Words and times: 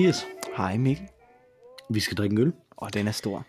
Hej 0.00 0.06
Mathias. 0.06 0.26
Hej 0.56 0.76
Mikkel. 0.76 1.06
Vi 1.90 2.00
skal 2.00 2.16
drikke 2.16 2.34
en 2.34 2.38
øl. 2.40 2.52
Og 2.70 2.94
den 2.94 3.06
er 3.08 3.12
stor. 3.12 3.46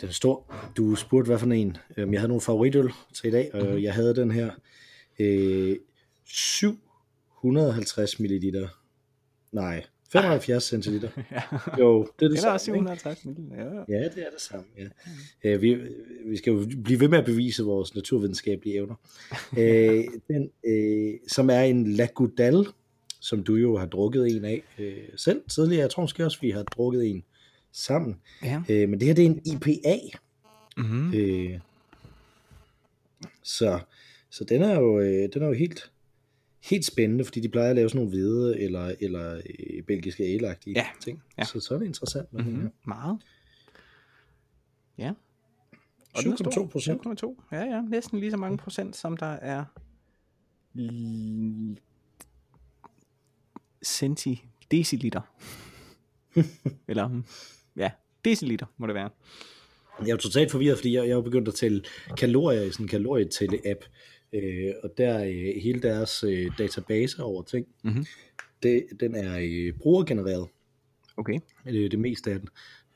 Den 0.00 0.08
er 0.08 0.12
stor. 0.12 0.54
Du 0.76 0.94
spurgte, 0.94 1.26
hvad 1.28 1.38
for 1.38 1.46
en. 1.46 1.76
Øhm, 1.96 2.12
Jeg 2.12 2.20
havde 2.20 2.28
nogle 2.28 2.40
favoritøl 2.40 2.90
til 3.14 3.28
i 3.28 3.30
dag, 3.30 3.50
og 3.54 3.66
Mhm. 3.66 3.82
jeg 3.82 3.94
havde 3.94 4.14
den 4.16 4.30
her 4.30 4.50
øh, 5.18 5.76
750 6.24 8.20
ml. 8.20 8.68
Nej, 9.52 9.84
75 10.12 10.64
centiliter. 10.64 11.08
Ja. 11.30 11.42
Jo, 11.78 12.00
det 12.02 12.08
er 12.08 12.28
det 12.28 12.30
Den 12.30 12.36
er 12.36 12.40
samme, 12.40 12.52
ikke? 12.54 12.60
750 12.62 13.24
ml. 13.24 13.36
Ja. 13.56 13.64
Ja, 13.98 14.04
det 14.04 14.18
er 14.26 14.30
det 14.30 14.40
samme, 14.40 14.64
ja. 14.78 14.88
Øh, 15.44 15.62
vi, 15.62 15.74
vi 16.26 16.36
skal 16.36 16.50
jo 16.52 16.66
blive 16.84 17.00
ved 17.00 17.08
med 17.08 17.18
at 17.18 17.24
bevise 17.24 17.62
vores 17.62 17.94
naturvidenskabelige 17.94 18.74
evner. 18.76 18.94
øh, 19.58 20.04
den, 20.28 20.50
øh, 20.66 21.14
som 21.28 21.50
er 21.50 21.60
en 21.60 21.86
Lagudal, 21.92 22.66
som 23.20 23.42
du 23.44 23.54
jo 23.54 23.76
har 23.76 23.86
drukket 23.86 24.36
en 24.36 24.44
af 24.44 24.62
øh, 24.78 25.08
selv 25.16 25.42
tidligere. 25.48 25.82
Jeg 25.82 25.90
tror 25.90 26.02
måske 26.02 26.24
også, 26.24 26.38
vi 26.40 26.50
har 26.50 26.62
drukket 26.62 27.10
en 27.10 27.24
sammen. 27.72 28.20
ja. 28.42 28.62
Øh, 28.68 28.88
men 28.88 29.00
det 29.00 29.08
her, 29.08 29.14
det 29.14 29.26
er 29.26 29.30
en 29.30 29.42
IPA. 29.46 29.98
Mm-hmm. 30.76 31.14
Øh, 31.14 31.60
så, 33.42 33.80
så 34.30 34.44
den 34.44 34.62
er 34.62 34.80
jo, 34.80 35.00
øh, 35.00 35.28
den 35.34 35.42
er 35.42 35.46
jo 35.46 35.52
helt, 35.52 35.92
helt 36.64 36.84
spændende, 36.84 37.24
fordi 37.24 37.40
de 37.40 37.48
plejer 37.48 37.70
at 37.70 37.76
lave 37.76 37.88
sådan 37.88 37.98
nogle 37.98 38.10
hvide 38.10 38.60
eller, 38.60 38.94
eller 39.00 39.34
øh, 39.34 39.82
belgiske 39.82 40.24
ælagtige 40.24 40.78
Ja, 40.78 40.86
ting. 41.00 41.22
ja. 41.38 41.44
Så, 41.44 41.60
så 41.60 41.74
er 41.74 41.78
det 41.78 41.86
interessant 41.86 42.32
med 42.32 42.40
mm-hmm. 42.42 42.54
den 42.56 42.62
her. 42.62 42.70
Meget. 42.84 43.18
Ja. 44.98 45.12
Og 46.14 46.22
den 46.22 46.32
er 46.32 46.36
stor. 46.36 46.50
7,2 46.64 46.66
procent. 46.68 47.06
7,2. 47.06 47.42
Ja, 47.52 47.64
ja. 47.64 47.80
Næsten 47.80 48.20
lige 48.20 48.30
så 48.30 48.36
mange 48.36 48.58
procent, 48.58 48.96
som 48.96 49.16
der 49.16 49.26
er 49.26 49.64
centi 53.84 54.44
deciliter. 54.70 55.20
Eller, 56.88 57.22
ja, 57.76 57.90
deciliter 58.24 58.66
må 58.78 58.86
det 58.86 58.94
være. 58.94 59.10
Jeg 60.06 60.10
er 60.12 60.16
totalt 60.16 60.50
forvirret, 60.50 60.78
fordi 60.78 60.94
jeg, 60.94 61.08
jeg 61.08 61.16
er 61.16 61.20
begyndt 61.22 61.48
at 61.48 61.54
tælle 61.54 61.82
kalorier 62.18 62.62
i 62.62 62.70
sådan 62.72 62.84
en 62.84 62.88
kalorietælle-app, 62.88 63.84
øh, 64.32 64.72
og 64.82 64.90
der 64.98 65.24
øh, 65.24 65.62
hele 65.62 65.82
deres 65.82 66.24
øh, 66.24 66.50
database 66.58 67.22
over 67.22 67.42
ting, 67.42 67.66
Mhm. 67.84 68.06
det, 68.62 68.86
den 69.00 69.14
er 69.14 69.38
øh, 69.42 69.72
brugergenereret, 69.78 70.48
Okay. 71.16 71.40
øh, 71.66 71.90
det 71.90 71.98
meste 71.98 72.32
af 72.32 72.38
den. 72.40 72.48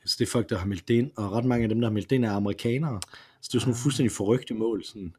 Så 0.05 0.15
det 0.19 0.25
er 0.25 0.31
folk, 0.31 0.49
der 0.49 0.57
har 0.57 0.65
meldt 0.65 0.87
det 0.87 0.93
ind, 0.93 1.11
og 1.15 1.31
ret 1.31 1.45
mange 1.45 1.63
af 1.63 1.69
dem, 1.69 1.81
der 1.81 1.87
har 1.87 1.93
meldt 1.93 2.09
det 2.09 2.15
ind, 2.15 2.25
er 2.25 2.31
amerikanere. 2.31 2.99
Så 3.41 3.49
det 3.51 3.55
er 3.55 3.59
sådan 3.59 3.69
nogle 3.69 3.81
fuldstændig 3.83 4.11
forrygte 4.11 4.53
mål, 4.53 4.83
sådan 4.83 5.15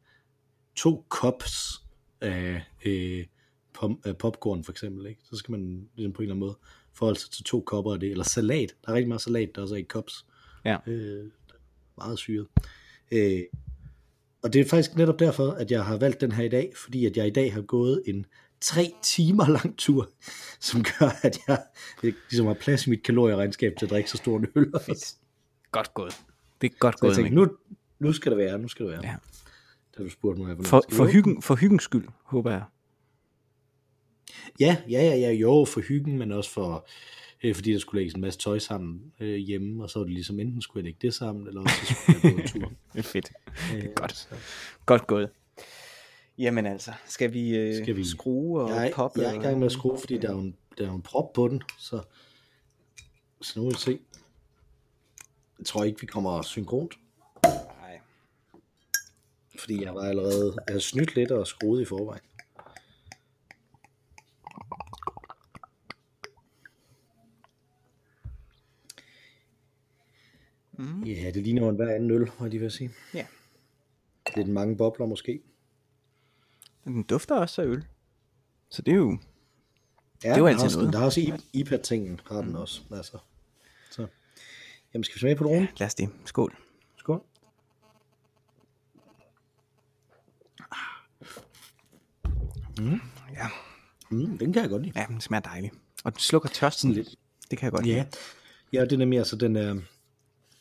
to 0.76 1.06
cups 1.08 1.82
af, 2.20 2.62
øh, 2.84 3.24
popcorn 4.18 4.64
for 4.64 4.72
eksempel, 4.72 5.06
ikke? 5.06 5.20
så 5.30 5.36
skal 5.36 5.52
man 5.52 5.88
ligesom 5.96 6.12
på 6.12 6.22
en 6.22 6.24
eller 6.24 6.34
anden 6.34 6.46
måde 6.46 6.58
forholde 6.92 7.20
sig 7.20 7.30
til 7.30 7.44
to 7.44 7.60
kopper 7.60 7.92
af 7.92 8.00
det, 8.00 8.10
eller 8.10 8.24
salat, 8.24 8.74
der 8.84 8.90
er 8.90 8.94
rigtig 8.94 9.08
meget 9.08 9.22
salat, 9.22 9.50
der 9.54 9.62
også 9.62 9.74
er 9.74 9.78
i 9.78 9.84
cups. 9.84 10.26
Ja. 10.64 10.76
Øh, 10.86 11.30
meget 11.96 12.18
syret. 12.18 12.46
Øh, 13.12 13.42
og 14.42 14.52
det 14.52 14.60
er 14.60 14.64
faktisk 14.64 14.96
netop 14.96 15.18
derfor, 15.18 15.50
at 15.50 15.70
jeg 15.70 15.84
har 15.84 15.96
valgt 15.96 16.20
den 16.20 16.32
her 16.32 16.44
i 16.44 16.48
dag, 16.48 16.72
fordi 16.76 17.06
at 17.06 17.16
jeg 17.16 17.26
i 17.26 17.30
dag 17.30 17.54
har 17.54 17.62
gået 17.62 18.02
en 18.06 18.26
tre 18.60 18.94
timer 19.02 19.48
lang 19.48 19.78
tur, 19.78 20.10
som 20.60 20.82
gør, 20.82 21.18
at 21.22 21.38
jeg 21.48 21.64
ligesom 22.02 22.46
har 22.46 22.54
plads 22.54 22.86
i 22.86 22.90
mit 22.90 23.02
kalorieregnskab 23.02 23.74
til 23.78 23.86
at 23.86 23.90
drikke 23.90 24.10
så 24.10 24.16
stor 24.16 24.38
en 24.38 24.46
øl. 24.54 24.72
Fedt. 24.86 25.14
Godt 25.72 25.94
gået. 25.94 26.20
Det 26.60 26.72
er 26.72 26.74
godt 26.78 26.98
Så 26.98 27.06
jeg 27.06 27.08
gået, 27.08 27.16
tænkte, 27.16 27.34
nu, 27.34 27.48
nu 27.98 28.12
skal 28.12 28.32
det 28.32 28.38
være, 28.38 28.58
nu 28.58 28.68
skal 28.68 28.86
det 28.86 28.92
være. 28.92 29.06
Ja. 29.06 29.16
Da 29.98 30.02
du 30.02 30.10
spurgte 30.10 30.42
mig, 30.42 30.56
For, 30.66 30.84
for, 30.92 31.06
hyggen, 31.06 31.42
for 31.42 31.54
hyggens 31.54 31.82
skyld, 31.82 32.08
håber 32.24 32.50
jeg. 32.50 32.62
Ja, 34.60 34.76
ja, 34.90 35.02
ja, 35.02 35.16
ja, 35.16 35.30
jo, 35.32 35.64
for 35.64 35.80
hyggen, 35.80 36.18
men 36.18 36.32
også 36.32 36.50
for, 36.50 36.86
øh, 37.44 37.54
fordi 37.54 37.72
der 37.72 37.78
skulle 37.78 38.00
lægges 38.00 38.14
en 38.14 38.20
masse 38.20 38.38
tøj 38.38 38.58
sammen 38.58 39.12
øh, 39.20 39.36
hjemme, 39.36 39.82
og 39.84 39.90
så 39.90 39.98
var 39.98 40.04
det 40.04 40.14
ligesom, 40.14 40.40
enten 40.40 40.62
skulle 40.62 40.80
jeg 40.80 40.84
lægge 40.84 40.98
det 41.02 41.14
sammen, 41.14 41.46
eller 41.48 41.60
også 41.60 41.74
så 41.86 41.94
skulle 41.94 42.20
jeg 42.24 42.32
gå 42.34 42.38
en 42.40 42.48
tur. 42.48 42.72
Det 42.92 42.98
er 42.98 43.02
fedt. 43.02 43.32
Øh, 43.74 43.84
godt. 43.94 44.16
så- 44.16 44.28
Godt 44.86 45.06
gået. 45.06 45.30
Jamen 46.38 46.66
altså, 46.66 46.92
skal 47.06 47.32
vi, 47.32 47.56
øh, 47.56 47.82
Skal 47.82 47.96
vi- 47.96 48.04
skrue 48.04 48.60
og 48.62 48.70
Jeg 48.70 48.88
er, 48.88 48.92
poppe? 48.94 49.20
jeg 49.20 49.30
er 49.30 49.40
i 49.40 49.42
gang 49.42 49.58
med 49.58 49.66
at 49.66 49.72
skrue, 49.72 49.98
fordi 49.98 50.18
der 50.18 50.28
er 50.28 50.32
jo 50.32 50.40
en, 50.40 50.56
der 50.78 50.88
er 50.90 50.94
en 50.94 51.02
prop 51.02 51.32
på 51.32 51.48
den, 51.48 51.62
så, 51.78 52.02
så 53.42 53.60
nu 53.60 53.64
vil 53.66 53.74
vi 53.74 53.78
se. 53.80 53.98
Jeg 55.58 55.66
tror 55.66 55.84
ikke, 55.84 56.00
vi 56.00 56.06
kommer 56.06 56.42
synkront, 56.42 56.94
Nej. 57.44 58.00
fordi 59.58 59.82
jeg 59.84 59.94
var 59.94 60.00
allerede, 60.02 60.56
jeg 60.68 60.82
snydt 60.82 61.14
lidt 61.14 61.30
og 61.30 61.46
skruet 61.46 61.82
i 61.82 61.84
forvejen. 61.84 62.22
Mm. 70.84 71.02
Ja, 71.02 71.30
det 71.30 71.42
ligner 71.42 71.62
jo 71.62 71.68
en 71.68 71.76
hver 71.76 71.94
anden 71.94 72.10
øl, 72.10 72.20
må 72.20 72.44
jeg 72.44 72.50
lige 72.50 72.60
vil 72.60 72.70
sige. 72.70 72.90
Ja. 73.14 73.26
Lidt 74.36 74.48
mange 74.48 74.76
bobler 74.76 75.06
måske. 75.06 75.40
Den 76.84 77.02
dufter 77.02 77.34
også 77.34 77.62
af 77.62 77.66
øl. 77.66 77.84
Så 78.68 78.82
det 78.82 78.92
er 78.92 78.96
jo... 78.96 79.18
Ja, 80.24 80.28
Det 80.28 80.34
er 80.34 80.38
jo 80.38 80.46
altid 80.46 80.64
også, 80.64 80.78
noget. 80.78 80.92
Der 80.92 80.98
er 81.00 81.04
også 81.04 81.38
IPA-tingen, 81.52 82.20
har 82.26 82.42
den 82.42 82.56
også. 82.56 82.82
Altså. 82.92 83.18
Så. 83.90 84.06
Jamen, 84.94 85.04
skal 85.04 85.14
vi 85.14 85.20
smage 85.20 85.36
på 85.36 85.44
dronen? 85.44 85.68
Lad 85.76 85.86
os 85.86 85.94
det. 85.94 86.08
Skål. 86.24 86.56
Skål. 86.98 87.22
Ja. 93.34 93.46
Mm, 94.10 94.38
den 94.38 94.52
kan 94.52 94.62
jeg 94.62 94.70
godt 94.70 94.82
lide. 94.82 95.00
ja, 95.00 95.06
den 95.08 95.20
smager 95.20 95.40
dejligt. 95.40 95.74
Og 96.04 96.12
den 96.12 96.20
slukker 96.20 96.48
tørsten 96.48 96.90
Sådan 96.90 97.04
lidt. 97.04 97.16
Det 97.50 97.58
kan 97.58 97.64
jeg 97.66 97.72
godt 97.72 97.86
Ja, 97.86 97.92
lide. 97.94 98.06
ja 98.72 98.80
det 98.84 98.92
er 98.92 98.96
nemlig 98.96 99.18
altså, 99.18 99.36
den 99.36 99.56
er... 99.56 99.80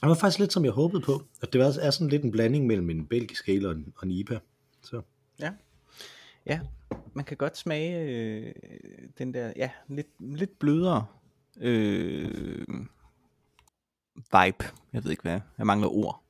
Den 0.04 0.10
var 0.10 0.16
faktisk 0.16 0.40
lidt, 0.40 0.54
som 0.54 0.66
jeg 0.66 0.72
håbede 0.74 1.02
på. 1.02 1.22
At 1.42 1.54
det 1.54 1.62
var, 1.62 1.76
er 1.82 1.92
sådan 1.92 2.08
lidt 2.10 2.24
en 2.24 2.32
blanding 2.32 2.68
mellem 2.68 2.90
en 2.90 3.06
belgisk 3.06 3.48
ale 3.48 3.68
og 3.68 3.76
en, 3.76 3.94
og 3.96 4.06
en 4.06 4.12
IPA. 4.12 4.40
Så. 4.82 5.02
Ja. 5.40 5.52
Ja, 6.46 6.60
man 7.14 7.26
kan 7.26 7.38
godt 7.38 7.58
smage 7.58 8.00
øh, 8.10 8.54
den 9.18 9.34
der, 9.34 9.54
ja, 9.56 9.70
lidt, 9.88 10.08
lidt 10.20 10.60
blødere 10.60 11.06
øh, 11.58 12.68
vibe. 14.16 14.66
Jeg 14.94 15.04
ved 15.04 15.12
ikke 15.12 15.22
hvad, 15.22 15.40
jeg 15.58 15.66
mangler 15.66 15.88
ord. 15.88 16.24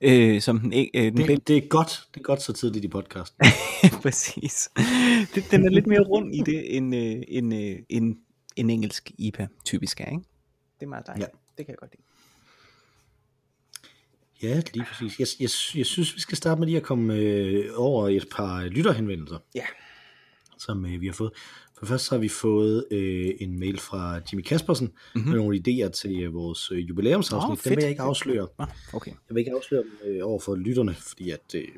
Øh, 0.00 0.40
som 0.40 0.60
den, 0.60 0.72
ikke- 0.72 0.98
øh, 0.98 1.04
den 1.12 1.16
Det, 1.28 1.48
det, 1.48 1.56
er 1.56 1.68
godt, 1.68 2.08
det 2.14 2.20
er 2.20 2.24
godt 2.24 2.42
så 2.42 2.52
tidligt 2.52 2.84
i 2.84 2.88
podcasten. 2.88 3.46
Præcis. 4.02 4.70
Det, 5.34 5.44
den 5.50 5.64
er 5.66 5.70
lidt 5.70 5.86
mere 5.86 6.00
rund 6.00 6.34
i 6.34 6.38
det, 6.46 6.76
end, 6.76 6.94
øh, 6.96 7.22
end, 7.28 7.54
øh, 7.54 7.78
end 7.88 8.16
en 8.56 8.70
engelsk 8.70 9.10
IPA 9.18 9.48
typisk 9.64 10.00
er, 10.00 10.04
ikke? 10.10 10.22
Det 10.80 10.86
er 10.86 10.90
meget 10.90 11.06
dejligt. 11.06 11.28
Ja. 11.28 11.38
Det 11.58 11.66
kan 11.66 11.72
jeg 11.72 11.78
godt 11.78 11.90
lide. 11.92 12.02
Ja, 14.42 14.62
lige 14.74 14.84
præcis. 14.92 15.18
Jeg, 15.18 15.26
jeg, 15.40 15.50
jeg 15.78 15.86
synes, 15.86 16.14
vi 16.16 16.20
skal 16.20 16.36
starte 16.36 16.58
med 16.58 16.66
lige 16.66 16.76
at 16.76 16.82
komme 16.82 17.14
øh, 17.14 17.64
over 17.74 18.08
et 18.08 18.26
par 18.30 18.64
lytterhenvendelser. 18.64 19.38
Ja. 19.54 19.64
som 20.58 20.86
øh, 20.86 21.00
vi 21.00 21.06
har 21.06 21.12
fået. 21.12 21.32
For 21.78 21.86
først 21.86 22.04
så 22.04 22.14
har 22.14 22.20
vi 22.20 22.28
fået 22.28 22.84
øh, 22.90 23.30
en 23.40 23.58
mail 23.58 23.78
fra 23.78 24.20
Jimmy 24.32 24.42
Kaspersen 24.42 24.86
Mhm. 24.86 24.94
mm-hmm. 25.14 25.30
med 25.30 25.38
nogle 25.38 25.56
idéer 25.58 25.90
til 25.90 26.20
øh, 26.22 26.34
vores 26.34 26.70
øh, 26.72 26.88
jubilæumsafsnit. 26.88 27.50
Oh, 27.50 27.64
dem 27.64 27.70
vil 27.76 27.82
jeg 27.82 27.90
ikke 27.90 28.02
afsløre. 28.02 28.48
Nå, 28.58 28.64
okay. 28.92 29.10
Jeg 29.10 29.34
vil 29.34 29.38
ikke 29.40 29.52
afsløre 29.56 29.82
dem 29.82 29.92
øh, 30.04 30.26
over 30.26 30.40
for 30.40 30.54
lytterne, 30.56 30.94
fordi 30.94 31.30
at, 31.30 31.54
øh, 31.54 31.68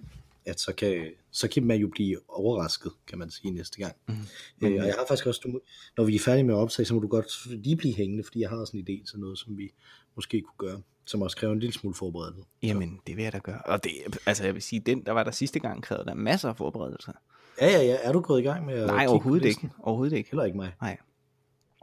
at 0.46 0.60
så, 0.60 0.72
kan, 0.72 1.06
så 1.30 1.48
kan 1.48 1.64
man 1.66 1.80
jo 1.80 1.88
blive 1.88 2.18
overrasket, 2.28 2.92
kan 3.06 3.18
man 3.18 3.30
sige, 3.30 3.50
næste 3.50 3.78
gang. 3.78 3.94
Mhm. 4.08 4.16
Mm-hmm. 4.16 4.74
Øh, 4.74 4.80
og 4.80 4.86
jeg 4.86 4.94
har 4.98 5.04
faktisk 5.08 5.26
også, 5.26 5.40
du, 5.44 5.48
må- 5.48 5.62
når 5.96 6.04
vi 6.04 6.14
er 6.14 6.18
færdige 6.20 6.44
med 6.44 6.54
at 6.54 6.58
optage, 6.58 6.86
så 6.86 6.94
må 6.94 7.00
du 7.00 7.08
godt 7.08 7.46
lige 7.64 7.76
blive 7.76 7.94
hængende, 7.94 8.24
fordi 8.24 8.40
jeg 8.40 8.48
har 8.50 8.56
også 8.56 8.76
en 8.76 8.86
idé 8.88 9.10
til 9.10 9.18
noget, 9.18 9.38
som 9.38 9.58
vi 9.58 9.70
måske 10.16 10.40
kunne 10.40 10.70
gøre, 10.70 10.82
som 11.04 11.22
også 11.22 11.36
kræver 11.36 11.52
en 11.52 11.60
lille 11.60 11.72
smule 11.72 11.94
forberedelse. 11.94 12.42
Jamen, 12.62 13.00
det 13.06 13.16
vil 13.16 13.22
jeg 13.22 13.32
da 13.32 13.38
gøre. 13.38 13.60
Og 13.64 13.84
det, 13.84 13.92
altså 14.26 14.44
jeg 14.44 14.54
vil 14.54 14.62
sige, 14.62 14.80
den, 14.80 15.06
der 15.06 15.12
var 15.12 15.24
der 15.24 15.30
sidste 15.30 15.58
gang, 15.58 15.82
krævede 15.82 16.06
der 16.06 16.14
masser 16.14 16.48
af 16.48 16.56
forberedelser. 16.56 17.12
Ja, 17.60 17.66
ja, 17.66 17.82
ja. 17.82 17.96
Er 18.02 18.12
du 18.12 18.20
gået 18.20 18.40
i 18.40 18.42
gang 18.44 18.66
med 18.66 18.74
at 18.74 18.86
Nej, 18.86 19.06
overhovedet 19.06 19.46
ikke. 19.46 19.70
Overhovedet 19.78 20.16
ikke. 20.16 20.30
Heller 20.30 20.44
ikke 20.44 20.56
mig. 20.56 20.72
Nej. 20.80 20.98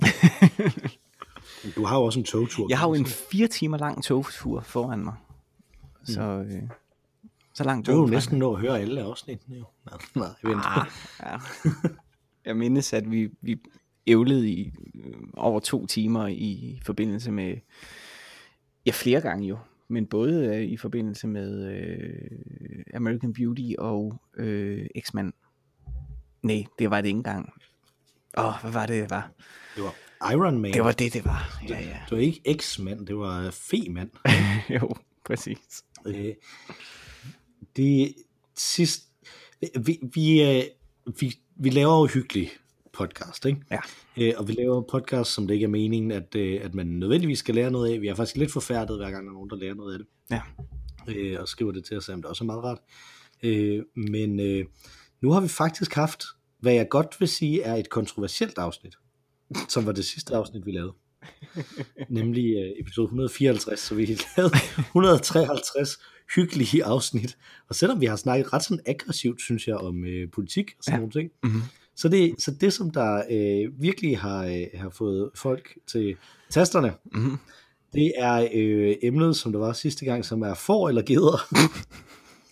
Du 1.76 1.86
har 1.86 1.98
jo 1.98 2.04
også 2.04 2.20
en 2.20 2.26
togtur. 2.26 2.66
Jeg 2.70 2.80
har 2.80 2.88
jo 2.88 2.94
en 2.94 3.06
fire 3.06 3.48
timer 3.48 3.78
lang 3.78 4.04
togtur 4.04 4.62
foran 4.62 5.00
mig. 5.00 5.14
Så, 6.04 6.22
øh, 6.22 6.64
så 7.54 7.64
langt 7.64 7.88
Du 7.88 7.92
er 7.92 7.96
jo 7.96 8.06
næsten 8.06 8.40
nå 8.40 8.54
at 8.54 8.62
høre 8.62 8.80
alle 8.80 9.02
afsnittene 9.02 9.58
jo. 9.58 9.66
Nej, 9.86 9.98
nej, 10.16 10.28
vent. 10.44 10.62
Ah, 10.66 10.86
ja. 11.24 11.38
Jeg 12.46 12.58
mindes, 12.58 12.94
at 12.94 13.12
vi, 13.12 13.30
vi 13.42 13.60
ævlede 14.08 14.50
i 14.50 14.72
øh, 14.96 15.14
over 15.34 15.60
to 15.60 15.86
timer 15.86 16.28
i 16.28 16.80
forbindelse 16.86 17.32
med, 17.32 17.56
ja 18.90 18.94
flere 18.94 19.22
gange 19.22 19.48
jo, 19.48 19.58
men 19.88 20.06
både 20.06 20.56
øh, 20.56 20.64
i 20.64 20.78
forbindelse 20.78 21.28
med 21.28 21.68
øh, 21.72 22.84
American 22.94 23.34
Beauty 23.34 23.74
og 23.78 24.22
øh, 24.38 24.86
X-Men. 25.00 25.34
Nej, 26.44 26.64
det 26.80 26.90
var 26.90 27.02
det 27.02 27.08
ikke 27.08 27.18
engang. 27.18 27.54
Åh, 28.38 28.46
oh, 28.46 28.62
hvad 28.62 28.72
var 28.72 28.86
det, 28.86 29.02
det 29.02 29.10
var? 29.10 29.32
Det 29.76 29.84
var 29.84 29.96
Iron 30.32 30.60
Man. 30.60 30.74
Det 30.74 30.84
var 30.84 30.92
det, 30.92 31.14
det 31.14 31.26
var. 31.26 31.62
Ja, 31.70 31.80
ja. 31.80 31.98
Det 32.10 32.12
var 32.12 32.18
ikke 32.18 32.56
X-mand, 32.58 33.08
det 33.08 33.18
var 33.18 33.52
Fe-mand. 33.52 34.10
jo, 34.82 34.96
præcis. 35.26 35.84
Øh, 36.08 36.34
det 37.76 38.14
sidst... 38.58 39.04
Vi, 39.86 40.00
vi, 40.14 40.42
øh, 40.42 40.64
vi, 41.20 41.40
vi 41.56 41.70
laver 41.70 42.00
jo 42.00 42.06
hyggeligt 42.06 42.60
podcast, 43.00 43.46
ikke? 43.46 43.62
Ja. 43.72 43.80
Øh, 44.18 44.34
og 44.38 44.48
vi 44.48 44.54
laver 44.54 44.82
podcast, 44.92 45.32
som 45.34 45.48
det 45.48 45.54
ikke 45.54 45.64
er 45.64 45.68
meningen, 45.70 46.12
at, 46.12 46.36
øh, 46.36 46.60
at 46.64 46.76
man 46.76 46.88
nødvendigvis 46.88 47.40
skal 47.40 47.56
lære 47.56 47.72
noget 47.72 47.94
af. 47.94 48.02
Vi 48.02 48.08
er 48.08 48.16
faktisk 48.16 48.38
lidt 48.38 48.52
forfærdet, 48.52 48.98
hver 48.98 49.12
gang 49.12 49.24
der 49.26 49.30
er 49.30 49.34
nogen, 49.34 49.50
der 49.50 49.56
lærer 49.56 49.74
noget 49.74 49.94
af 49.94 50.00
det. 50.00 50.08
Ja. 50.32 50.42
Øh, 51.16 51.42
og 51.42 51.48
skriver 51.48 51.72
det 51.72 51.86
til 51.86 51.98
os, 51.98 52.10
om 52.10 52.22
det 52.22 52.26
også 52.30 52.44
er 52.44 52.46
meget 52.46 52.64
rart. 52.64 52.80
Øh, 53.44 53.84
men 53.96 54.40
øh, 54.40 54.66
nu 55.22 55.32
har 55.32 55.42
vi 55.42 55.48
faktisk 55.48 55.94
haft, 55.94 56.24
hvad 56.62 56.74
jeg 56.74 56.88
godt 56.90 57.16
vil 57.20 57.28
sige, 57.28 57.62
er 57.62 57.76
et 57.76 57.90
kontroversielt 57.90 58.58
afsnit, 58.58 58.96
som 59.70 59.86
var 59.86 59.92
det 59.92 60.06
sidste 60.06 60.36
afsnit, 60.36 60.66
vi 60.66 60.72
lavede. 60.72 60.94
Nemlig 62.10 62.46
øh, 62.56 62.72
episode 62.82 63.06
154, 63.06 63.80
så 63.80 63.96
vi 63.96 64.06
lavede 64.38 64.54
153 64.78 65.98
hyggelige 66.36 66.86
afsnit. 66.86 67.38
Og 67.70 67.76
selvom 67.76 68.02
vi 68.02 68.06
har 68.06 68.16
snakket 68.16 68.54
ret 68.54 68.64
sådan 68.64 68.84
aggressivt, 68.86 69.42
synes 69.42 69.68
jeg, 69.68 69.76
om 69.76 70.06
øh, 70.06 70.32
politik 70.32 70.72
og 70.78 70.84
sådan 70.84 70.94
Ja. 70.96 71.00
nogle 71.00 71.12
ting, 71.12 71.32
Mm-hmm. 71.44 71.62
Så 72.00 72.10
det, 72.10 72.36
så 72.38 72.52
det 72.52 72.74
som 72.74 72.90
der 72.90 73.24
øh, 73.32 73.82
virkelig 73.82 74.18
har, 74.20 74.46
øh, 74.46 74.66
har 74.74 74.90
fået 74.90 75.30
folk 75.36 75.78
til 75.88 76.16
tasterne, 76.50 76.94
Mm-hmm. 77.06 77.38
det 77.94 78.14
er 78.18 78.48
øh, 78.54 78.96
emnet, 79.04 79.36
som 79.36 79.52
der 79.52 79.60
var 79.60 79.74
sidste 79.74 80.06
gang, 80.06 80.26
som 80.26 80.42
er 80.42 80.54
får 80.54 80.90
eller 80.90 81.02
geder, 81.02 81.48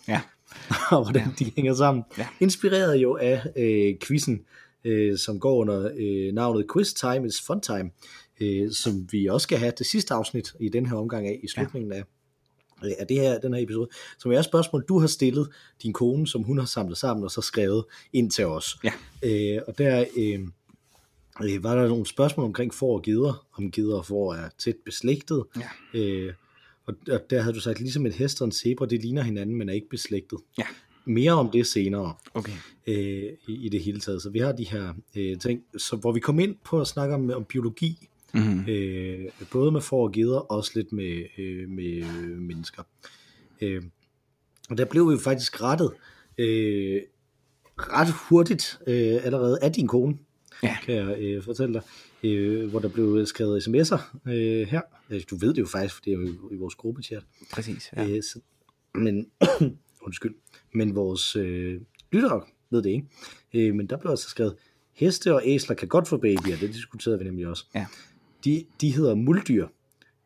Ja. 0.08 0.20
og 0.96 1.02
hvordan 1.02 1.28
de 1.38 1.52
hænger 1.56 1.74
sammen. 1.74 2.04
Ja. 2.18 2.26
Inspireret 2.40 2.96
jo 2.96 3.16
af 3.16 3.42
øh, 3.56 3.94
quizzen, 4.06 4.40
øh, 4.84 5.18
som 5.18 5.40
går 5.40 5.56
under 5.56 5.90
øh, 5.98 6.34
navnet 6.34 6.66
Quiz 6.72 6.92
Time 6.92 7.26
is 7.26 7.40
Fun 7.46 7.60
Time, 7.60 7.90
øh, 8.40 8.72
som 8.72 9.08
vi 9.12 9.26
også 9.26 9.44
skal 9.44 9.58
have 9.58 9.72
det 9.78 9.86
sidste 9.86 10.14
afsnit 10.14 10.54
i 10.60 10.68
den 10.68 10.86
her 10.86 10.96
omgang 10.96 11.26
af, 11.26 11.40
i 11.42 11.48
slutningen 11.48 11.92
af, 11.92 11.98
øh, 11.98 12.04
af 12.82 13.06
det 13.06 13.16
her, 13.16 13.38
den 13.38 13.54
her 13.54 13.62
episode, 13.62 13.88
som 14.18 14.32
er 14.32 14.38
et 14.38 14.44
spørgsmål, 14.44 14.84
du 14.88 14.98
har 14.98 15.06
stillet 15.06 15.48
din 15.82 15.92
kone, 15.92 16.26
som 16.26 16.42
hun 16.42 16.58
har 16.58 16.66
samlet 16.66 16.98
sammen 16.98 17.24
og 17.24 17.30
så 17.30 17.40
skrevet 17.40 17.84
ind 18.12 18.30
til 18.30 18.46
os. 18.46 18.78
Ja. 18.84 18.92
Øh, 19.22 19.62
og 19.66 19.78
der 19.78 20.04
øh, 20.16 20.40
øh, 21.42 21.64
var 21.64 21.74
der 21.74 21.88
nogle 21.88 22.06
spørgsmål 22.06 22.46
omkring 22.46 22.74
får 22.74 22.94
og 22.94 23.02
geder, 23.02 23.46
om 23.56 23.70
geder 23.70 23.96
og 23.96 24.06
får 24.06 24.34
er 24.34 24.48
tæt 24.58 24.76
beslægtet. 24.84 25.44
Ja. 25.56 25.98
Øh, 26.00 26.32
og, 26.86 26.94
og 27.10 27.20
der 27.30 27.40
havde 27.40 27.54
du 27.54 27.60
sagt, 27.60 27.80
ligesom 27.80 28.06
en 28.06 28.12
hest 28.12 28.40
og 28.40 28.44
en 28.44 28.52
zebra, 28.52 28.86
det 28.86 29.02
ligner 29.02 29.22
hinanden, 29.22 29.56
men 29.56 29.68
er 29.68 29.72
ikke 29.72 29.88
beslægtet. 29.88 30.38
Ja. 30.58 30.64
Mere 31.04 31.32
om 31.32 31.50
det 31.50 31.66
senere 31.66 32.14
Okay. 32.34 32.52
øh, 32.86 33.32
i, 33.48 33.66
i 33.66 33.68
det 33.68 33.82
hele 33.82 34.00
taget. 34.00 34.22
Så 34.22 34.30
vi 34.30 34.38
har 34.38 34.52
de 34.52 34.64
her 34.64 34.94
øh, 35.16 35.38
ting, 35.38 35.62
så, 35.76 35.96
hvor 35.96 36.12
vi 36.12 36.20
kom 36.20 36.40
ind 36.40 36.56
på 36.64 36.80
at 36.80 36.86
snakke 36.86 37.14
om, 37.14 37.30
om 37.30 37.44
biologi, 37.44 38.08
Mm-hmm. 38.34 38.64
øh, 38.68 39.24
både 39.52 39.72
med 39.72 39.80
får 39.80 40.02
og 40.02 40.12
geder, 40.12 40.38
og 40.38 40.50
også 40.50 40.70
lidt 40.74 40.92
med, 40.92 41.24
øh, 41.38 41.68
med 41.68 42.04
øh, 42.04 42.38
mennesker. 42.38 42.82
Øh, 43.60 43.82
og 44.70 44.78
der 44.78 44.84
blev 44.84 45.08
vi 45.08 45.12
jo 45.12 45.18
faktisk 45.18 45.62
rettet 45.62 45.92
øh, 46.38 47.02
ret 47.78 48.14
hurtigt 48.28 48.78
øh, 48.86 49.24
allerede 49.24 49.58
af 49.62 49.72
din 49.72 49.86
kone, 49.86 50.18
Ja. 50.62 50.76
kan 50.84 50.94
jeg 50.94 51.18
øh, 51.18 51.42
fortælle 51.42 51.74
dig, 51.74 51.82
øh, 52.22 52.70
hvor 52.70 52.78
der 52.80 52.88
blev 52.88 53.26
skrevet 53.26 53.68
sms'er 53.68 54.30
øh, 54.30 54.66
her. 54.66 54.80
Øh, 55.10 55.22
Du 55.30 55.36
ved 55.36 55.54
det 55.54 55.60
jo 55.60 55.66
faktisk, 55.66 55.94
for 55.94 56.02
det 56.04 56.12
er 56.12 56.16
jo 56.16 56.22
i, 56.26 56.54
i 56.54 56.56
vores 56.56 56.74
gruppechat. 56.74 57.22
Præcis. 57.52 57.90
Ja. 57.96 58.08
Øh, 58.08 58.22
så, 58.22 58.40
men, 58.94 59.26
undskyld, 60.06 60.34
men 60.74 60.94
vores 60.94 61.36
øh, 61.36 61.80
lyttere 62.12 62.42
ved 62.70 62.82
det 62.82 62.90
ikke. 62.90 63.06
Øh, 63.54 63.74
men 63.74 63.86
der 63.86 63.96
blev 63.96 64.10
altså 64.10 64.28
skrevet, 64.28 64.54
heste 64.92 65.34
og 65.34 65.42
æsler 65.44 65.76
kan 65.76 65.88
godt 65.88 66.08
få 66.08 66.16
babyer, 66.16 66.56
det 66.60 66.74
diskuterede 66.74 67.18
vi 67.18 67.24
nemlig 67.24 67.46
også. 67.46 67.64
Ja. 67.74 67.86
De, 68.48 68.64
de 68.80 68.94
hedder 68.94 69.14
muldyr, 69.14 69.66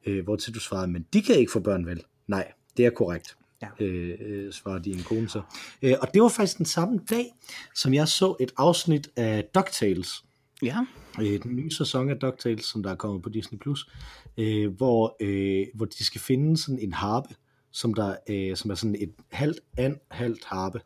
øh, 0.06 0.24
hvor 0.24 0.36
til 0.36 0.54
du 0.54 0.60
svarede, 0.60 0.88
men 0.92 1.06
de 1.12 1.22
kan 1.22 1.34
ikke 1.34 1.52
få 1.52 1.60
børn 1.60 1.86
vel? 1.86 2.02
Nej, 2.26 2.52
det 2.76 2.86
er 2.86 2.90
korrekt. 2.90 3.36
Ja. 3.62 3.68
Øh, 3.84 4.18
øh, 4.20 4.52
svarede 4.52 4.84
din 4.84 5.02
kone 5.02 5.28
så. 5.28 5.42
Øh, 5.82 5.94
og 6.00 6.08
det 6.14 6.22
var 6.22 6.28
faktisk 6.28 6.58
den 6.58 6.66
samme 6.66 7.00
dag, 7.10 7.26
som 7.74 7.94
jeg 7.94 8.08
så 8.08 8.36
et 8.40 8.52
afsnit 8.56 9.10
af 9.16 9.44
DuckTales 9.54 10.24
Ja. 10.62 10.78
øh, 11.20 11.42
den 11.42 11.56
nye 11.56 11.70
sæson 11.70 12.10
af 12.10 12.16
DuckTales, 12.16 12.64
som 12.64 12.82
der 12.82 12.90
er 12.90 12.94
kommet 12.94 13.22
på 13.22 13.28
Disney+, 13.28 13.58
Plus, 13.58 13.90
øh, 14.38 14.74
hvor, 14.76 15.16
øh, 15.20 15.66
hvor 15.74 15.86
de 15.86 16.04
skal 16.04 16.20
finde 16.20 16.56
sådan 16.56 16.78
en 16.78 16.92
harpe, 16.92 17.34
som, 17.70 17.94
der, 17.94 18.16
øh, 18.28 18.56
som 18.56 18.70
er 18.70 18.74
sådan 18.74 18.96
et 19.00 19.12
halvt 19.30 19.60
and, 19.76 19.96
halvt 20.10 20.44
harpe. 20.44 20.80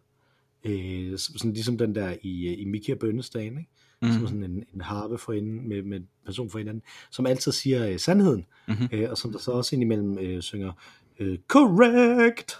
Øh, 0.64 1.18
som- 1.18 1.38
sådan 1.38 1.52
ligesom 1.52 1.78
den 1.78 1.94
der 1.94 2.14
i, 2.22 2.46
øh, 2.48 2.58
i 2.58 2.64
Mickey 2.64 2.92
og 2.92 2.98
Bønnestagen, 2.98 3.58
ikke? 3.58 3.70
Mm. 4.02 4.12
Som 4.12 4.22
er 4.22 4.26
sådan 4.26 4.44
en, 4.44 4.64
en 4.74 4.80
harpe 4.80 5.18
for 5.18 5.32
enden, 5.32 5.68
med, 5.68 5.82
med 5.82 5.96
en 5.96 6.08
person 6.24 6.50
for 6.50 6.58
hinanden, 6.58 6.82
som 7.10 7.26
altid 7.26 7.52
siger 7.52 7.88
øh, 7.88 7.98
sandheden, 7.98 8.46
Mhm. 8.68 8.88
øh, 8.92 9.10
og 9.10 9.18
som 9.18 9.32
der 9.32 9.38
så 9.38 9.52
også 9.52 9.76
indimellem 9.76 10.18
øh, 10.18 10.42
synger 10.42 10.72
øh, 11.18 11.38
correct. 11.48 12.50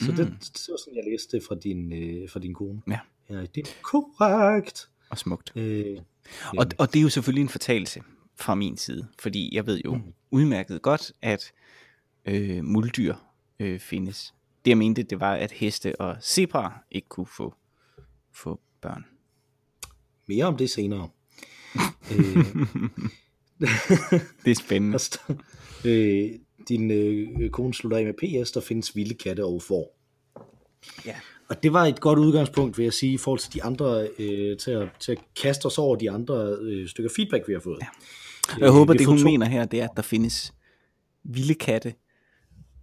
Så 0.00 0.10
Mm. 0.10 0.16
det, 0.16 0.26
det 0.40 0.66
var 0.70 0.76
sådan, 0.76 0.96
jeg 0.96 1.04
læste 1.12 1.36
det 1.36 1.44
fra 1.48 1.54
din, 1.54 1.92
øh, 1.92 2.28
fra 2.30 2.40
din 2.40 2.54
kone. 2.54 2.82
Ja. 2.88 2.98
ja 3.30 3.40
det 3.54 3.68
er 3.68 3.72
korrekt. 3.82 4.88
Og 5.10 5.18
smukt. 5.18 5.52
Øh, 5.56 5.98
Og, 6.58 6.66
og 6.78 6.92
det 6.92 6.98
er 6.98 7.02
jo 7.02 7.08
selvfølgelig 7.08 7.42
en 7.42 7.48
fortalelse 7.48 8.00
fra 8.36 8.54
min 8.54 8.76
side, 8.76 9.06
fordi 9.18 9.54
jeg 9.54 9.66
ved 9.66 9.80
jo 9.84 9.94
Mm. 9.94 10.02
udmærket 10.30 10.82
godt, 10.82 11.12
at 11.22 11.52
øh, 12.26 12.64
muldyr 12.64 13.14
øh, 13.60 13.80
findes. 13.80 14.34
Det 14.64 14.68
jeg 14.70 14.78
mente, 14.78 15.02
det 15.02 15.20
var, 15.20 15.34
at 15.34 15.52
heste 15.52 16.00
og 16.00 16.16
zebra 16.22 16.84
ikke 16.90 17.08
kunne 17.08 17.26
få, 17.26 17.54
få 18.32 18.60
børn. 18.80 19.04
Mere 20.28 20.44
om 20.44 20.56
det 20.56 20.70
senere. 20.70 21.08
øh, 22.12 22.54
Det 24.44 24.50
er 24.50 24.54
spændende. 24.54 24.98
der 25.28 25.34
øh, 25.84 26.30
din 26.68 26.90
øh, 26.90 27.50
kone 27.50 27.74
slutter 27.74 27.98
af 27.98 28.04
med 28.04 28.44
PS, 28.44 28.50
der 28.52 28.60
findes 28.60 28.96
vilde 28.96 29.14
katte 29.14 29.44
og 29.44 29.62
får. 29.62 29.98
Ja. 31.06 31.14
Og 31.48 31.62
det 31.62 31.72
var 31.72 31.84
et 31.86 32.00
godt 32.00 32.18
udgangspunkt, 32.18 32.78
vil 32.78 32.84
jeg 32.84 32.92
sige, 32.92 33.12
i 33.12 33.18
forhold 33.18 33.38
til 33.40 33.52
de 33.52 33.62
andre, 33.62 34.08
øh, 34.18 34.58
til, 34.58 34.70
at, 34.70 34.88
til 35.00 35.12
at 35.12 35.18
kaste 35.42 35.66
os 35.66 35.78
over 35.78 35.96
de 35.96 36.10
andre 36.10 36.56
øh, 36.60 36.88
stykker 36.88 37.10
feedback, 37.16 37.48
vi 37.48 37.52
har 37.52 37.60
fået. 37.60 37.78
Ja. 37.82 37.86
Og 38.54 38.60
jeg 38.60 38.70
håber, 38.70 38.92
vi 38.92 38.98
det 38.98 39.06
hun 39.06 39.18
to- 39.18 39.24
mener 39.24 39.46
her, 39.46 39.64
det 39.64 39.80
er, 39.80 39.84
at 39.84 39.96
der 39.96 40.02
findes 40.02 40.54
vilde 41.24 41.54
katte, 41.54 41.94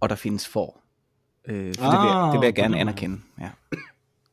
og 0.00 0.08
der 0.08 0.14
findes 0.14 0.48
får. 0.48 0.82
Øh, 1.48 1.54
for 1.54 1.62
det, 1.62 1.76
vil, 1.78 1.84
jeg- 1.84 2.26
Ah, 2.26 2.32
det 2.32 2.40
vil 2.40 2.46
jeg 2.46 2.54
på 2.54 2.60
gerne 2.60 2.78
anerkende. 2.78 3.20
Ja. 3.40 3.50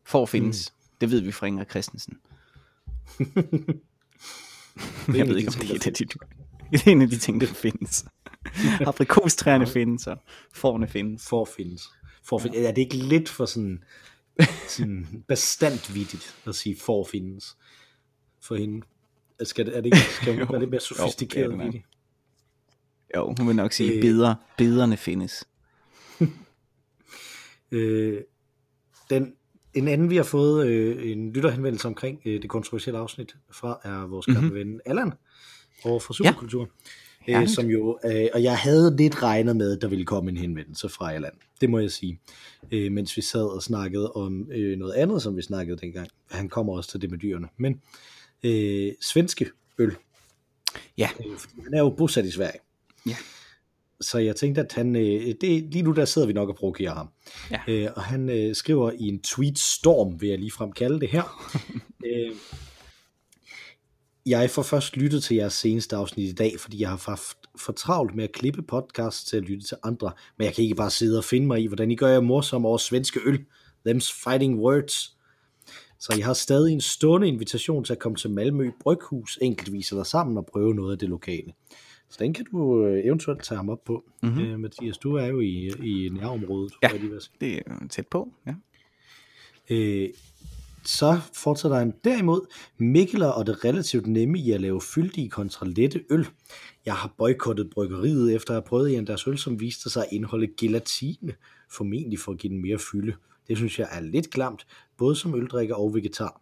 Får 0.06 0.26
findes. 0.26 0.74
Mm. 0.76 0.96
Det 1.02 1.12
ved 1.12 1.22
vi 1.22 1.32
fra 1.32 1.48
Inger 1.48 1.64
Christensen. 1.66 2.18
Jeg 5.18 5.28
ved 5.28 5.38
ikke, 5.38 5.48
om 5.48 5.54
det 5.54 5.64
er, 5.64 5.68
der 5.68 5.76
et 5.76 5.88
af 5.88 5.94
de, 5.94 6.06
det 6.72 6.88
er 6.88 6.92
en 6.92 7.02
af 7.02 7.10
de 7.10 7.18
ting, 7.18 7.42
der 7.42 7.48
findes. 7.48 8.06
Aprikostræerne 8.86 9.68
findes, 9.68 10.08
og 10.08 10.18
fårene 10.54 10.88
findes. 10.88 11.28
For 11.30 11.46
findes. 11.58 11.90
For 12.24 12.38
findes. 12.38 12.58
Ja. 12.60 12.68
Er 12.68 12.72
det 12.72 12.82
ikke 12.82 12.96
lidt 12.96 13.30
for 13.30 13.46
sådan, 13.46 13.84
sådan 14.68 15.24
bestandt 15.28 15.96
vittigt 15.96 16.36
at 16.46 16.56
sige 16.56 16.76
for 16.80 17.04
findes 17.12 17.58
for 18.42 18.56
hende? 18.56 18.86
Skal 19.44 19.66
det, 19.66 19.78
er 19.78 19.82
det 19.82 19.86
ikke, 19.86 19.98
skal 19.98 20.36
Jo. 20.40 20.46
være 20.50 20.60
lidt 20.60 20.70
mere 20.72 20.82
Jo, 20.82 20.88
det 20.90 20.98
sofistikeret 20.98 21.46
er 21.54 21.58
det 21.58 21.66
vittigt? 21.66 21.86
Jo, 23.16 23.36
hun 23.38 23.48
vil 23.48 23.56
nok 23.56 23.72
sige, 23.74 23.92
Øh. 23.94 24.02
beder, 24.02 24.36
bederne 24.58 24.98
findes. 24.98 25.48
Øh, 27.72 28.22
den, 29.10 29.34
en 29.74 29.88
anden, 29.88 30.10
vi 30.10 30.16
har 30.16 30.24
fået 30.24 30.68
øh, 30.68 31.12
en 31.12 31.34
lytterhenvendelse 31.34 31.88
omkring 31.88 32.22
øh, 32.26 32.42
det 32.42 32.50
kontroversielle 32.50 33.00
afsnit 33.00 33.36
fra, 33.52 33.80
er 33.84 34.08
vores 34.08 34.26
gamle 34.26 34.42
Mhm. 34.42 34.56
ven 34.56 34.82
Allan 34.86 35.14
over 35.84 36.00
fra 36.00 36.14
Superkultur. 36.14 36.70
Ja. 37.28 37.42
Øh, 37.42 37.48
som 37.48 37.66
jo, 37.66 38.00
øh, 38.06 38.28
og 38.34 38.44
jeg 38.44 38.58
havde 38.58 38.98
lidt 38.98 39.24
regnet 39.24 39.56
med, 39.56 39.76
at 39.76 39.82
der 39.82 39.88
ville 39.88 40.06
komme 40.06 40.32
en 40.32 40.38
henvendelse 40.38 40.90
fra 40.90 41.14
Allan. 41.14 41.32
Det 41.62 41.70
må 41.70 41.80
jeg 41.80 41.92
sige. 41.92 42.20
Øh, 42.72 42.92
mens 42.92 43.18
vi 43.18 43.22
sad 43.22 43.56
og 43.56 43.64
snakkede 43.64 44.12
om 44.12 44.52
øh, 44.52 44.78
noget 44.78 44.94
andet, 44.94 45.22
som 45.22 45.38
vi 45.38 45.42
snakkede 45.42 45.78
dengang. 45.78 46.08
Han 46.32 46.50
kommer 46.50 46.74
også 46.74 46.92
til 46.92 47.02
det 47.02 47.12
med 47.12 47.18
dyrene. 47.18 47.48
Men 47.58 47.82
øh, 48.44 48.92
svenske 49.02 49.50
øl. 49.78 49.96
Ja. 50.98 51.10
Øh, 51.26 51.32
han 51.64 51.74
er 51.74 51.80
jo 51.80 51.90
bosat 51.90 52.26
i 52.26 52.32
Sverige. 52.32 52.60
Ja. 53.08 53.16
Så 54.02 54.18
jeg 54.18 54.36
tænkte, 54.36 54.62
at 54.62 54.74
han, 54.74 54.96
øh, 54.96 55.36
det, 55.42 55.64
lige 55.72 55.82
nu 55.82 55.92
der 55.92 56.06
sidder 56.06 56.28
vi 56.28 56.34
nok 56.34 56.50
og 56.50 56.56
provokerer 56.56 56.94
ham. 56.94 57.10
Ja. 57.52 57.60
Øh, 57.68 57.90
og 57.96 58.04
han 58.04 58.30
øh, 58.30 58.56
skriver 58.56 58.92
i 58.92 59.04
en 59.04 59.22
tweet 59.22 59.60
storm, 59.60 60.22
vil 60.22 60.30
jeg 60.30 60.40
ligefrem 60.40 60.72
kalde 60.72 61.00
det 61.00 61.10
her. 61.10 61.52
øh, 62.06 62.32
jeg 64.26 64.50
får 64.50 64.62
først 64.62 64.98
lyttet 64.98 65.24
til 65.24 65.36
jeres 65.36 65.54
seneste 65.54 65.96
afsnit 65.96 66.30
i 66.30 66.36
dag, 66.36 66.60
fordi 66.60 66.82
jeg 66.82 66.90
har 66.90 67.04
haft 67.06 67.38
for 67.60 67.74
travlt 67.74 68.16
med 68.16 68.24
at 68.24 68.32
klippe 68.32 68.62
podcast 68.62 69.28
til 69.28 69.38
at 69.38 69.44
lytte 69.44 69.68
til 69.68 69.78
andre, 69.84 70.12
men 70.38 70.46
jeg 70.46 70.54
kan 70.54 70.64
ikke 70.64 70.76
bare 70.76 70.90
sidde 70.90 71.18
og 71.18 71.24
finde 71.24 71.48
mig 71.48 71.62
i, 71.62 71.68
hvordan 71.68 71.92
I 71.92 71.96
gør 71.96 72.08
jer 72.08 72.20
morsom 72.20 72.66
over 72.66 72.78
svenske 72.78 73.20
øl. 73.26 73.46
Them's 73.88 74.24
fighting 74.24 74.60
words. 74.60 75.18
Så 76.00 76.14
jeg 76.18 76.26
har 76.26 76.34
stadig 76.34 76.74
en 76.74 76.82
stående 76.82 77.28
invitation 77.28 77.84
til 77.84 77.94
at 77.94 78.00
komme 78.00 78.16
til 78.16 78.30
Malmø 78.30 78.72
Bryghus 78.84 79.40
enkeltvis 79.42 79.92
eller 79.92 80.04
sammen 80.04 80.38
og 80.38 80.46
prøve 80.52 80.76
noget 80.76 80.92
af 80.92 81.00
det 81.00 81.10
lokale. 81.10 81.54
Så 82.10 82.18
den 82.20 82.34
kan 82.34 82.46
du 82.52 82.86
øh, 82.86 83.06
eventuelt 83.06 83.44
tage 83.44 83.56
ham 83.58 83.70
op 83.70 83.84
på, 83.84 84.04
Mhm. 84.24 84.32
mm-hmm. 84.32 84.46
øh, 84.46 84.60
Mathias. 84.60 84.98
Du 84.98 85.16
er 85.16 85.26
jo 85.26 85.40
i, 85.40 85.72
i 85.84 86.10
nærområdet. 86.10 86.74
Ja. 86.84 86.88
Det 87.42 87.56
er 87.66 87.88
tæt 87.90 88.08
på, 88.08 88.34
ja. 88.48 88.54
Øh, 89.70 90.10
så 90.84 91.20
fortsætter 91.34 91.78
han 91.78 91.94
derimod 92.04 92.42
Mikkeler 92.78 93.28
og 93.28 93.46
det 93.48 93.66
relativt 93.66 94.08
nemme 94.08 94.40
i 94.40 94.52
at 94.52 94.62
lave 94.62 94.82
fyldige 94.82 95.30
kontra 95.30 95.66
lette 95.68 96.04
øl. 96.10 96.28
Jeg 96.86 96.94
har 96.96 97.14
boykottet 97.18 97.70
bryggeriet 97.70 98.36
efter 98.36 98.52
at 98.52 98.56
have 98.56 98.68
prøvet 98.68 98.98
en 98.98 99.08
deres 99.08 99.28
øl, 99.28 99.38
som 99.38 99.60
viste 99.60 99.90
sig 99.90 100.04
at 100.04 100.10
indeholde 100.12 100.48
gelatine, 100.58 101.34
formentlig 101.72 102.20
for 102.20 102.32
at 102.32 102.38
give 102.38 102.54
den 102.54 102.62
mere 102.62 102.80
fylde. 102.92 103.14
Det 103.48 103.58
synes 103.58 103.80
jeg 103.80 103.88
er 103.92 104.00
lidt 104.00 104.30
klamt, 104.30 104.68
både 104.98 105.16
som 105.16 105.36
øldrikker 105.36 105.76
og 105.76 105.94
vegetar. 105.94 106.42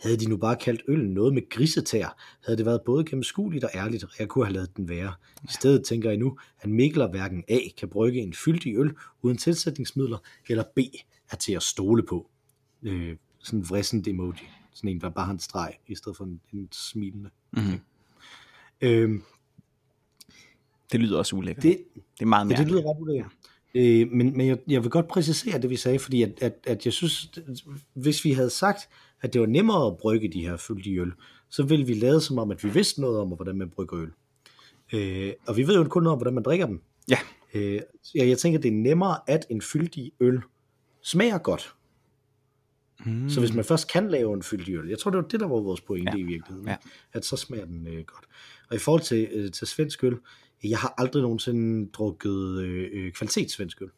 Havde 0.00 0.16
de 0.16 0.28
nu 0.28 0.36
bare 0.36 0.56
kaldt 0.56 0.82
øllen 0.88 1.14
noget 1.14 1.34
med 1.34 1.48
grisetær, 1.48 2.16
havde 2.44 2.56
det 2.58 2.66
været 2.66 2.80
både 2.86 3.04
gennemskueligt 3.04 3.64
og 3.64 3.70
ærligt, 3.74 4.04
og 4.04 4.10
jeg 4.18 4.28
kunne 4.28 4.44
have 4.44 4.54
lavet 4.54 4.76
den 4.76 4.88
være. 4.88 5.12
I 5.44 5.46
stedet 5.50 5.84
tænker 5.84 6.08
jeg 6.10 6.18
nu, 6.18 6.38
at 6.60 6.70
Mikkel 6.70 7.02
og 7.02 7.10
hverken 7.10 7.44
A 7.48 7.58
kan 7.78 7.88
brygge 7.88 8.20
en 8.20 8.34
fyldig 8.34 8.76
øl 8.76 8.92
uden 9.22 9.38
tilsætningsmidler, 9.38 10.18
eller 10.48 10.64
B 10.76 10.78
er 11.30 11.36
til 11.36 11.52
at 11.52 11.62
stole 11.62 12.02
på. 12.02 12.30
Øh, 12.82 13.16
sådan 13.38 13.58
en 13.60 13.68
vrissent 13.70 14.08
emoji. 14.08 14.38
Sådan 14.74 14.90
en, 14.90 15.00
der 15.00 15.08
bare 15.08 15.24
har 15.26 15.32
en 15.32 15.38
streg, 15.38 15.72
i 15.88 15.94
stedet 15.94 16.16
for 16.16 16.24
en, 16.24 16.40
en 16.52 16.68
smilende. 16.72 17.30
Mm-hmm. 17.52 17.80
Øhm, 18.80 19.22
Det 20.92 21.00
lyder 21.00 21.18
også 21.18 21.36
ulækkert. 21.36 21.62
det, 21.62 21.78
det 21.94 22.22
er 22.22 22.26
meget 22.26 22.44
Ja, 22.44 22.48
mærkeligt. 22.48 22.66
det 22.68 22.76
lyder 22.76 22.90
ret 22.90 23.00
ulækkert. 23.00 23.30
Øh, 23.74 24.10
men 24.12 24.36
men 24.36 24.46
jeg, 24.46 24.58
jeg 24.68 24.82
vil 24.82 24.90
godt 24.90 25.08
præcisere 25.08 25.58
det, 25.62 25.70
vi 25.70 25.76
sagde, 25.76 25.98
fordi 25.98 26.22
at, 26.22 26.32
at, 26.42 26.54
at 26.66 26.84
jeg 26.84 26.92
synes, 26.92 27.30
hvis 27.94 28.24
vi 28.24 28.32
havde 28.32 28.50
sagt, 28.50 28.88
at 29.22 29.32
det 29.32 29.40
var 29.40 29.46
nemmere 29.46 29.86
at 29.86 29.96
brygge 29.98 30.28
de 30.32 30.40
her 30.40 30.56
fyldige 30.56 31.00
øl, 31.00 31.12
så 31.48 31.62
ville 31.62 31.86
vi 31.86 31.94
lade 31.94 32.20
som 32.20 32.38
om, 32.38 32.50
at 32.50 32.64
vi 32.64 32.68
vidste 32.68 33.00
noget 33.00 33.18
om, 33.18 33.28
hvordan 33.28 33.56
man 33.56 33.70
brygger 33.70 33.98
øl. 34.00 34.10
Øh, 34.92 35.32
og 35.46 35.56
vi 35.56 35.66
ved 35.66 35.76
jo 35.76 35.84
kun 35.84 36.02
noget 36.02 36.12
om, 36.12 36.18
hvordan 36.18 36.34
man 36.34 36.42
drikker 36.42 36.66
dem. 36.66 36.80
Ja. 37.08 37.18
Øh, 37.54 37.80
jeg, 38.14 38.28
jeg 38.28 38.38
tænker, 38.38 38.60
det 38.60 38.68
er 38.68 38.72
nemmere, 38.72 39.18
at 39.26 39.46
en 39.50 39.62
fyldig 39.62 40.12
øl 40.20 40.40
smager 41.02 41.38
godt. 41.38 41.74
Mm. 43.06 43.28
Så 43.28 43.40
hvis 43.40 43.54
man 43.54 43.64
først 43.64 43.92
kan 43.92 44.08
lave 44.08 44.34
en 44.34 44.42
fyldig 44.42 44.74
øl, 44.74 44.88
jeg 44.88 44.98
tror, 44.98 45.10
det 45.10 45.18
var 45.18 45.28
det, 45.28 45.40
der 45.40 45.46
var 45.46 45.60
vores 45.60 45.80
pointe 45.80 46.12
Ja. 46.12 46.18
i 46.18 46.22
virkeligheden, 46.22 46.68
Ja. 46.68 46.76
at 47.12 47.24
så 47.24 47.36
smager 47.36 47.64
den 47.64 47.86
øh, 47.86 48.04
godt. 48.04 48.24
Og 48.70 48.76
i 48.76 48.78
forhold 48.78 49.02
til, 49.02 49.28
øh, 49.32 49.52
til 49.52 49.66
svensk 49.66 50.04
øl, 50.04 50.16
jeg 50.64 50.78
har 50.78 50.94
aldrig 50.98 51.22
nogensinde 51.22 51.90
drukket 51.92 52.58
øh, 52.62 52.88
øh, 52.92 53.12
kvalitetssvensk 53.12 53.82
øl, 53.82 53.90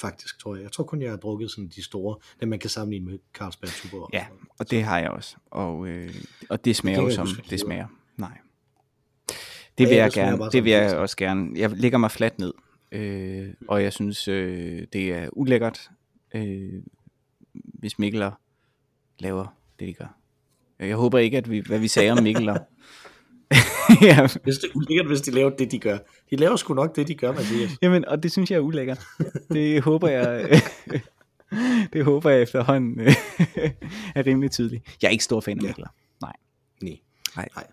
faktisk, 0.00 0.38
tror 0.38 0.54
jeg. 0.54 0.62
Jeg 0.62 0.72
tror 0.72 0.84
kun, 0.84 1.02
jeg 1.02 1.10
har 1.10 1.16
drukket 1.16 1.50
sådan 1.50 1.68
de 1.68 1.84
store, 1.84 2.16
dem 2.40 2.48
man 2.48 2.58
kan 2.58 2.70
sammenligne 2.70 3.06
med 3.10 3.18
Carlsberg 3.34 3.70
Tuborg. 3.70 4.10
Ja, 4.12 4.26
og 4.58 4.70
det 4.70 4.84
har 4.84 4.98
jeg 4.98 5.10
også. 5.10 5.36
Og, 5.50 5.86
øh, 5.88 6.14
og 6.48 6.64
det 6.64 6.76
smager 6.76 6.98
kan 6.98 7.04
jo 7.08 7.14
som 7.14 7.26
det 7.26 7.50
det 7.50 7.60
smager. 7.60 7.86
Nej. 8.16 8.38
Det 9.78 9.88
vil 9.88 9.94
Ja, 9.96 10.02
jeg 10.02 10.06
det 10.06 10.14
gerne. 10.14 10.50
Det 10.52 10.64
vil 10.64 10.72
jeg 10.72 10.90
det. 10.90 10.98
også 10.98 11.16
gerne. 11.16 11.50
Jeg 11.56 11.70
lægger 11.70 11.98
mig 11.98 12.10
fladt 12.10 12.38
ned. 12.38 12.52
Øh, 12.92 13.48
og 13.68 13.82
jeg 13.82 13.92
synes, 13.92 14.28
øh, 14.28 14.86
det 14.92 15.12
er 15.14 15.28
ulækkert, 15.32 15.90
øh, 16.34 16.82
hvis 17.54 17.98
Mikkeler 17.98 18.30
laver 19.18 19.46
det, 19.78 19.88
de 19.88 19.92
gør. 19.92 20.16
Jeg 20.78 20.96
håber 20.96 21.18
ikke, 21.18 21.36
at 21.38 21.50
vi, 21.50 21.62
hvad 21.66 21.78
vi 21.78 21.88
sagde 21.88 22.10
om 22.10 22.22
Mikkeler. 22.22 22.58
ja, 24.02 24.28
Hvis 24.44 24.58
det 24.58 24.64
er 24.70 24.76
ulækkert, 24.76 25.06
hvis 25.06 25.20
de 25.20 25.30
laver 25.30 25.50
det, 25.50 25.70
de 25.72 25.78
gør. 25.78 25.98
De 26.30 26.36
laver 26.36 26.56
sgu 26.56 26.74
nok 26.74 26.96
det, 26.96 27.08
de 27.08 27.14
gør, 27.14 27.32
Mathias. 27.32 27.70
jamen, 27.82 28.04
og 28.04 28.22
det 28.22 28.32
synes 28.32 28.50
jeg 28.50 28.56
er 28.56 28.60
ulækkert. 28.60 29.00
Det 29.52 29.82
håber 29.82 30.08
jeg, 30.08 30.62
det 31.92 32.04
håber 32.04 32.30
jeg 32.30 32.42
efterhånden 32.42 33.00
er 34.14 34.26
rimelig 34.26 34.50
tydeligt. 34.50 34.96
Jeg 35.02 35.08
er 35.08 35.12
ikke 35.12 35.24
stor 35.24 35.40
fan 35.40 35.58
af 35.58 35.62
Ja. 35.62 35.66
Mikkeler. 35.66 35.88
Nej. 36.22 36.32
Nej. 37.36 37.48
Nej. 37.56 37.66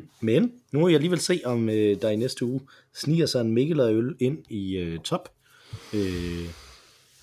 Men 0.20 0.52
nu 0.72 0.80
må 0.80 0.88
jeg 0.88 0.94
alligevel 0.94 1.20
se, 1.20 1.40
om 1.44 1.68
øh, 1.68 2.02
der 2.02 2.10
i 2.10 2.16
næste 2.16 2.44
uge 2.44 2.60
sniger 2.94 3.26
sig 3.26 3.40
en 3.40 3.52
Mikkel 3.52 3.80
og 3.80 3.94
øl 3.94 4.16
ind 4.20 4.38
i 4.48 4.76
øh, 4.76 4.98
top. 4.98 5.28
Øh, 5.94 6.48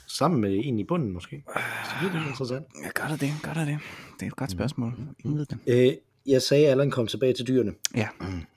sammen 0.07 0.41
med 0.41 0.61
en 0.63 0.79
i 0.79 0.83
bunden 0.83 1.11
måske. 1.11 1.43
Så 1.85 1.91
det 2.01 2.21
er 2.21 2.27
interessant. 2.27 2.65
Ja, 2.83 2.89
gør 2.95 3.07
der 3.07 3.15
det? 3.15 3.33
Gør 3.43 3.53
der 3.53 3.65
det? 3.65 3.79
Det 4.19 4.23
er 4.25 4.27
et 4.27 4.35
godt 4.35 4.51
spørgsmål. 4.51 4.93
Ingen 5.25 5.39
ved 5.39 5.45
det. 5.45 5.57
Øh, 5.67 5.93
jeg 6.25 6.41
sagde, 6.41 6.65
at 6.65 6.71
Allan 6.71 6.91
kom 6.91 7.07
tilbage 7.07 7.33
til 7.33 7.47
dyrene, 7.47 7.73
Ja. 7.95 8.07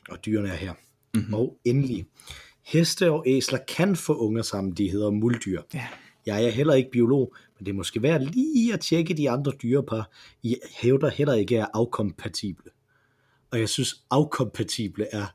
og 0.09 0.25
dyrene 0.27 0.49
er 0.49 0.55
her. 0.55 0.73
Mm-hmm. 1.15 1.35
Og 1.35 1.59
endelig. 1.65 2.07
Heste 2.63 3.11
og 3.11 3.25
æsler 3.27 3.59
kan 3.69 3.97
få 3.97 4.17
unger 4.17 4.43
sammen, 4.43 4.73
de 4.73 4.91
hedder 4.91 5.11
muldyr. 5.11 5.63
Ja. 5.75 5.87
Jeg 6.27 6.45
er 6.45 6.51
heller 6.51 6.75
ikke 6.75 6.91
biolog, 6.91 7.35
men 7.59 7.67
det 7.67 7.73
er 7.73 7.77
måske 7.77 8.03
værd 8.03 8.21
lige 8.21 8.75
at 8.75 8.81
tjekke 8.81 9.15
de 9.15 9.31
andre 9.31 9.53
dyrepar. 9.63 10.11
I 10.43 10.57
hævder 10.81 11.11
heller 11.11 11.35
ikke 11.35 11.57
er 11.57 11.67
afkompatible. 11.75 12.71
Og 13.51 13.61
jeg 13.61 13.69
synes, 13.69 13.95
afkompatible 14.11 15.07
er 15.13 15.27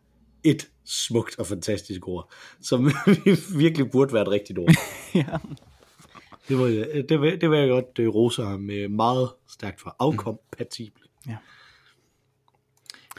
et 0.43 0.69
smukt 0.85 1.39
og 1.39 1.47
fantastisk 1.47 2.07
ord, 2.07 2.31
som 2.61 2.91
virkelig 3.57 3.91
burde 3.91 4.13
være 4.13 4.21
et 4.21 4.27
rigtigt 4.29 4.59
ord. 4.59 4.69
ja. 5.15 5.25
Det, 6.49 6.75
jeg, 6.77 7.09
det, 7.09 7.21
vil, 7.21 7.41
det 7.41 7.49
vil 7.51 7.59
jeg 7.59 7.69
godt 7.69 7.99
uh, 7.99 8.15
rose 8.15 8.43
ham 8.43 8.69
uh, 8.69 8.91
meget 8.91 9.29
stærkt 9.49 9.81
for. 9.81 9.95
Afkompatible. 9.99 11.03
Ja. 11.27 11.35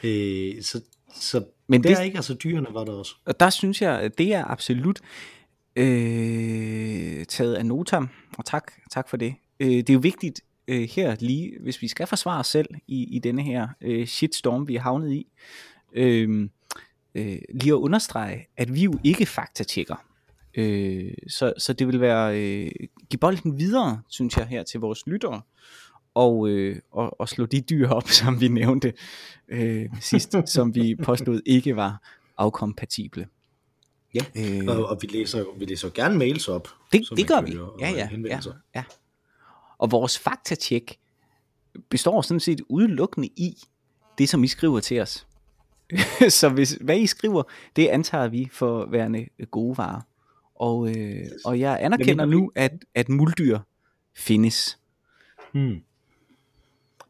Øh, 0.04 0.62
så, 0.62 0.80
så 1.14 1.44
Men 1.68 1.82
det- 1.82 1.96
det... 1.96 2.04
ikke, 2.04 2.16
altså 2.16 2.34
dyrene 2.34 2.66
var 2.70 2.84
der 2.84 2.92
også. 2.92 3.14
Og 3.24 3.40
der 3.40 3.50
synes 3.50 3.82
jeg, 3.82 4.00
at 4.00 4.18
det 4.18 4.34
er 4.34 4.44
absolut 4.44 5.00
øh, 5.76 7.24
taget 7.24 7.54
af 7.54 7.66
notam, 7.66 8.08
og 8.38 8.44
tak, 8.44 8.72
tak 8.90 9.08
for 9.08 9.16
det. 9.16 9.34
Øh, 9.60 9.68
det 9.68 9.90
er 9.90 9.94
jo 9.94 10.00
vigtigt 10.00 10.40
øh, 10.68 10.88
her 10.88 11.16
lige, 11.20 11.52
hvis 11.62 11.82
vi 11.82 11.88
skal 11.88 12.06
forsvare 12.06 12.40
os 12.40 12.46
selv 12.46 12.68
i, 12.88 13.04
i 13.16 13.18
denne 13.18 13.42
her 13.42 13.68
øh, 13.80 14.06
shitstorm, 14.06 14.68
vi 14.68 14.76
er 14.76 14.80
havnet 14.80 15.12
i, 15.12 15.26
øh, 15.92 16.48
øh, 17.14 17.38
lige 17.54 17.72
at 17.72 17.76
understrege, 17.76 18.46
at 18.56 18.74
vi 18.74 18.80
jo 18.82 18.98
ikke 19.04 19.26
faktatjekker. 19.26 20.04
Øh, 20.54 21.12
så, 21.28 21.52
så 21.58 21.72
det 21.72 21.86
vil 21.86 22.00
være 22.00 22.40
øh, 22.40 22.70
give 23.10 23.18
bolden 23.20 23.58
videre, 23.58 24.02
synes 24.08 24.36
jeg, 24.36 24.46
her 24.46 24.62
til 24.62 24.80
vores 24.80 25.06
lyttere, 25.06 25.40
og, 26.14 26.48
øh, 26.48 26.76
og, 26.90 27.20
og 27.20 27.28
slå 27.28 27.46
de 27.46 27.60
dyr 27.60 27.88
op, 27.88 28.08
som 28.20 28.40
vi 28.40 28.48
nævnte 28.48 28.92
øh, 29.48 29.86
sidst, 30.00 30.36
som 30.46 30.74
vi 30.74 30.96
påstod 31.02 31.40
ikke 31.46 31.76
var 31.76 32.02
afkompatible. 32.36 33.26
Ja, 34.14 34.20
Øh, 34.36 34.66
og, 34.68 34.86
og 34.86 34.98
vi, 35.02 35.06
læser, 35.06 35.44
vi 35.58 35.64
læser 35.64 35.90
gerne 35.90 36.18
mails 36.18 36.48
op. 36.48 36.68
det, 36.92 37.08
det 37.16 37.28
gør 37.28 37.40
vi. 37.40 37.56
Ja, 37.80 37.90
ja, 37.90 38.08
ja, 38.24 38.40
ja. 38.74 38.84
Og 39.78 39.90
vores 39.90 40.18
faktatjek 40.18 40.98
består 41.88 42.22
sådan 42.22 42.40
set 42.40 42.60
udelukkende 42.68 43.28
i 43.28 43.56
det, 44.18 44.28
som 44.28 44.44
I 44.44 44.46
skriver 44.46 44.80
til 44.80 45.00
os. 45.00 45.26
så 46.40 46.48
hvis, 46.48 46.78
hvad 46.80 46.98
I 46.98 47.06
skriver, 47.06 47.42
det 47.76 47.86
antager 47.86 48.28
vi 48.28 48.48
for 48.52 48.86
værende 48.86 49.26
gode 49.50 49.78
varer. 49.78 50.00
Og, 50.54 50.96
øh, 50.96 51.26
og 51.44 51.60
jeg 51.60 51.78
anerkender 51.80 52.24
nu, 52.24 52.52
at, 52.54 52.72
at 52.94 53.08
muldyr 53.08 53.58
findes. 54.16 54.78
Hmm. 55.52 55.82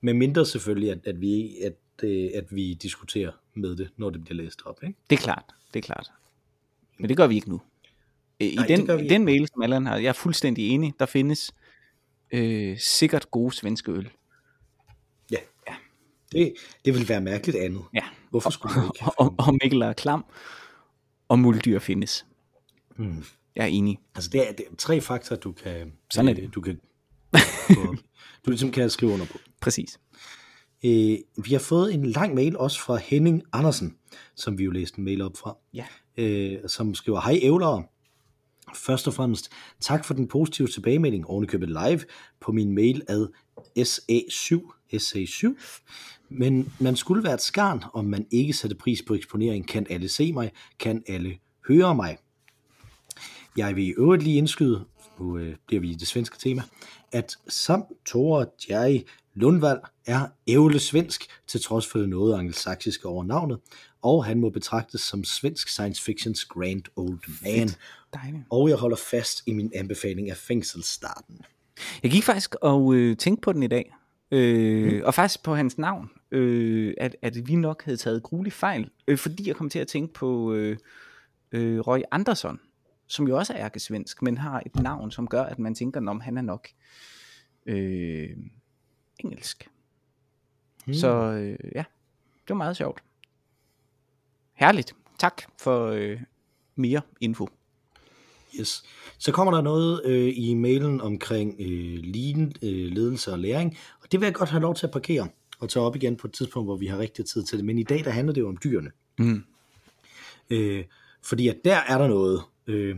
Med 0.00 0.14
mindre 0.14 0.46
selvfølgelig, 0.46 0.90
at, 0.90 0.98
at, 1.04 1.20
vi, 1.20 1.56
at, 1.56 1.74
øh, 2.02 2.30
at 2.34 2.44
vi 2.50 2.74
diskuterer 2.74 3.32
med 3.54 3.76
det, 3.76 3.90
når 3.96 4.10
det 4.10 4.24
bliver 4.24 4.36
læst 4.42 4.62
op. 4.64 4.82
Ikke? 4.82 4.98
Det 5.10 5.16
er 5.16 5.20
klart, 5.22 5.44
det 5.74 5.78
er 5.78 5.82
klart. 5.82 6.10
Men 6.98 7.08
det 7.08 7.16
gør 7.16 7.26
vi 7.26 7.34
ikke 7.34 7.50
nu. 7.50 7.60
I 8.40 8.54
Nej, 8.56 8.66
den, 8.66 9.04
i 9.04 9.08
den 9.08 9.24
mail, 9.24 9.48
som 9.48 9.62
Allan 9.62 9.86
har, 9.86 9.96
jeg 9.96 10.08
er 10.08 10.12
fuldstændig 10.12 10.68
enig, 10.68 10.94
der 10.98 11.06
findes 11.06 11.54
øh, 12.30 12.78
sikkert 12.78 13.30
gode 13.30 13.54
svenske 13.54 13.92
øl. 13.92 14.10
Ja. 15.30 15.36
Det, 16.32 16.54
det 16.84 16.94
vil 16.94 17.08
være 17.08 17.20
mærkeligt 17.20 17.58
andet. 17.58 17.82
Ja. 17.94 18.04
Hvorfor 18.30 18.50
skulle 18.50 18.76
man 18.76 18.84
ikke 18.84 19.04
og, 19.18 19.34
og 19.38 19.58
Mikkel 19.62 19.82
er 19.82 19.92
klam, 19.92 20.24
og 21.28 21.38
muldyr 21.38 21.78
findes. 21.78 22.26
Hmm. 22.96 23.24
Jeg 23.56 23.62
er 23.62 23.66
enig. 23.68 23.98
Altså 24.14 24.30
det 24.30 24.48
er, 24.48 24.52
det 24.52 24.64
er 24.70 24.76
tre 24.78 25.00
faktorer, 25.00 25.40
du 25.40 25.52
kan, 25.52 25.92
Sådan 26.10 26.28
er 26.28 26.34
øh, 26.36 26.42
det. 26.42 26.54
du 26.54 26.60
kan, 26.60 26.80
i. 27.70 27.74
du 28.46 28.50
ligesom 28.50 28.70
kan 28.70 28.90
skrive 28.90 29.12
under 29.12 29.26
på. 29.26 29.38
Præcis. 29.60 30.00
Øh, 30.84 31.18
vi 31.44 31.52
har 31.52 31.58
fået 31.58 31.94
en 31.94 32.06
lang 32.06 32.34
mail 32.34 32.56
også 32.56 32.80
fra 32.80 32.96
Henning 32.96 33.42
Andersen, 33.52 33.96
som 34.36 34.58
vi 34.58 34.64
jo 34.64 34.70
læste 34.70 34.98
en 34.98 35.04
mail 35.04 35.22
op 35.22 35.36
fra, 35.36 35.56
Ja. 35.74 35.84
øh, 36.16 36.58
som 36.66 36.94
skriver, 36.94 37.20
hej 37.20 37.38
ævlere. 37.42 37.84
Først 38.74 39.06
og 39.06 39.14
fremmest, 39.14 39.50
tak 39.80 40.04
for 40.04 40.14
den 40.14 40.28
positive 40.28 40.68
tilbagemelding 40.68 41.26
ovenikøbet 41.26 41.68
live 41.68 42.00
på 42.40 42.52
min 42.52 42.74
mail 42.74 43.02
ad 43.08 43.26
SA7, 43.78 44.72
SA7. 44.94 45.54
Men 46.28 46.72
man 46.80 46.96
skulle 46.96 47.24
være 47.24 47.34
et 47.34 47.40
skarn, 47.42 47.82
om 47.94 48.04
man 48.04 48.26
ikke 48.30 48.52
satte 48.52 48.76
pris 48.76 49.02
på 49.06 49.14
eksponering. 49.14 49.68
Kan 49.68 49.86
alle 49.90 50.08
se 50.08 50.32
mig? 50.32 50.50
Kan 50.78 51.02
alle 51.08 51.38
høre 51.68 51.94
mig? 51.94 52.16
Jeg 53.56 53.76
vil 53.76 53.84
i 53.84 53.90
øvrigt 53.98 54.22
lige 54.22 54.36
indskyde, 54.38 54.84
nu 55.20 55.38
øh, 55.38 55.56
bliver 55.66 55.80
vi 55.80 55.90
i 55.90 55.94
det 55.94 56.08
svenske 56.08 56.38
tema, 56.38 56.62
at 57.12 57.36
Sam 57.48 57.84
Tore 58.06 58.46
Jerry 58.70 59.00
Lundvald 59.34 59.80
er 60.06 60.26
ævle 60.46 60.78
svensk, 60.78 61.26
til 61.46 61.62
trods 61.62 61.86
for 61.86 61.98
det 61.98 62.08
noget 62.08 62.38
angelsaksiske 62.38 63.08
over 63.08 63.24
navnet, 63.24 63.58
og 64.02 64.24
han 64.24 64.40
må 64.40 64.50
betragtes 64.50 65.00
som 65.00 65.24
svensk 65.24 65.68
science 65.68 66.02
fictions 66.02 66.44
grand 66.44 66.82
old 66.96 67.18
man. 67.42 67.68
Dejligt. 68.14 68.42
Og 68.50 68.68
jeg 68.68 68.76
holder 68.76 68.96
fast 68.96 69.42
i 69.46 69.52
min 69.52 69.72
anbefaling 69.74 70.30
af 70.30 70.36
fængselsstarten. 70.36 71.40
Jeg 72.02 72.10
gik 72.10 72.24
faktisk 72.24 72.54
og 72.62 72.94
øh, 72.94 73.16
tænkte 73.16 73.40
på 73.40 73.52
den 73.52 73.62
i 73.62 73.66
dag. 73.66 73.94
Øh, 74.30 74.92
mm. 74.92 75.00
Og 75.04 75.14
faktisk 75.14 75.42
på 75.42 75.54
hans 75.54 75.78
navn. 75.78 76.10
Øh, 76.30 76.94
at, 76.98 77.16
at 77.22 77.48
vi 77.48 77.54
nok 77.54 77.84
havde 77.84 77.96
taget 77.96 78.22
gruelig 78.22 78.52
fejl. 78.52 78.90
Øh, 79.08 79.18
fordi 79.18 79.48
jeg 79.48 79.56
kom 79.56 79.70
til 79.70 79.78
at 79.78 79.88
tænke 79.88 80.14
på 80.14 80.52
øh, 80.52 80.76
øh, 81.52 81.80
Roy 81.80 82.00
Andersson. 82.10 82.60
Som 83.10 83.28
jo 83.28 83.36
også 83.36 83.52
er 83.52 83.64
ærkesvensk, 83.64 84.22
men 84.22 84.38
har 84.38 84.62
et 84.66 84.76
navn, 84.76 85.10
som 85.10 85.28
gør, 85.28 85.42
at 85.42 85.58
man 85.58 85.74
tænker, 85.74 86.08
om 86.08 86.20
han 86.20 86.36
er 86.36 86.42
nok 86.42 86.68
øh, 87.66 88.30
engelsk. 89.18 89.68
Hmm. 90.84 90.94
Så 90.94 91.08
øh, 91.32 91.58
ja, 91.74 91.84
det 92.42 92.48
var 92.48 92.54
meget 92.54 92.76
sjovt. 92.76 93.02
Herligt. 94.54 94.94
Tak 95.18 95.42
for 95.58 95.86
øh, 95.86 96.20
mere 96.76 97.00
info. 97.20 97.48
Yes. 98.60 98.84
Så 99.18 99.32
kommer 99.32 99.54
der 99.54 99.60
noget 99.60 100.04
øh, 100.04 100.32
i 100.36 100.54
mailen 100.54 101.00
omkring 101.00 101.56
øh, 101.60 101.98
lean, 102.04 102.52
øh, 102.62 102.92
ledelse 102.92 103.32
og 103.32 103.38
læring, 103.38 103.76
og 104.02 104.12
det 104.12 104.20
vil 104.20 104.26
jeg 104.26 104.34
godt 104.34 104.50
have 104.50 104.62
lov 104.62 104.74
til 104.74 104.86
at 104.86 104.92
parkere 104.92 105.28
og 105.58 105.68
tage 105.68 105.84
op 105.84 105.96
igen 105.96 106.16
på 106.16 106.26
et 106.26 106.32
tidspunkt, 106.32 106.66
hvor 106.66 106.76
vi 106.76 106.86
har 106.86 106.98
rigtig 106.98 107.24
tid 107.24 107.44
til 107.44 107.58
det. 107.58 107.66
Men 107.66 107.78
i 107.78 107.82
dag, 107.82 108.04
der 108.04 108.10
handler 108.10 108.34
det 108.34 108.40
jo 108.40 108.48
om 108.48 108.58
dyrene. 108.64 108.90
Mm. 109.18 109.44
Øh, 110.50 110.84
fordi 111.22 111.48
at 111.48 111.56
der 111.64 111.76
er 111.76 111.98
der 111.98 112.08
noget. 112.08 112.42
Øh, 112.70 112.96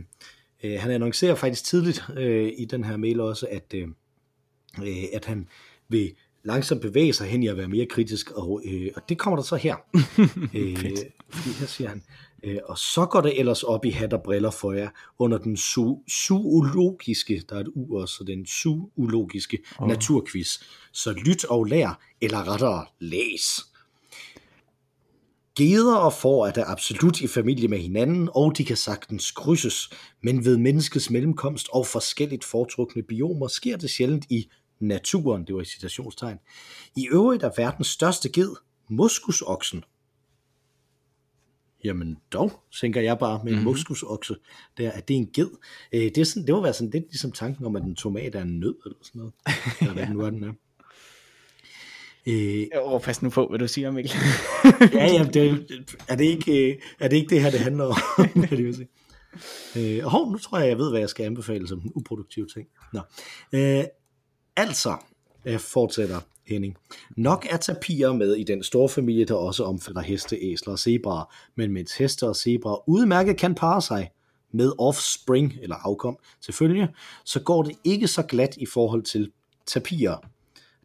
øh, 0.63 0.79
han 0.79 0.91
annoncerer 0.91 1.35
faktisk 1.35 1.63
tidligt 1.65 2.03
øh, 2.17 2.51
i 2.57 2.65
den 2.65 2.83
her 2.83 2.97
mail 2.97 3.19
også, 3.19 3.47
at, 3.51 3.73
øh, 3.75 3.87
øh, 4.83 5.03
at 5.13 5.25
han 5.25 5.47
vil 5.89 6.13
langsomt 6.43 6.81
bevæge 6.81 7.13
sig 7.13 7.27
hen 7.27 7.43
i 7.43 7.47
at 7.47 7.57
være 7.57 7.67
mere 7.67 7.85
kritisk, 7.85 8.31
og, 8.31 8.61
øh, 8.65 8.91
og 8.95 9.09
det 9.09 9.17
kommer 9.17 9.37
der 9.37 9.43
så 9.43 9.55
her. 9.55 9.75
øh, 10.55 10.75
her 11.59 11.67
siger 11.67 11.89
han, 11.89 12.03
øh, 12.43 12.57
og 12.65 12.77
så 12.77 13.05
går 13.05 13.21
det 13.21 13.39
ellers 13.39 13.63
op 13.63 13.85
i 13.85 13.89
hat 13.89 14.13
og 14.13 14.23
briller 14.23 14.51
for 14.51 14.73
jer, 14.73 14.89
under 15.19 15.37
den 15.37 15.55
su- 15.55 16.09
zoologiske, 16.11 17.43
der 17.49 17.55
er 17.55 17.59
et 17.59 17.69
u 17.75 17.99
også, 17.99 18.15
så 18.15 18.23
den 18.23 18.45
zoologiske 18.45 19.59
oh. 19.79 19.87
naturquiz. 19.87 20.59
Så 20.91 21.11
lyt 21.11 21.45
og 21.45 21.65
lær, 21.65 22.01
eller 22.21 22.51
rettere 22.51 22.85
læs. 22.99 23.72
Geder 25.55 25.95
og 25.95 26.13
får 26.13 26.47
er 26.47 26.51
der 26.51 26.65
absolut 26.65 27.21
i 27.21 27.27
familie 27.27 27.67
med 27.67 27.77
hinanden, 27.77 28.29
og 28.35 28.57
de 28.57 28.65
kan 28.65 28.77
sagtens 28.77 29.31
krydses, 29.31 29.89
men 30.21 30.45
ved 30.45 30.57
menneskets 30.57 31.09
mellemkomst 31.09 31.67
og 31.73 31.87
forskelligt 31.87 32.43
foretrukne 32.43 33.03
biomer 33.03 33.47
sker 33.47 33.77
det 33.77 33.89
sjældent 33.89 34.25
i 34.29 34.49
naturen, 34.79 35.47
det 35.47 35.55
var 35.55 35.61
i 35.61 35.65
citationstegn. 35.65 36.37
I 36.95 37.07
øvrigt 37.11 37.43
er 37.43 37.51
verdens 37.57 37.87
største 37.87 38.29
ged 38.29 38.49
moskusoksen. 38.89 39.83
Jamen 41.83 42.17
dog, 42.31 42.51
tænker 42.79 43.01
jeg 43.01 43.19
bare 43.19 43.39
med 43.43 43.51
en 43.51 43.57
mm-hmm. 43.57 43.71
moskusokse, 43.71 44.35
der, 44.77 44.91
at 44.91 45.07
det 45.07 45.13
er 45.13 45.17
en 45.17 45.29
ged. 45.33 45.49
Øh, 45.93 46.01
det, 46.01 46.17
er 46.17 46.25
sådan, 46.25 46.47
det 46.47 46.55
må 46.55 46.61
være 46.61 46.73
sådan 46.73 46.91
lidt 46.91 47.03
ligesom 47.03 47.31
tanken 47.31 47.65
om, 47.65 47.75
at 47.75 47.83
en 47.83 47.95
tomat 47.95 48.35
er 48.35 48.41
en 48.41 48.59
nød, 48.59 48.75
eller 48.85 48.97
sådan 49.01 49.19
noget. 49.19 49.33
Eller 49.81 49.93
hvad 49.93 50.07
nu 50.07 50.19
er 50.21 50.29
den 50.29 50.43
er. 50.43 50.53
Øh, 52.27 52.67
oh, 52.81 53.01
pas 53.01 53.21
nu 53.21 53.29
på, 53.29 53.47
hvad 53.47 53.59
du 53.59 53.67
siger, 53.67 53.91
Mikkel. 53.91 54.11
ja, 54.99 55.05
ja, 55.05 55.23
det, 55.23 55.65
er, 56.07 56.15
det 56.15 56.25
ikke, 56.25 56.71
øh, 56.71 56.77
er 56.99 57.07
det 57.07 57.15
ikke 57.15 57.29
det 57.29 57.41
her, 57.41 57.51
det 57.51 57.59
handler 57.59 57.85
om? 57.85 57.95
Det 58.49 58.57
vil 58.57 58.75
sige. 58.75 58.87
Øh, 59.77 60.03
hov, 60.03 60.31
nu 60.31 60.37
tror 60.37 60.59
jeg, 60.59 60.69
jeg 60.69 60.77
ved, 60.77 60.89
hvad 60.89 60.99
jeg 60.99 61.09
skal 61.09 61.25
anbefale 61.25 61.67
som 61.67 61.79
en 61.79 61.91
uproduktiv 61.95 62.47
ting. 62.47 62.67
Nå. 62.93 62.99
Øh, 63.53 63.83
altså, 64.55 64.97
jeg 65.45 65.61
fortsætter 65.61 66.19
Henning. 66.47 66.77
Nok 67.17 67.47
er 67.49 67.57
tapirer 67.57 68.13
med 68.13 68.35
i 68.35 68.43
den 68.43 68.63
store 68.63 68.89
familie, 68.89 69.25
der 69.25 69.33
også 69.33 69.63
omfatter 69.63 70.01
heste, 70.01 70.37
æsler 70.41 70.73
og 70.73 70.79
zebraer, 70.79 71.33
men 71.55 71.71
mens 71.71 71.97
heste 71.97 72.27
og 72.27 72.35
zebraer 72.35 72.89
udmærket 72.89 73.37
kan 73.37 73.55
parre 73.55 73.81
sig 73.81 74.11
med 74.53 74.71
offspring, 74.79 75.53
eller 75.61 75.75
afkom 75.75 76.17
selvfølgelig, 76.41 76.87
så 77.25 77.39
går 77.39 77.63
det 77.63 77.75
ikke 77.83 78.07
så 78.07 78.23
glat 78.23 78.57
i 78.57 78.65
forhold 78.65 79.03
til 79.03 79.31
tapirer. 79.65 80.17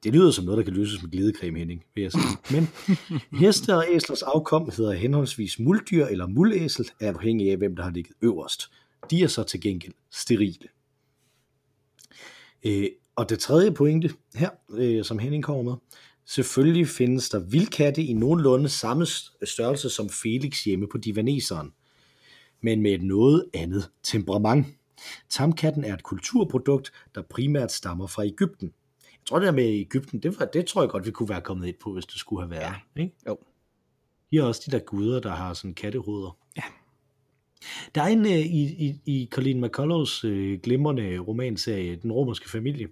Det 0.04 0.12
lyder 0.12 0.30
som 0.30 0.44
noget, 0.44 0.58
der 0.58 0.64
kan 0.64 0.72
løses 0.72 1.02
med 1.02 1.10
glidecreme, 1.10 1.58
Henning, 1.58 1.84
vil 1.94 2.02
jeg 2.02 2.12
sige. 2.12 2.38
Men 2.50 2.68
heste 3.40 3.74
og 3.74 3.84
æslers 3.90 4.22
afkom 4.22 4.70
hedder 4.76 4.92
henholdsvis 4.92 5.58
muldyr 5.58 6.06
eller 6.06 6.26
mulæsel, 6.26 6.90
afhængig 7.00 7.50
af 7.50 7.56
hvem 7.56 7.76
der 7.76 7.82
har 7.82 7.90
ligget 7.90 8.16
øverst. 8.22 8.70
De 9.10 9.22
er 9.22 9.26
så 9.26 9.42
til 9.42 9.60
gengæld 9.60 9.94
sterile. 10.10 10.68
Øh, 12.66 12.88
og 13.16 13.30
det 13.30 13.38
tredje 13.38 13.72
pointe 13.72 14.10
her, 14.34 14.50
øh, 14.70 15.04
som 15.04 15.18
Henning 15.18 15.44
kommer 15.44 15.62
med, 15.62 15.74
selvfølgelig 16.26 16.88
findes 16.88 17.30
der 17.30 17.38
vildkatte 17.38 18.02
i 18.02 18.12
nogenlunde 18.12 18.68
samme 18.68 19.06
størrelse 19.44 19.90
som 19.90 20.08
Felix 20.08 20.64
hjemme 20.64 20.88
på 20.92 20.98
divaneseren, 20.98 21.72
men 22.62 22.82
med 22.82 22.92
et 22.92 23.02
noget 23.02 23.44
andet 23.54 23.90
temperament. 24.02 24.66
Tamkatten 25.30 25.84
er 25.84 25.94
et 25.94 26.02
kulturprodukt, 26.02 26.92
der 27.14 27.22
primært 27.22 27.72
stammer 27.72 28.06
fra 28.06 28.26
Ægypten. 28.26 28.72
Jeg 29.20 29.26
tror, 29.26 29.38
det 29.38 29.46
der 29.46 29.52
med 29.52 29.64
Ægypten, 29.64 30.22
det, 30.22 30.40
var, 30.40 30.46
det 30.46 30.66
tror 30.66 30.82
jeg 30.82 30.90
godt, 30.90 31.06
vi 31.06 31.10
kunne 31.10 31.28
være 31.28 31.40
kommet 31.40 31.66
ind 31.66 31.76
på, 31.80 31.92
hvis 31.92 32.06
det 32.06 32.16
skulle 32.16 32.42
have 32.42 32.50
været. 32.50 32.74
Ja. 32.96 33.02
Ikke? 33.02 33.14
Jo. 33.28 33.38
De 34.30 34.38
er 34.38 34.42
også 34.42 34.62
de 34.66 34.70
der 34.70 34.78
guder, 34.78 35.20
der 35.20 35.30
har 35.30 35.54
sådan 35.54 35.74
kattehoveder. 35.74 36.36
Ja. 36.56 36.62
Der 37.94 38.02
er 38.02 38.06
en 38.06 38.20
uh, 38.20 38.30
i, 38.30 38.86
i, 38.86 39.00
i 39.06 39.28
Colleen 39.32 39.60
McCullows 39.60 40.24
uh, 40.24 40.52
glimrende 40.62 41.18
romanserie, 41.18 41.96
Den 41.96 42.12
romerske 42.12 42.50
familie, 42.50 42.88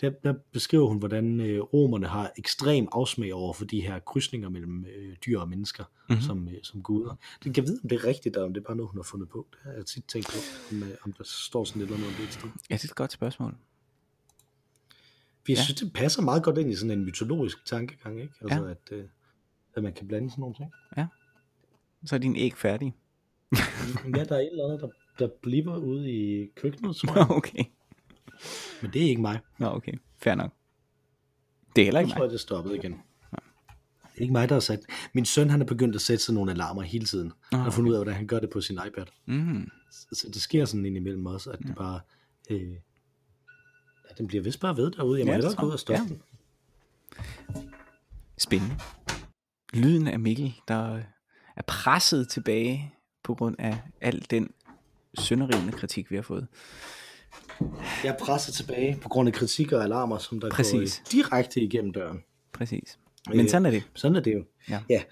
der, 0.00 0.10
der 0.10 0.34
beskriver 0.52 0.86
hun, 0.86 0.98
hvordan 0.98 1.40
uh, 1.40 1.46
romerne 1.46 2.06
har 2.06 2.32
ekstrem 2.38 2.88
afsmag 2.92 3.34
over 3.34 3.52
for 3.52 3.64
de 3.64 3.80
her 3.80 3.98
krydsninger 3.98 4.48
mellem 4.48 4.86
dyr 5.26 5.38
og 5.38 5.48
mennesker 5.48 5.84
mm-hmm. 6.08 6.22
som, 6.22 6.48
som 6.62 6.82
guder. 6.82 7.14
Det 7.44 7.54
kan 7.54 7.64
vide, 7.66 7.80
om 7.82 7.88
det 7.88 7.96
er 7.96 8.04
rigtigt, 8.04 8.36
eller 8.36 8.46
om 8.46 8.54
det 8.54 8.60
er 8.60 8.64
bare 8.64 8.76
noget, 8.76 8.90
hun 8.90 8.98
har 8.98 9.04
fundet 9.04 9.28
på. 9.28 9.46
Det 9.50 9.58
har 9.62 9.72
jeg 9.72 9.86
tit 9.86 10.04
tænkt 10.08 10.26
på, 10.26 10.38
om, 10.74 10.82
om 11.02 11.12
der 11.12 11.24
står 11.24 11.64
sådan 11.64 11.80
lidt 11.82 11.92
om 11.92 11.98
det 11.98 12.32
sted. 12.32 12.48
Ja, 12.70 12.74
det 12.74 12.84
er 12.84 12.88
et 12.88 12.94
godt 12.94 13.12
spørgsmål. 13.12 13.54
Jeg 15.48 15.56
ja. 15.56 15.62
synes, 15.62 15.80
det 15.80 15.92
passer 15.92 16.22
meget 16.22 16.42
godt 16.42 16.58
ind 16.58 16.70
i 16.70 16.74
sådan 16.74 16.98
en 16.98 17.04
mytologisk 17.04 17.64
tankegang, 17.66 18.20
ikke? 18.20 18.34
Altså, 18.40 18.64
ja. 18.64 18.70
at, 18.70 18.98
uh, 18.98 19.04
at 19.74 19.82
man 19.82 19.92
kan 19.92 20.08
blande 20.08 20.30
sådan 20.30 20.40
nogle 20.40 20.54
ting. 20.54 20.72
Ja. 20.96 21.06
Så 22.06 22.14
er 22.14 22.18
din 22.18 22.36
æg 22.36 22.56
færdig. 22.56 22.94
ja, 24.16 24.24
der 24.24 24.34
er 24.34 24.40
et 24.40 24.50
eller 24.50 24.64
andet, 24.64 24.80
der, 24.80 24.88
der 25.18 25.28
bliver 25.42 25.76
ude 25.76 26.10
i 26.10 26.46
køkkenet, 26.56 26.96
tror 26.96 27.14
jeg. 27.18 27.30
okay. 27.30 27.64
Men 28.82 28.92
det 28.92 29.04
er 29.04 29.08
ikke 29.08 29.22
mig. 29.22 29.40
Nå, 29.58 29.66
okay. 29.66 29.92
Fair 30.16 30.34
nok. 30.34 30.50
Det 31.76 31.82
er 31.82 31.86
heller 31.86 32.00
ikke 32.00 32.08
mig. 32.08 32.14
Jeg 32.14 32.20
tror, 32.20 32.28
det 32.28 32.40
stoppede 32.40 32.76
igen. 32.76 32.92
Det 34.12 34.18
er 34.18 34.22
ikke 34.22 34.32
mig, 34.32 34.48
der 34.48 34.54
har 34.54 34.60
sat. 34.60 34.80
Min 35.12 35.24
søn, 35.24 35.50
han 35.50 35.60
er 35.60 35.64
begyndt 35.64 35.94
at 35.94 36.00
sætte 36.00 36.24
sådan 36.24 36.34
nogle 36.34 36.52
alarmer 36.52 36.82
hele 36.82 37.04
tiden. 37.04 37.26
Oh, 37.26 37.32
okay. 37.32 37.56
Han 37.56 37.64
har 37.64 37.70
fundet 37.70 37.90
ud 37.90 37.94
af, 37.94 37.98
hvordan 37.98 38.14
han 38.14 38.26
gør 38.26 38.40
det 38.40 38.50
på 38.50 38.60
sin 38.60 38.78
iPad. 38.86 39.04
Mm. 39.26 39.70
Så, 39.90 40.06
så 40.12 40.28
det 40.28 40.42
sker 40.42 40.64
sådan 40.64 40.86
indimellem 40.86 41.26
også, 41.26 41.50
at 41.50 41.58
ja. 41.62 41.68
det 41.68 41.76
bare... 41.76 42.00
Øh, 42.50 42.72
ja, 44.10 44.14
den 44.18 44.26
bliver 44.26 44.42
vist 44.42 44.60
bare 44.60 44.76
ved 44.76 44.90
derude. 44.90 45.18
Jeg 45.18 45.26
må 45.26 45.32
ja, 45.32 45.36
hellere 45.36 45.54
gå 45.54 45.66
ud 45.66 45.72
og 45.72 45.78
stoppe 45.78 46.02
ja. 46.02 46.08
den. 46.08 46.22
Spændende. 48.38 48.76
Lyden 49.72 50.06
af 50.06 50.20
Mikkel, 50.20 50.54
der 50.68 51.00
er 51.56 51.62
presset 51.66 52.28
tilbage 52.28 52.94
på 53.22 53.34
grund 53.34 53.56
af 53.58 53.78
al 54.00 54.26
den 54.30 54.50
sønderrivende 55.18 55.72
kritik, 55.72 56.10
vi 56.10 56.16
har 56.16 56.22
fået. 56.22 56.46
Jeg 58.04 58.14
er 58.14 58.18
presset 58.20 58.54
tilbage 58.54 58.98
på 59.02 59.08
grund 59.08 59.28
af 59.28 59.34
kritik 59.34 59.72
og 59.72 59.84
alarmer, 59.84 60.18
som 60.18 60.40
der 60.40 60.50
Præcis. 60.50 60.98
går 60.98 61.10
direkte 61.10 61.60
igennem 61.60 61.92
døren. 61.92 62.24
Præcis. 62.52 62.98
Men 63.28 63.48
sådan 63.48 63.66
er 63.66 63.70
det. 63.70 63.82
Sådan 63.94 64.16
er 64.16 64.20
det 64.20 64.34
jo. 64.34 64.44
Ja. 64.68 64.82
ja. 64.88 65.02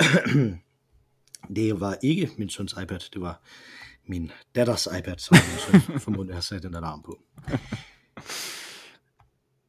det 1.56 1.80
var 1.80 1.96
ikke 2.02 2.30
min 2.38 2.48
søns 2.48 2.74
iPad, 2.82 2.98
det 3.12 3.20
var 3.20 3.42
min 4.06 4.30
datters 4.54 4.88
iPad, 4.98 5.18
som 5.18 5.36
min 5.36 5.82
søn 5.82 6.00
formodentlig 6.04 6.36
har 6.36 6.40
sat 6.40 6.64
en 6.64 6.74
alarm 6.74 7.02
på. 7.02 7.18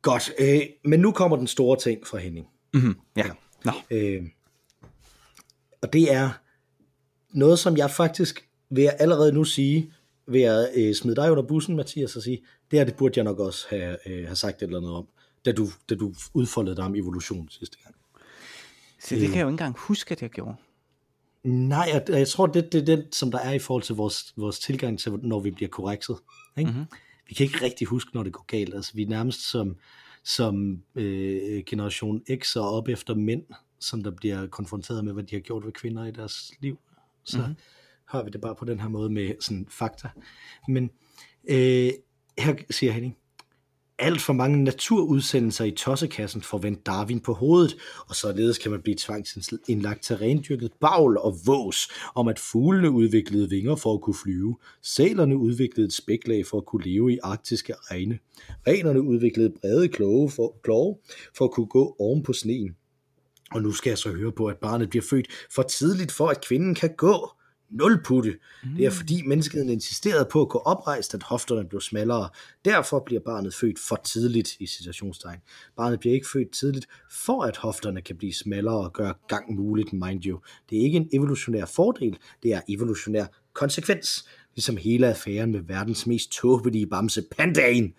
Godt, 0.02 0.32
øh, 0.40 0.62
men 0.86 1.00
nu 1.00 1.12
kommer 1.12 1.38
den 1.38 1.48
store 1.48 1.80
ting 1.80 2.08
fra 2.08 2.18
Henning. 2.18 2.48
Mm-hmm. 2.74 2.96
Ja. 3.16 3.26
ja. 3.26 3.32
Nå. 3.66 3.72
Øh, 3.92 4.24
og 5.82 5.94
det 5.94 6.14
er 6.14 6.30
noget, 7.30 7.60
som 7.60 7.78
jeg 7.78 7.92
faktisk 7.92 8.48
vil 8.70 8.84
jeg 8.84 8.96
allerede 9.00 9.34
nu 9.34 9.44
sige, 9.44 9.94
vil 10.28 10.42
jeg 10.42 10.70
øh, 10.76 10.96
smide 10.96 11.16
dig 11.16 11.32
under 11.32 11.44
bussen, 11.44 11.76
Mathias, 11.76 12.16
og 12.16 12.24
sige, 12.24 12.42
det 12.72 12.80
her, 12.80 12.86
det 12.86 12.96
burde 12.96 13.14
jeg 13.16 13.24
nok 13.24 13.40
også 13.40 13.68
have, 13.70 13.98
øh, 14.06 14.26
have 14.26 14.36
sagt 14.36 14.62
et 14.62 14.66
eller 14.66 14.78
andet 14.78 14.92
om, 14.92 15.08
da 15.46 15.52
du, 15.52 15.68
da 15.90 15.96
du 15.96 16.14
udfoldede 16.34 16.76
dig 16.76 16.86
om 16.86 16.96
evolution 16.96 17.50
sidste 17.50 17.78
gang. 17.84 17.96
Så 19.00 19.16
det 19.16 19.28
kan 19.28 19.38
jeg 19.38 19.42
jo 19.42 19.48
ikke 19.48 19.54
engang 19.54 19.76
huske, 19.78 20.12
at 20.12 20.22
jeg 20.22 20.30
gjorde. 20.30 20.56
Nej, 21.44 21.90
jeg, 21.94 22.04
jeg 22.10 22.28
tror, 22.28 22.48
det, 22.48 22.72
det 22.74 22.82
er 22.82 22.86
den, 22.86 23.12
som 23.12 23.32
der 23.32 23.40
er 23.40 23.52
i 23.52 23.60
forhold 23.60 23.84
til 23.84 23.96
vores, 23.96 24.34
vores 24.38 24.60
tilgang 24.60 25.00
til, 25.00 25.12
når 25.12 25.40
vi 25.40 25.52
bliver 25.52 25.70
korrekset. 25.70 26.18
Ikke? 26.58 26.72
Mm-hmm. 26.72 26.86
Vi 27.32 27.36
kan 27.36 27.44
ikke 27.44 27.62
rigtig 27.62 27.88
huske, 27.88 28.12
når 28.14 28.24
det 28.24 28.34
går 28.34 28.46
galt. 28.48 28.74
Altså, 28.74 28.92
vi 28.94 29.02
er 29.02 29.08
nærmest 29.08 29.52
som, 29.52 29.76
som 30.24 30.84
øh, 30.96 31.64
generation 31.66 32.22
X 32.36 32.56
og 32.56 32.70
op 32.70 32.88
efter 32.88 33.16
mænd, 33.16 33.44
som 33.80 34.04
der 34.04 34.12
bliver 34.12 34.48
konfronteret 34.48 35.06
med, 35.06 35.14
hvad 35.14 35.24
de 35.24 35.36
har 35.36 35.42
gjort 35.42 35.66
ved 35.66 35.72
kvinder 35.72 36.06
i 36.06 36.12
deres 36.12 36.52
liv. 36.60 36.80
Så 37.24 37.38
mm-hmm. 37.38 37.56
har 38.06 38.24
vi 38.24 38.30
det 38.30 38.42
bare 38.42 38.56
på 38.56 38.66
den 38.66 38.80
her 38.80 38.88
måde 38.88 39.10
med 39.10 39.36
sådan 39.40 39.68
fakta. 39.70 40.10
Men 40.68 40.90
øh, 41.50 41.92
her 42.38 42.56
siger 42.70 42.92
Henning, 42.92 43.18
alt 44.02 44.22
for 44.22 44.34
mange 44.34 44.64
naturudsendelser 44.64 45.66
i 45.66 45.72
tossekassen 45.72 46.42
får 46.42 46.58
vendt 46.58 46.86
Darwin 46.86 47.20
på 47.20 47.34
hovedet, 47.34 47.78
og 48.08 48.16
således 48.16 48.58
kan 48.58 48.72
man 48.72 48.82
blive 48.82 48.96
tvangsindlagt 49.00 50.04
til 50.04 50.18
rendyrket 50.18 50.72
bagl 50.80 51.18
og 51.18 51.38
vås 51.46 51.88
om, 52.16 52.28
at 52.28 52.40
fuglene 52.40 52.92
udviklede 52.92 53.50
vinger 53.50 53.76
for 53.76 53.94
at 53.94 54.02
kunne 54.02 54.16
flyve, 54.24 54.58
sælerne 54.82 55.38
udviklede 55.38 55.88
et 55.88 55.94
spæklag 55.94 56.46
for 56.46 56.58
at 56.58 56.66
kunne 56.66 56.84
leve 56.84 57.14
i 57.14 57.20
arktiske 57.24 57.74
egne, 57.90 58.20
renerne 58.68 59.02
udviklede 59.02 59.54
brede 59.62 59.88
kloge 59.88 60.30
for, 60.30 60.56
kloge 60.64 60.98
for 61.38 61.46
at 61.46 61.52
kunne 61.52 61.68
gå 61.68 61.96
oven 62.00 62.24
på 62.24 62.34
sneen, 62.34 62.76
og 63.52 63.62
nu 63.62 63.72
skal 63.72 63.90
jeg 63.90 63.98
så 63.98 64.12
høre 64.12 64.32
på, 64.32 64.46
at 64.46 64.58
barnet 64.58 64.90
bliver 64.90 65.06
født 65.10 65.28
for 65.56 65.62
tidligt, 65.62 66.12
for 66.12 66.28
at 66.28 66.46
kvinden 66.46 66.76
kan 66.76 66.96
gå. 66.98 67.30
Nul 67.72 68.04
putte. 68.04 68.38
Mm. 68.64 68.76
Det 68.76 68.86
er 68.86 68.90
fordi 68.90 69.22
menneskeheden 69.28 69.70
insisterede 69.70 70.28
på 70.32 70.42
at 70.42 70.50
gå 70.50 70.58
oprejst, 70.58 71.14
at 71.14 71.24
hofterne 71.24 71.70
blev 71.70 71.82
smallere. 71.82 72.30
Derfor 72.66 73.04
bliver 73.06 73.22
barnet 73.26 73.54
født 73.54 73.80
for 73.80 73.96
tidligt 73.96 74.56
i 74.60 74.66
situationstegn. 74.66 75.40
Barnet 75.78 76.00
bliver 76.00 76.14
ikke 76.14 76.28
født 76.34 76.52
tidligt, 76.52 76.88
for 77.12 77.44
at 77.44 77.58
hofterne 77.58 78.02
kan 78.02 78.16
blive 78.18 78.34
smallere 78.34 78.78
og 78.78 78.94
gøre 78.94 79.14
gang 79.28 79.56
muligt, 79.56 79.94
mind 79.94 80.26
you. 80.26 80.40
Det 80.70 80.78
er 80.78 80.84
ikke 80.84 80.98
en 80.98 81.10
evolutionær 81.14 81.66
fordel, 81.66 82.18
det 82.44 82.54
er 82.54 82.62
evolutionær 82.70 83.26
konsekvens. 83.54 84.26
ligesom 84.56 84.78
hele 84.78 85.08
affæren 85.08 85.52
med 85.52 85.62
verdens 85.62 86.08
mest 86.08 86.32
tåbelige 86.32 86.88
bamse, 86.88 87.24
pandaen. 87.38 87.94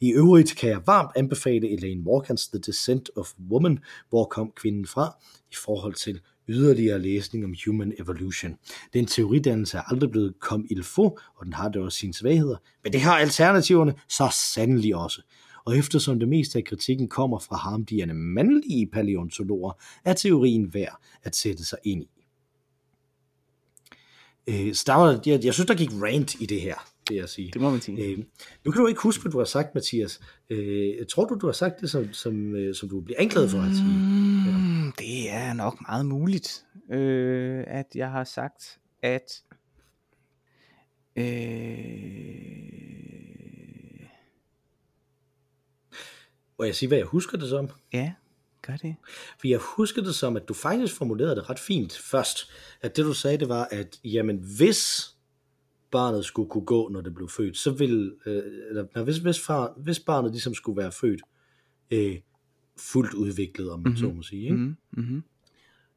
I 0.00 0.12
øvrigt 0.12 0.56
kan 0.56 0.70
jeg 0.70 0.82
varmt 0.86 1.10
anbefale 1.16 1.72
Elaine 1.72 2.02
Morgans 2.02 2.48
The 2.48 2.58
Descent 2.58 3.10
of 3.16 3.32
Woman, 3.50 3.78
hvor 4.08 4.24
kom 4.24 4.52
kvinden 4.56 4.86
fra, 4.86 5.16
i 5.52 5.54
forhold 5.64 5.94
til 5.94 6.20
yderligere 6.48 6.98
læsning 6.98 7.44
om 7.44 7.54
human 7.64 7.92
evolution. 7.98 8.56
Den 8.92 9.06
teoridannelse 9.06 9.76
er 9.76 9.82
aldrig 9.82 10.10
blevet 10.10 10.34
kom 10.40 10.66
il 10.70 10.82
få, 10.82 11.18
og 11.36 11.44
den 11.44 11.52
har 11.52 11.68
det 11.68 11.82
også 11.82 11.98
sine 11.98 12.14
svagheder, 12.14 12.56
men 12.84 12.92
det 12.92 13.00
har 13.00 13.18
alternativerne 13.18 13.94
så 14.08 14.36
sandelig 14.54 14.96
også. 14.96 15.22
Og 15.64 15.78
eftersom 15.78 16.18
det 16.18 16.28
meste 16.28 16.58
af 16.58 16.64
kritikken 16.64 17.08
kommer 17.08 17.38
fra 17.38 17.56
harmdierne 17.56 18.14
mandlige 18.14 18.86
paleontologer, 18.86 19.72
er 20.04 20.12
teorien 20.12 20.74
værd 20.74 21.00
at 21.22 21.36
sætte 21.36 21.64
sig 21.64 21.78
ind 21.84 22.02
i. 22.02 22.08
Øh, 24.46 24.74
var, 24.86 25.20
jeg, 25.26 25.44
jeg 25.44 25.54
synes, 25.54 25.66
der 25.66 25.74
gik 25.74 25.90
rant 25.92 26.40
i 26.40 26.46
det 26.46 26.60
her, 26.60 26.74
vil 27.08 27.16
jeg 27.16 27.28
sige. 27.28 27.50
Det 27.52 27.60
må 27.60 27.70
man 27.70 27.80
sige. 27.80 28.04
Øh, 28.04 28.18
nu 28.64 28.70
kan 28.70 28.80
du 28.80 28.86
ikke 28.86 29.00
huske, 29.02 29.22
hvad 29.22 29.32
du 29.32 29.38
har 29.38 29.44
sagt, 29.44 29.74
Mathias. 29.74 30.20
Øh, 30.50 30.94
tror 31.10 31.24
du, 31.24 31.34
du 31.34 31.46
har 31.46 31.52
sagt 31.52 31.80
det, 31.80 31.90
som, 31.90 32.12
som, 32.12 32.54
øh, 32.54 32.74
som 32.74 32.88
du 32.88 33.00
bliver 33.00 33.20
anklaget 33.20 33.50
for 33.50 33.58
at 33.58 33.74
sige? 33.74 34.51
Det 34.98 35.30
er 35.30 35.52
nok 35.52 35.80
meget 35.80 36.06
muligt, 36.06 36.66
øh, 36.90 37.64
at 37.66 37.86
jeg 37.94 38.10
har 38.10 38.24
sagt, 38.24 38.78
at 39.02 39.42
øh, 41.16 41.22
Må 46.58 46.64
jeg 46.64 46.74
sige, 46.74 46.88
hvad 46.88 46.98
jeg 46.98 47.06
husker 47.06 47.38
det 47.38 47.48
som? 47.48 47.70
ja, 47.92 48.12
gør 48.62 48.76
det. 48.76 48.96
For 49.40 49.48
jeg 49.48 49.58
husker 49.76 50.02
det 50.02 50.14
som, 50.14 50.36
at 50.36 50.48
du 50.48 50.54
faktisk 50.54 50.94
formulerede 50.96 51.36
det 51.36 51.50
ret 51.50 51.58
fint 51.58 51.98
først. 51.98 52.50
At 52.80 52.96
det 52.96 53.04
du 53.04 53.12
sagde, 53.12 53.38
det 53.38 53.48
var, 53.48 53.68
at 53.70 54.00
jamen, 54.04 54.38
hvis 54.56 55.10
barnet 55.90 56.24
skulle 56.24 56.50
kunne 56.50 56.64
gå, 56.64 56.88
når 56.88 57.00
det 57.00 57.14
blev 57.14 57.28
født, 57.28 57.56
så 57.56 57.70
ville, 57.70 58.12
øh, 58.26 58.42
eller, 58.68 58.86
nej, 58.94 59.04
hvis, 59.04 59.18
hvis, 59.18 59.40
far, 59.40 59.74
hvis 59.76 60.00
barnet 60.00 60.30
ligesom 60.30 60.54
skulle 60.54 60.82
være 60.82 60.92
født 60.92 61.22
øh, 61.90 62.16
fuldt 62.78 63.14
udviklet, 63.14 63.70
om 63.70 63.78
man 63.80 63.92
mm-hmm. 63.92 63.96
så 64.08 64.12
må 64.16 64.22
sige, 64.22 64.42
ikke? 64.42 64.56
Mm, 64.56 64.76
mm, 64.92 65.22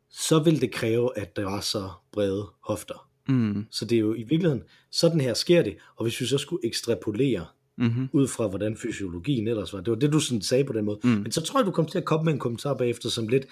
så 0.09 0.39
ville 0.39 0.59
det 0.59 0.71
kræve, 0.71 1.17
at 1.17 1.35
der 1.35 1.43
var 1.43 1.61
så 1.61 1.89
brede 2.11 2.47
hofter. 2.63 3.09
mm, 3.29 3.65
Så 3.71 3.85
det 3.85 3.95
er 3.95 3.99
jo 3.99 4.13
i 4.13 4.23
virkeligheden, 4.23 4.63
sådan 4.91 5.21
her 5.21 5.33
sker 5.33 5.61
det, 5.63 5.77
og 5.95 6.05
hvis 6.05 6.21
vi 6.21 6.25
så 6.25 6.37
skulle 6.37 6.65
ekstrapolere 6.65 7.45
mm, 7.77 8.09
ud 8.13 8.27
fra, 8.27 8.47
hvordan 8.47 8.77
fysiologien 8.77 9.47
ellers 9.47 9.73
var. 9.73 9.81
Det 9.81 9.91
var 9.91 9.97
det, 9.97 10.13
du 10.13 10.19
sådan 10.19 10.41
sagde 10.41 10.63
på 10.63 10.73
den 10.73 10.85
måde. 10.85 10.99
Mm. 11.03 11.09
Men 11.09 11.31
så 11.31 11.41
tror 11.41 11.59
jeg, 11.59 11.65
du 11.65 11.71
kom 11.71 11.85
til 11.85 11.97
at 11.97 12.05
komme 12.05 12.25
med 12.25 12.33
en 12.33 12.39
kommentar 12.39 12.73
bagefter, 12.73 13.09
som 13.09 13.27
lidt 13.27 13.45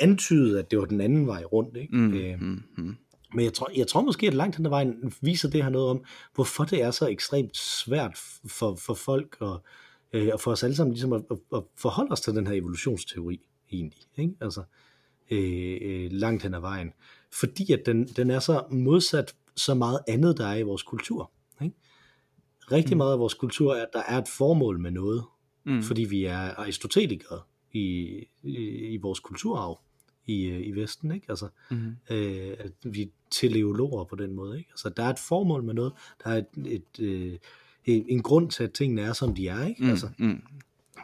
antydede, 0.00 0.58
at 0.58 0.70
det 0.70 0.78
var 0.78 0.84
den 0.84 1.00
anden 1.00 1.26
vej 1.26 1.44
rundt. 1.44 1.76
Ikke? 1.76 1.96
mm, 1.96 2.14
Øh, 2.14 2.40
mm, 2.40 2.62
mm. 2.76 2.96
men 3.34 3.44
jeg 3.44 3.52
tror, 3.52 3.70
jeg 3.76 3.86
tror 3.86 4.02
måske, 4.02 4.26
at 4.26 4.34
langt 4.34 4.56
hen 4.56 4.66
ad 4.66 4.70
vejen 4.70 5.12
viser 5.20 5.50
det 5.50 5.62
her 5.62 5.70
noget 5.70 5.88
om, 5.90 6.04
hvorfor 6.34 6.64
det 6.64 6.82
er 6.82 6.90
så 6.90 7.08
ekstremt 7.08 7.56
svært 7.56 8.18
for, 8.46 8.74
for 8.74 8.94
folk 8.94 9.36
og, 9.40 9.64
øh, 10.12 10.28
og 10.32 10.40
for 10.40 10.50
os 10.50 10.62
alle 10.62 10.76
sammen 10.76 10.92
ligesom 10.92 11.12
at, 11.12 11.22
at, 11.30 11.38
at 11.54 11.62
forholde 11.76 12.12
os 12.12 12.20
til 12.20 12.34
den 12.34 12.46
her 12.46 12.54
evolutionsteori 12.54 13.40
egentlig. 13.72 14.02
Ikke? 14.16 14.34
Altså, 14.40 14.62
øh, 15.30 15.78
øh, 15.82 16.08
langt 16.12 16.42
hen 16.42 16.54
ad 16.54 16.60
vejen. 16.60 16.92
Fordi 17.40 17.72
at 17.72 17.82
den, 17.86 18.04
den 18.06 18.30
er 18.30 18.38
så 18.40 18.64
modsat 18.70 19.34
så 19.56 19.74
meget 19.74 19.98
andet, 20.08 20.38
der 20.38 20.46
er 20.46 20.56
i 20.56 20.62
vores 20.62 20.82
kultur. 20.82 21.30
Ikke? 21.62 21.76
Rigtig 22.72 22.94
Mm. 22.94 22.98
meget 22.98 23.12
af 23.12 23.18
vores 23.18 23.34
kultur 23.34 23.74
er, 23.74 23.82
at 23.82 23.88
der 23.92 24.02
er 24.08 24.18
et 24.18 24.28
formål 24.28 24.78
med 24.78 24.90
noget, 24.90 25.22
Mm. 25.64 25.82
fordi 25.82 26.04
vi 26.04 26.24
er 26.24 26.38
aristotelikere 26.60 27.40
i, 27.72 27.80
i, 28.42 28.56
i 28.92 28.96
vores 28.96 29.20
kulturarv 29.20 29.80
i, 30.26 30.44
øh, 30.44 30.66
i 30.66 30.70
Vesten, 30.70 31.12
ikke? 31.14 31.26
Altså, 31.28 31.48
Mm. 31.70 31.96
øh, 32.10 32.56
at 32.58 32.72
vi 32.84 33.02
er 33.02 33.06
teleologer 33.30 34.04
på 34.04 34.16
den 34.16 34.32
måde, 34.32 34.58
ikke? 34.58 34.70
Altså, 34.70 34.88
der 34.88 35.02
er 35.02 35.10
et 35.10 35.18
formål 35.18 35.62
med 35.62 35.74
noget, 35.74 35.92
der 36.24 36.30
er 36.30 36.38
et, 36.38 36.46
et, 36.66 37.00
øh, 37.00 37.38
en, 37.84 38.04
en 38.08 38.22
grund 38.22 38.50
til, 38.50 38.64
at 38.64 38.72
tingene 38.72 39.02
er, 39.02 39.12
som 39.12 39.34
de 39.34 39.48
er, 39.48 39.66
ikke? 39.66 39.84
Mm. 39.84 39.90
Altså, 39.90 40.08
Mm. 40.18 40.42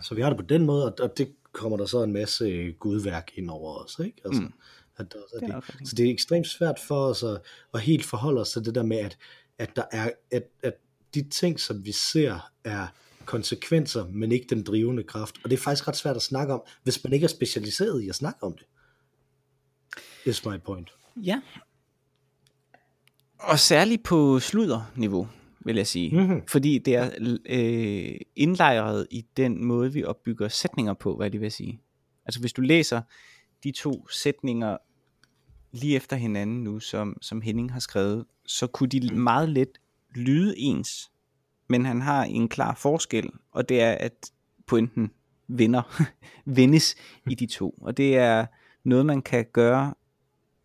så 0.03 0.15
vi 0.15 0.21
har 0.23 0.31
det 0.31 0.37
på 0.39 0.45
den 0.47 0.67
måde, 0.67 0.85
og, 0.85 0.95
og 1.01 1.19
det 1.19 1.33
kommer 1.53 1.77
der 1.77 1.87
så 1.87 2.03
en 2.03 2.13
masse 2.13 2.45
øh, 2.45 2.75
gudværk 2.75 3.31
ind 3.35 3.51
over 3.51 3.75
os, 3.85 3.99
ikke? 4.05 4.21
Altså, 4.25 4.43
Mm. 4.43 4.53
at 4.97 5.13
der 5.13 5.19
er 5.35 5.39
Det 5.41 5.49
er 5.55 5.61
det. 5.79 5.89
Så 5.89 5.95
det 5.97 6.07
er 6.07 6.11
ekstremt 6.11 6.47
svært 6.47 6.79
for 6.89 7.07
os 7.07 7.23
at, 7.23 7.41
at 7.75 7.81
helt 7.81 8.05
forholde 8.05 8.41
os 8.41 8.51
til 8.51 8.65
det 8.65 8.75
der 8.75 8.83
med, 8.83 8.97
at, 8.97 9.19
at 9.59 9.77
der 9.77 9.83
er, 9.93 10.11
at, 10.31 10.43
at 10.63 10.75
de 11.15 11.23
ting, 11.23 11.61
som 11.61 11.85
vi 11.85 11.93
ser, 11.93 12.51
er 12.65 12.87
konsekvenser, 13.25 14.07
men 14.07 14.33
ikke 14.33 14.47
den 14.51 14.63
drivende 14.63 15.03
kraft. 15.03 15.35
Og 15.45 15.51
det 15.51 15.57
er 15.59 15.61
faktisk 15.63 15.89
ret 15.89 15.97
svært 15.97 16.17
at 16.17 16.23
snakke 16.23 16.55
om, 16.55 16.63
hvis 16.83 17.05
man 17.05 17.13
ikke 17.13 17.25
er 17.25 17.29
specialiseret 17.29 18.03
i 18.03 18.09
at 18.09 18.15
snakke 18.15 18.43
om 18.43 18.53
det. 18.53 18.67
Is 20.27 20.45
my 20.45 20.57
point. 20.67 20.91
Ja. 21.17 21.41
Og 23.39 23.59
særligt 23.59 24.05
på 24.05 24.39
sludderniveau, 24.41 25.29
vil 25.65 25.77
jeg 25.77 25.87
sige. 25.87 26.21
Mhm. 26.21 26.43
Fordi 26.47 26.79
det 26.79 26.95
er 26.95 27.11
øh, 27.47 28.21
indlejret 28.37 29.07
i 29.11 29.25
den 29.37 29.65
måde, 29.65 29.93
vi 29.93 30.05
opbygger 30.05 30.49
sætninger 30.49 30.95
på, 30.95 31.17
hvad 31.17 31.31
det 31.31 31.41
vil 31.41 31.53
sige. 31.53 31.81
Altså 32.25 32.41
hvis 32.41 32.53
du 32.53 32.63
læser 32.63 33.01
de 33.65 33.71
to 33.71 34.09
sætninger 34.09 34.77
lige 35.73 35.97
efter 35.97 36.17
hinanden 36.17 36.65
nu, 36.65 36.81
som, 36.81 37.17
som 37.23 37.41
Henning 37.41 37.73
har 37.73 37.81
skrevet, 37.81 38.25
så 38.47 38.67
kunne 38.67 38.89
de 38.89 39.15
meget 39.15 39.49
let 39.49 39.79
lyde 40.15 40.59
ens. 40.59 41.11
Men 41.69 41.85
han 41.85 42.01
har 42.01 42.25
en 42.25 42.49
klar 42.49 42.75
forskel, 42.75 43.31
og 43.51 43.69
det 43.69 43.81
er, 43.81 43.93
at 43.93 44.31
pointen 44.67 45.11
vinder, 45.49 46.03
vindes 46.59 46.95
i 47.31 47.35
de 47.35 47.47
to. 47.47 47.71
Og 47.81 47.97
det 47.97 48.17
er 48.17 48.47
noget, 48.85 49.07
man 49.07 49.23
kan 49.23 49.47
gøre 49.53 49.95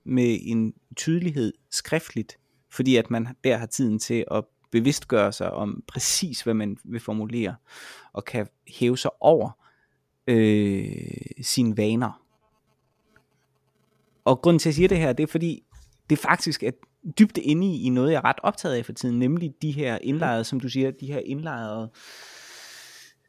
med 0.03 0.37
en 0.41 0.73
tydelighed 0.95 1.53
skriftligt, 1.71 2.37
fordi 2.69 2.95
at 2.95 3.11
man 3.11 3.27
der 3.43 3.57
har 3.57 3.65
tiden 3.65 3.99
til 3.99 4.25
at 4.31 4.43
bevidstgøre 4.73 5.31
sig 5.31 5.51
om 5.51 5.83
præcis, 5.87 6.41
hvad 6.41 6.53
man 6.53 6.77
vil 6.83 6.99
formulere, 6.99 7.55
og 8.13 8.25
kan 8.25 8.47
hæve 8.67 8.97
sig 8.97 9.11
over 9.19 9.51
øh, 10.27 10.85
sine 11.41 11.77
vaner. 11.77 12.23
Og 14.25 14.41
grunden 14.41 14.59
til, 14.59 14.69
at 14.69 14.71
jeg 14.71 14.75
siger 14.75 14.87
det 14.87 14.97
her, 14.97 15.13
det 15.13 15.23
er 15.23 15.27
fordi, 15.27 15.63
det 16.09 16.19
faktisk 16.19 16.63
er 16.63 16.71
dybt 17.19 17.37
inde 17.37 17.67
i, 17.67 17.83
i 17.83 17.89
noget, 17.89 18.11
jeg 18.11 18.17
er 18.17 18.25
ret 18.25 18.39
optaget 18.43 18.75
af 18.75 18.85
for 18.85 18.93
tiden, 18.93 19.19
nemlig 19.19 19.53
de 19.61 19.71
her 19.71 19.97
indlejrede, 20.01 20.43
som 20.43 20.59
du 20.59 20.69
siger, 20.69 20.91
de 20.91 21.07
her 21.07 21.19
indlejrede 21.19 21.89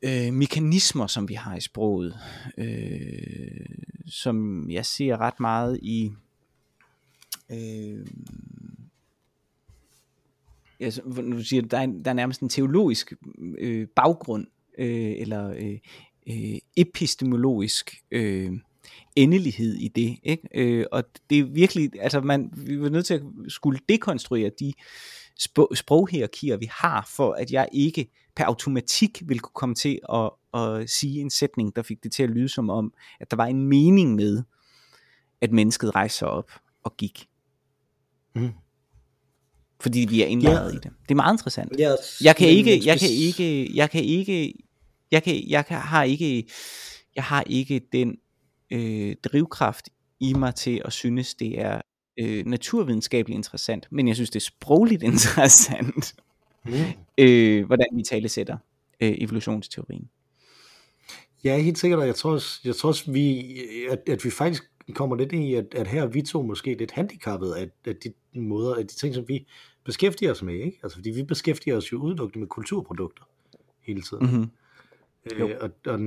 øh, 0.03 0.33
mekanismer, 0.33 1.07
som 1.07 1.29
vi 1.29 1.35
har 1.35 1.57
i 1.57 1.61
sproget, 1.61 2.19
øh, 2.59 3.67
som 4.07 4.71
jeg 4.71 4.87
ser 4.87 5.21
ret 5.21 5.41
meget 5.41 5.79
i 5.83 6.13
øh, 7.51 8.07
ja, 10.81 10.91
så, 10.91 11.03
du 11.03 11.45
siger, 11.45 11.63
der 11.63 11.79
er, 11.79 11.87
der 11.87 12.11
er 12.11 12.15
nærmest 12.15 12.41
en 12.41 12.49
teologisk 12.49 13.13
øh, 13.59 13.89
baggrund, 13.97 14.47
øh, 14.79 15.15
eller 15.19 15.51
øh, 15.51 15.79
øh, 16.27 16.59
epistemologisk 16.77 18.03
øh, 18.11 18.53
endelighed 19.17 19.75
i 19.75 19.89
det, 19.89 20.19
ikke? 20.23 20.49
Øh, 20.55 20.87
og 20.93 21.05
det 21.31 21.39
er 21.39 21.45
virkelig, 21.45 21.91
altså 22.01 22.21
man, 22.21 22.53
vi 22.57 22.75
er 22.75 22.89
nødt 22.89 23.07
til 23.07 23.15
at 23.15 23.23
skulle 23.49 23.79
dekonstruere 23.89 24.51
de 24.61 24.73
sp- 25.41 25.75
sproghierarkier, 25.75 26.57
vi 26.57 26.69
har, 26.71 27.09
for 27.17 27.33
at 27.33 27.53
jeg 27.53 27.69
ikke 27.73 28.11
per 28.37 28.45
automatik 28.45 29.23
vil 29.25 29.41
kunne 29.41 29.55
komme 29.55 29.75
til 29.75 30.01
at, 30.13 30.31
at 30.55 30.91
sige 30.91 31.21
en 31.21 31.31
sætning, 31.31 31.77
der 31.77 31.83
fik 31.83 32.05
det 32.05 32.13
til 32.13 32.23
at 32.23 32.31
lyde 32.31 32.49
som 32.49 32.71
om, 32.71 32.93
at 33.21 33.31
der 33.31 33.37
var 33.37 33.47
en 33.47 33.69
mening 33.69 34.15
med, 34.15 34.43
at 35.41 35.53
mennesket 35.53 35.95
rejste 35.95 36.19
sig 36.19 36.29
op 36.29 36.51
og 36.83 36.97
gik. 36.97 37.29
Mm. 38.35 38.53
Fordi 39.85 40.07
vi 40.11 40.23
er 40.23 40.27
indlejret 40.27 40.71
Ja. 40.71 40.77
i 40.77 40.81
det. 40.81 40.91
Det 41.03 41.11
er 41.11 41.15
meget 41.15 41.35
interessant. 41.35 41.73
Ja, 41.79 41.93
Jeg 42.25 42.37
kan 42.37 42.49
ikke, 42.49 42.87
jeg 42.87 42.99
kan 43.01 43.09
ikke, 43.11 43.71
jeg 43.77 43.91
kan 43.91 44.03
ikke, 44.05 44.55
jeg 45.11 45.23
kan, 45.23 45.49
jeg 45.49 45.67
kan, 45.67 45.77
har 45.77 46.03
ikke, 46.05 46.45
jeg 47.17 47.25
har 47.25 47.45
ikke 47.47 47.81
den 47.93 48.17
øh, 48.71 49.17
drivkraft 49.25 49.89
i 50.21 50.33
mig 50.35 50.55
til 50.55 50.83
at 50.85 50.93
synes, 50.93 51.35
det 51.35 51.61
er 51.61 51.81
øh, 52.19 52.47
naturvidenskabeligt 52.47 53.37
interessant, 53.37 53.87
men 53.91 54.09
jeg 54.09 54.15
synes, 54.17 54.31
det 54.31 54.37
er 54.37 54.45
sprogligt 54.45 55.03
interessant, 55.13 56.15
Mm. 56.67 56.73
øh, 57.19 57.67
hvordan 57.67 57.87
vi 57.97 58.03
talesætter 58.03 58.57
øh, 59.01 59.15
evolutionsteorien. 59.19 60.09
Ja, 61.45 61.59
helt 61.59 61.79
sikkert, 61.79 62.01
og 62.01 62.07
jeg 62.07 62.15
tror 62.15 62.33
også, 62.33 62.61
jeg 62.65 62.77
tror 62.77 62.89
også 62.89 63.11
vi, 63.13 63.57
at, 63.91 63.99
at 64.09 64.25
vi 64.25 64.31
faktisk 64.31 64.65
kommer 64.93 65.17
lidt 65.17 65.33
ind 65.33 65.45
i, 65.45 65.55
at, 65.55 65.75
at 65.75 65.87
her 65.87 66.03
er 66.03 66.07
vi 66.07 66.23
to 66.23 66.43
måske 66.43 66.75
lidt 66.75 66.91
handicappet 66.91 67.53
af, 67.53 67.71
af 67.85 67.97
de 67.97 68.13
måder, 68.41 68.75
af 68.75 68.87
de 68.87 68.95
ting, 68.95 69.15
som 69.15 69.29
vi 69.29 69.47
beskæftiger 69.85 70.31
os 70.31 70.43
med, 70.43 70.55
ikke? 70.55 70.79
Altså, 70.83 70.99
fordi 70.99 71.11
vi 71.11 71.23
beskæftiger 71.23 71.77
os 71.77 71.93
jo 71.93 71.99
udelukkende 71.99 72.41
med 72.41 72.49
kulturprodukter 72.49 73.25
hele 73.81 74.03
tiden. 74.03 74.27
Mm-hmm. 74.27 74.51
Jo. 75.39 75.49
Øh, 75.49 75.57
og, 75.61 75.71
og, 75.87 76.01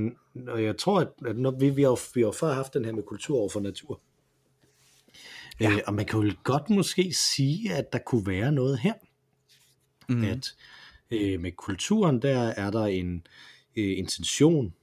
og 0.47 0.63
jeg 0.63 0.77
tror, 0.77 0.99
at, 0.99 1.07
at 1.25 1.37
når 1.37 1.51
vi, 1.51 1.69
vi, 1.69 1.81
har, 1.81 2.13
vi 2.15 2.21
har 2.21 2.31
før 2.31 2.53
haft 2.53 2.73
den 2.73 2.85
her 2.85 2.91
med 2.91 3.03
kultur 3.03 3.37
over 3.37 3.49
for 3.49 3.59
natur. 3.59 4.01
Ja. 5.59 5.71
Øh, 5.71 5.79
og 5.87 5.93
man 5.93 6.05
kan 6.05 6.19
jo 6.19 6.33
godt 6.43 6.69
måske 6.69 7.13
sige, 7.13 7.73
at 7.73 7.93
der 7.93 7.99
kunne 7.99 8.27
være 8.27 8.51
noget 8.51 8.79
her. 8.79 8.93
Mm. 10.09 10.23
At 10.23 10.55
øh, 11.11 11.39
med 11.39 11.51
kulturen, 11.51 12.21
der 12.21 12.39
er 12.39 12.71
der 12.71 12.85
en 12.85 13.27
øh, 13.75 13.97
intention, 13.97 14.73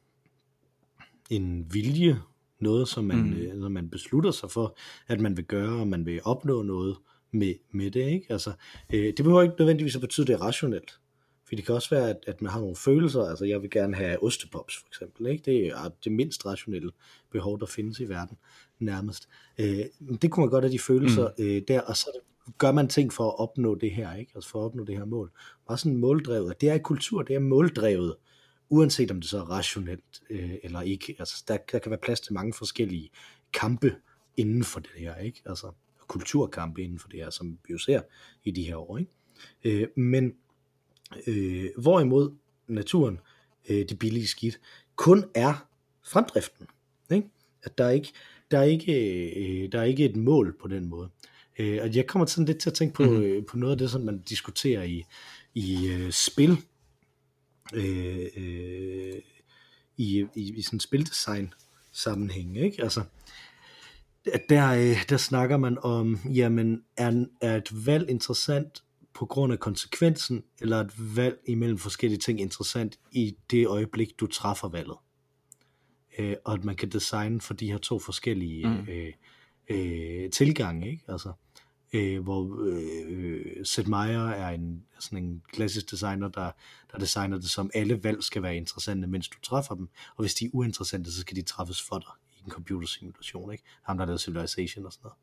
en 1.30 1.74
vilje, 1.74 2.20
noget, 2.64 2.88
som 2.88 3.05
man, 3.05 3.18
Mm. 3.18 3.33
øh, 3.37 3.55
når 3.57 3.68
man 3.68 3.88
beslutter 3.90 4.31
sig 4.31 4.50
for, 4.50 4.77
at 5.09 5.20
man 5.20 5.37
vil 5.37 5.44
gøre, 5.44 5.81
og 5.81 5.88
man 5.88 6.07
vil 6.07 6.20
opnå 6.24 6.62
noget 6.62 6.96
med, 7.33 7.55
med 7.72 7.90
det, 7.90 8.07
ikke? 8.11 8.27
Altså, 8.29 8.53
øh, 8.92 9.05
det 9.07 9.16
behøver 9.16 9.42
ikke 9.42 9.55
nødvendigvis 9.59 9.94
at 9.94 10.00
betyde, 10.00 10.24
at 10.24 10.29
det 10.29 10.35
er 10.35 10.42
rationelt. 10.42 10.90
For 11.48 11.55
det 11.55 11.64
kan 11.66 11.74
også 11.74 11.90
være, 11.90 12.11
at, 12.11 12.16
at 12.27 12.42
man 12.42 12.50
har 12.53 12.61
nogle 12.61 12.77
følelser, 12.77 13.22
altså 13.22 13.44
jeg 13.44 13.62
vil 13.62 13.70
gerne 13.70 13.96
have 13.96 14.22
ostepops 14.22 14.77
for 14.77 14.87
eksempel, 14.88 15.27
ikke? 15.27 15.42
det 15.50 15.66
er 15.66 15.90
det 16.05 16.12
mindst 16.12 16.46
rationelle 16.46 16.90
behov, 17.33 17.61
der 17.61 17.66
findes 17.66 18.00
i 18.00 18.09
verden 18.09 18.37
nærmest. 18.79 19.29
Øh, 19.59 19.85
det 20.22 20.31
kunne 20.31 20.42
man 20.44 20.50
godt 20.50 20.64
have 20.64 20.72
de 20.72 20.79
følelser 20.79 21.29
mm. 21.38 21.44
øh, 21.44 21.62
der, 21.68 21.81
og 21.81 21.96
så 21.96 22.07
gør 22.59 22.72
man 22.72 22.88
ting 22.88 23.12
for 23.12 23.29
at 23.31 23.38
opnå 23.38 23.74
det 23.74 23.90
her, 23.90 24.14
ikke? 24.16 24.33
altså 24.35 24.50
for 24.50 24.61
at 24.61 24.64
opnå 24.64 24.85
det 24.85 24.96
her 24.96 25.05
mål. 25.05 25.31
Bare 25.68 25.79
sådan 25.79 25.96
måldrevet, 25.96 26.61
det 26.61 26.68
er 26.68 26.79
kultur, 26.79 27.22
det 27.22 27.37
er 27.37 27.40
måldrevet, 27.40 28.14
uanset 28.70 29.11
om 29.11 29.20
det 29.20 29.31
så 29.31 29.38
er 29.38 29.50
rationelt 29.50 30.22
øh, 30.31 30.55
eller 30.62 30.81
ikke. 30.81 31.16
Altså 31.18 31.44
der, 31.48 31.57
der 31.72 31.79
kan 31.79 31.90
være 31.90 32.00
plads 32.03 32.20
til 32.20 32.33
mange 32.33 32.53
forskellige 32.53 33.11
kampe 33.53 33.96
inden 34.37 34.64
for 34.64 34.81
det 34.81 34.90
her, 34.96 35.16
ikke? 35.16 35.42
altså 35.46 35.72
kulturkampe 36.07 36.83
inden 36.83 36.98
for 36.98 37.09
det 37.09 37.20
her, 37.20 37.31
som 37.31 37.59
vi 37.66 37.72
jo 37.72 37.79
ser 37.79 38.03
i 38.44 38.50
de 38.50 38.62
her 38.62 38.77
år. 38.77 38.98
Ikke? 38.98 39.11
Øh, 39.64 39.88
men 39.96 40.35
øh, 41.27 41.66
hvorimod 41.79 42.35
naturen, 42.68 43.20
øh, 43.68 43.88
det 43.88 43.98
billige 43.98 44.27
skidt, 44.27 44.61
kun 44.96 45.24
er 45.35 45.68
fremdriften. 46.03 46.66
Ikke? 47.11 47.29
At 47.62 47.79
der 47.79 47.85
er 47.85 47.90
ikke, 47.90 48.12
der 48.50 48.59
er 48.59 48.62
ikke, 48.62 48.92
øh, 49.64 49.72
der 49.72 49.81
er 49.81 49.85
ikke 49.85 50.05
et 50.05 50.16
mål 50.16 50.57
på 50.61 50.68
den 50.68 50.87
måde. 50.88 51.09
Øh, 51.59 51.79
og 51.83 51.96
jeg 51.96 52.07
kommer 52.07 52.27
sådan 52.27 52.44
lidt 52.44 52.59
til 52.59 52.70
at 52.70 52.74
tænke 52.74 52.94
på, 52.94 53.03
mm. 53.03 53.22
øh, 53.22 53.46
på 53.46 53.57
noget 53.57 53.72
af 53.72 53.79
det, 53.79 53.90
som 53.90 54.00
man 54.00 54.18
diskuterer 54.18 54.83
i, 54.83 55.05
i 55.55 55.88
øh, 55.88 56.12
spil, 56.12 56.57
øh, 57.72 58.27
øh, 58.37 59.22
i, 59.96 60.27
i, 60.35 60.55
i 60.57 60.62
sådan 60.62 60.81
spildesign 60.81 61.55
sammenhæng, 61.92 62.57
ikke? 62.57 62.83
Altså, 62.83 63.05
at 64.33 64.42
der, 64.48 64.70
øh, 64.70 65.09
der 65.09 65.16
snakker 65.16 65.57
man 65.57 65.79
om, 65.83 66.18
jamen, 66.35 66.83
er, 66.96 67.24
er 67.40 67.57
et 67.57 67.87
valg 67.87 68.11
interessant 68.11 68.85
på 69.14 69.27
grund 69.27 69.53
af 69.53 69.59
konsekvensen, 69.59 70.44
eller 70.61 70.81
et 70.81 71.16
valg 71.16 71.38
imellem 71.46 71.79
forskellige 71.79 72.18
ting 72.18 72.40
interessant 72.40 72.98
i 73.12 73.37
det 73.50 73.66
øjeblik, 73.66 74.20
du 74.20 74.27
træffer 74.27 74.68
valget. 74.68 74.96
Øh, 76.18 76.37
og 76.44 76.55
at 76.55 76.64
man 76.64 76.77
kan 76.77 76.88
designe 76.88 77.40
for 77.40 77.55
de 77.55 77.70
her 77.70 77.79
to 77.79 77.98
forskellige 77.98 78.66
mm. 78.68 78.87
øh, 78.88 79.12
øh, 79.70 80.31
tilgange, 80.31 80.90
ikke? 80.90 81.05
Altså, 81.09 81.33
øh, 81.94 82.22
hvor 82.22 82.59
øh, 82.66 83.64
Seth 83.64 83.88
Meyer 83.88 84.28
er 84.28 84.50
en, 84.50 84.85
sådan 84.98 85.24
en 85.24 85.42
klassisk 85.52 85.90
designer, 85.90 86.28
der, 86.28 86.50
der 86.92 86.98
designer 86.98 87.38
det 87.38 87.50
som, 87.50 87.70
alle 87.74 88.04
valg 88.04 88.22
skal 88.22 88.42
være 88.42 88.57
interessante, 88.57 89.09
mens 89.09 89.28
du 89.28 89.40
træffer 89.42 89.74
dem, 89.74 89.88
og 90.16 90.22
hvis 90.22 90.35
de 90.35 90.44
er 90.44 90.50
uinteressante, 90.52 91.12
så 91.12 91.20
skal 91.20 91.37
de 91.37 91.42
træffes 91.42 91.83
for 91.83 91.98
dig 91.98 92.12
i 92.37 92.44
en 92.44 92.50
computersimulation, 92.50 93.52
ikke? 93.52 93.64
Ham, 93.83 93.98
der 93.98 94.07
lavet 94.07 94.20
Civilization 94.20 94.87
og 94.87 94.92
sådan 94.92 95.09
noget. 95.09 95.18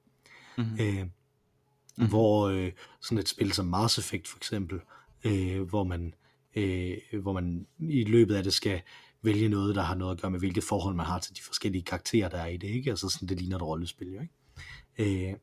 Mm-hmm. 0.57 0.99
Øh, 0.99 1.03
mm-hmm. 1.03 2.09
hvor 2.09 2.47
øh, 2.47 2.71
sådan 3.01 3.17
et 3.17 3.29
spil 3.29 3.53
som 3.53 3.65
Mars 3.65 3.97
Effect 3.97 4.27
for 4.27 4.37
eksempel, 4.37 4.79
øh, 5.23 5.61
hvor 5.61 5.83
man 5.83 6.13
øh, 6.55 6.97
hvor 7.21 7.33
man 7.33 7.67
i 7.79 8.03
løbet 8.03 8.35
af 8.35 8.43
det 8.43 8.53
skal 8.53 8.81
vælge 9.21 9.49
noget, 9.49 9.75
der 9.75 9.81
har 9.81 9.95
noget 9.95 10.15
at 10.15 10.21
gøre 10.21 10.31
med, 10.31 10.39
hvilket 10.39 10.63
forhold 10.63 10.95
man 10.95 11.05
har 11.05 11.19
til 11.19 11.35
de 11.35 11.41
forskellige 11.41 11.83
karakterer, 11.83 12.29
der 12.29 12.37
er 12.37 12.47
i 12.47 12.57
det, 12.57 12.67
ikke? 12.67 12.89
Altså 12.89 13.09
sådan, 13.09 13.27
det 13.27 13.41
ligner 13.41 13.55
et 13.55 13.61
rollespil, 13.61 14.13
jo, 14.13 14.21
ikke? 14.21 15.29
Øh, 15.29 15.35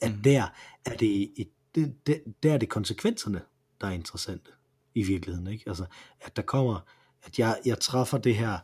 at 0.00 0.12
mm. 0.16 0.22
der 0.22 0.46
er 0.84 0.96
det, 0.96 1.32
et, 1.36 1.48
det, 1.74 2.06
det, 2.06 2.22
der 2.42 2.52
er 2.52 2.58
det 2.58 2.68
konsekvenserne, 2.68 3.42
der 3.80 3.86
er 3.86 3.92
interessante 3.92 4.50
i 4.94 5.02
virkeligheden, 5.02 5.46
ikke? 5.46 5.64
Altså, 5.66 5.84
at 6.20 6.36
der 6.36 6.42
kommer, 6.42 6.80
at 7.22 7.38
jeg, 7.38 7.58
jeg 7.64 7.78
træffer 7.80 8.18
det 8.18 8.36
her 8.36 8.58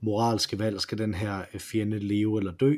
moralske 0.00 0.58
valg, 0.58 0.80
skal 0.80 0.98
den 0.98 1.14
her 1.14 1.44
fjende 1.58 1.98
leve 1.98 2.38
eller 2.38 2.52
dø, 2.52 2.74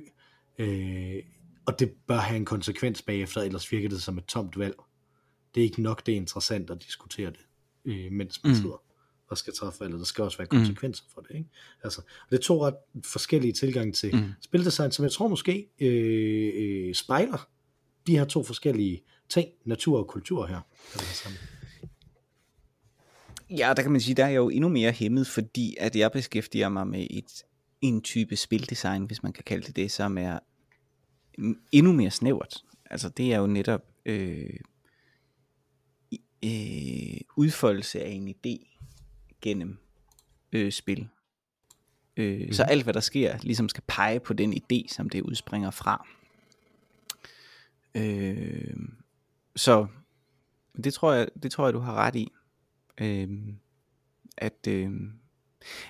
øh, 0.58 1.22
og 1.66 1.78
det 1.78 1.92
bør 2.06 2.16
have 2.16 2.36
en 2.36 2.44
konsekvens 2.44 3.02
bagefter, 3.02 3.40
ellers 3.40 3.72
virker 3.72 3.88
det 3.88 4.02
som 4.02 4.18
et 4.18 4.24
tomt 4.24 4.58
valg. 4.58 4.76
Det 5.54 5.60
er 5.60 5.64
ikke 5.64 5.82
nok, 5.82 6.06
det 6.06 6.12
er 6.12 6.16
interessant 6.16 6.70
at 6.70 6.82
diskutere 6.82 7.30
det, 7.30 7.46
øh, 7.84 8.12
mens 8.12 8.44
man 8.44 8.52
mm. 8.52 8.56
sidder 8.56 8.82
og 9.28 9.38
skal 9.38 9.54
træffe 9.54 9.80
valget. 9.80 9.98
Der 9.98 10.04
skal 10.04 10.24
også 10.24 10.38
være 10.38 10.48
mm. 10.52 10.58
konsekvenser 10.58 11.04
mm. 11.06 11.12
for 11.14 11.20
det. 11.20 11.34
Ikke? 11.34 11.50
Altså, 11.82 12.02
det 12.30 12.38
er 12.38 12.42
to 12.42 12.66
ret 12.66 12.74
forskellige 13.04 13.52
tilgange 13.52 13.92
til 13.92 14.16
mm. 14.16 14.32
spildesign, 14.40 14.92
som 14.92 15.02
jeg 15.02 15.12
tror 15.12 15.28
måske 15.28 15.68
øh, 15.80 16.52
øh, 16.54 16.94
spejler 16.94 17.48
de 18.06 18.18
her 18.18 18.24
to 18.24 18.42
forskellige 18.42 19.02
ting, 19.28 19.48
natur 19.64 19.98
og 19.98 20.06
kultur 20.06 20.46
her. 20.46 20.60
Ja, 23.50 23.72
der 23.76 23.82
kan 23.82 23.92
man 23.92 24.00
sige, 24.00 24.14
der 24.14 24.24
er 24.24 24.28
jeg 24.28 24.36
jo 24.36 24.48
endnu 24.48 24.68
mere 24.68 24.92
hæmmet, 24.92 25.26
fordi 25.26 25.76
at 25.80 25.96
jeg 25.96 26.12
beskæftiger 26.12 26.68
mig 26.68 26.86
med 26.86 27.06
et, 27.10 27.44
en 27.80 28.02
type 28.02 28.36
spildesign, 28.36 29.04
hvis 29.04 29.22
man 29.22 29.32
kan 29.32 29.44
kalde 29.44 29.66
det 29.66 29.76
det, 29.76 29.90
som 29.90 30.18
er 30.18 30.38
endnu 31.72 31.92
mere 31.92 32.10
snævert. 32.10 32.64
Altså 32.90 33.08
det 33.08 33.32
er 33.32 33.38
jo 33.38 33.46
netop 33.46 33.82
øh, 34.06 34.50
øh, 36.44 37.20
udfoldelse 37.36 38.02
af 38.02 38.10
en 38.10 38.28
idé 38.28 38.78
gennem 39.40 39.78
øh, 40.52 40.72
spil. 40.72 41.08
Øh, 42.16 42.46
mm. 42.46 42.52
Så 42.52 42.62
alt 42.62 42.82
hvad 42.82 42.94
der 42.94 43.00
sker, 43.00 43.38
ligesom 43.42 43.68
skal 43.68 43.82
pege 43.86 44.20
på 44.20 44.32
den 44.32 44.54
idé, 44.54 44.94
som 44.94 45.10
det 45.10 45.20
udspringer 45.20 45.70
fra. 45.70 46.06
Øh, 47.94 48.76
så 49.56 49.86
det 50.84 50.94
tror 50.94 51.12
jeg, 51.12 51.28
det 51.42 51.52
tror 51.52 51.66
jeg 51.66 51.74
du 51.74 51.78
har 51.78 51.94
ret 51.94 52.16
i. 52.16 52.32
Øh, 53.00 53.28
at 54.38 54.66
øh, 54.68 54.90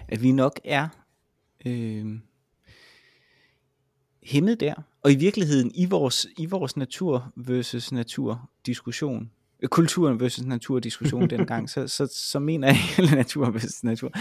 at 0.09 0.23
vi 0.23 0.33
nok 0.33 0.61
er 0.65 0.89
øh, 1.67 2.07
hæmmet 4.23 4.61
der. 4.61 4.75
Og 5.03 5.13
i 5.13 5.17
virkeligheden, 5.17 5.73
i 5.75 5.85
vores, 5.85 6.27
i 6.39 6.47
vores 6.47 6.77
natur 6.77 7.33
versus 7.37 7.93
natur 7.93 8.51
diskussion, 8.67 9.31
øh, 9.63 9.69
kulturen 9.69 10.21
versus 10.21 10.47
natur 10.47 10.79
diskussion 10.79 11.31
dengang, 11.31 11.71
så, 11.71 11.89
så, 11.89 12.07
så 12.07 12.39
mener 12.39 12.69
jeg, 12.69 12.77
eller 12.99 13.15
natur 13.15 13.51
versus 13.51 13.85
natur, 13.85 14.13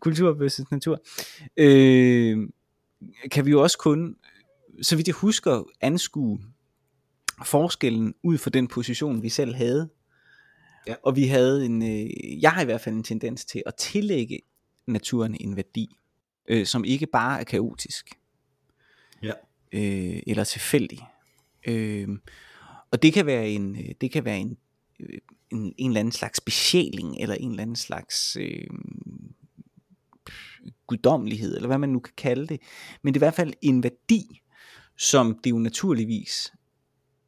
kultur 0.00 0.32
versus 0.32 0.70
natur, 0.70 1.00
øh, 1.56 2.48
kan 3.30 3.46
vi 3.46 3.50
jo 3.50 3.62
også 3.62 3.78
kun, 3.78 4.16
så 4.82 4.96
vidt 4.96 5.08
jeg 5.08 5.14
husker, 5.14 5.64
anskue 5.80 6.40
forskellen 7.44 8.14
ud 8.22 8.38
fra 8.38 8.50
den 8.50 8.68
position, 8.68 9.22
vi 9.22 9.28
selv 9.28 9.54
havde. 9.54 9.88
Ja. 10.86 10.94
Og 11.02 11.16
vi 11.16 11.26
havde 11.26 11.66
en, 11.66 11.82
øh, 11.82 12.42
jeg 12.42 12.52
har 12.52 12.62
i 12.62 12.64
hvert 12.64 12.80
fald 12.80 12.94
en 12.94 13.02
tendens 13.02 13.44
til 13.44 13.62
at 13.66 13.74
tillægge 13.74 14.40
naturen 14.86 15.36
en 15.40 15.56
værdi, 15.56 15.96
øh, 16.48 16.66
som 16.66 16.84
ikke 16.84 17.06
bare 17.06 17.40
er 17.40 17.44
kaotisk 17.44 18.18
ja. 19.22 19.32
øh, 19.72 20.22
eller 20.26 20.44
tilfældig. 20.44 21.00
Øh, 21.66 22.08
og 22.90 23.02
det 23.02 23.12
kan 23.12 23.26
være 23.26 23.48
en, 23.48 23.76
øh, 23.76 23.94
det 24.00 24.10
kan 24.10 24.24
være 24.24 24.38
en, 24.38 24.56
øh, 25.00 25.18
en, 25.50 25.74
en 25.78 25.90
eller 25.90 26.00
anden 26.00 26.12
slags 26.12 26.40
besjæling, 26.40 27.16
eller 27.20 27.34
en 27.34 27.50
eller 27.50 27.62
anden 27.62 27.76
slags 27.76 28.36
øh, 28.40 28.66
guddommelighed, 30.86 31.56
eller 31.56 31.66
hvad 31.66 31.78
man 31.78 31.88
nu 31.88 32.00
kan 32.00 32.14
kalde 32.16 32.46
det. 32.46 32.60
Men 33.02 33.14
det 33.14 33.20
er 33.20 33.24
i 33.24 33.26
hvert 33.26 33.34
fald 33.34 33.52
en 33.62 33.82
værdi, 33.82 34.40
som 34.96 35.38
det 35.44 35.50
jo 35.50 35.58
naturligvis 35.58 36.52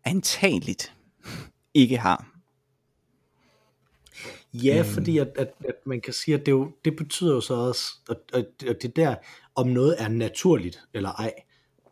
antageligt 0.06 0.94
ikke 1.74 1.98
har. 1.98 2.32
Ja, 4.54 4.78
øhm. 4.78 4.88
fordi 4.88 5.18
at, 5.18 5.28
at, 5.36 5.52
at 5.68 5.74
man 5.86 6.00
kan 6.00 6.12
sige, 6.12 6.34
at 6.34 6.46
det, 6.46 6.52
jo, 6.52 6.72
det 6.84 6.96
betyder 6.96 7.34
jo 7.34 7.40
så 7.40 7.54
også, 7.54 7.92
at, 8.10 8.16
at, 8.32 8.68
at 8.68 8.82
det 8.82 8.96
der, 8.96 9.14
om 9.54 9.68
noget 9.68 9.96
er 9.98 10.08
naturligt 10.08 10.82
eller 10.94 11.10
ej, 11.10 11.34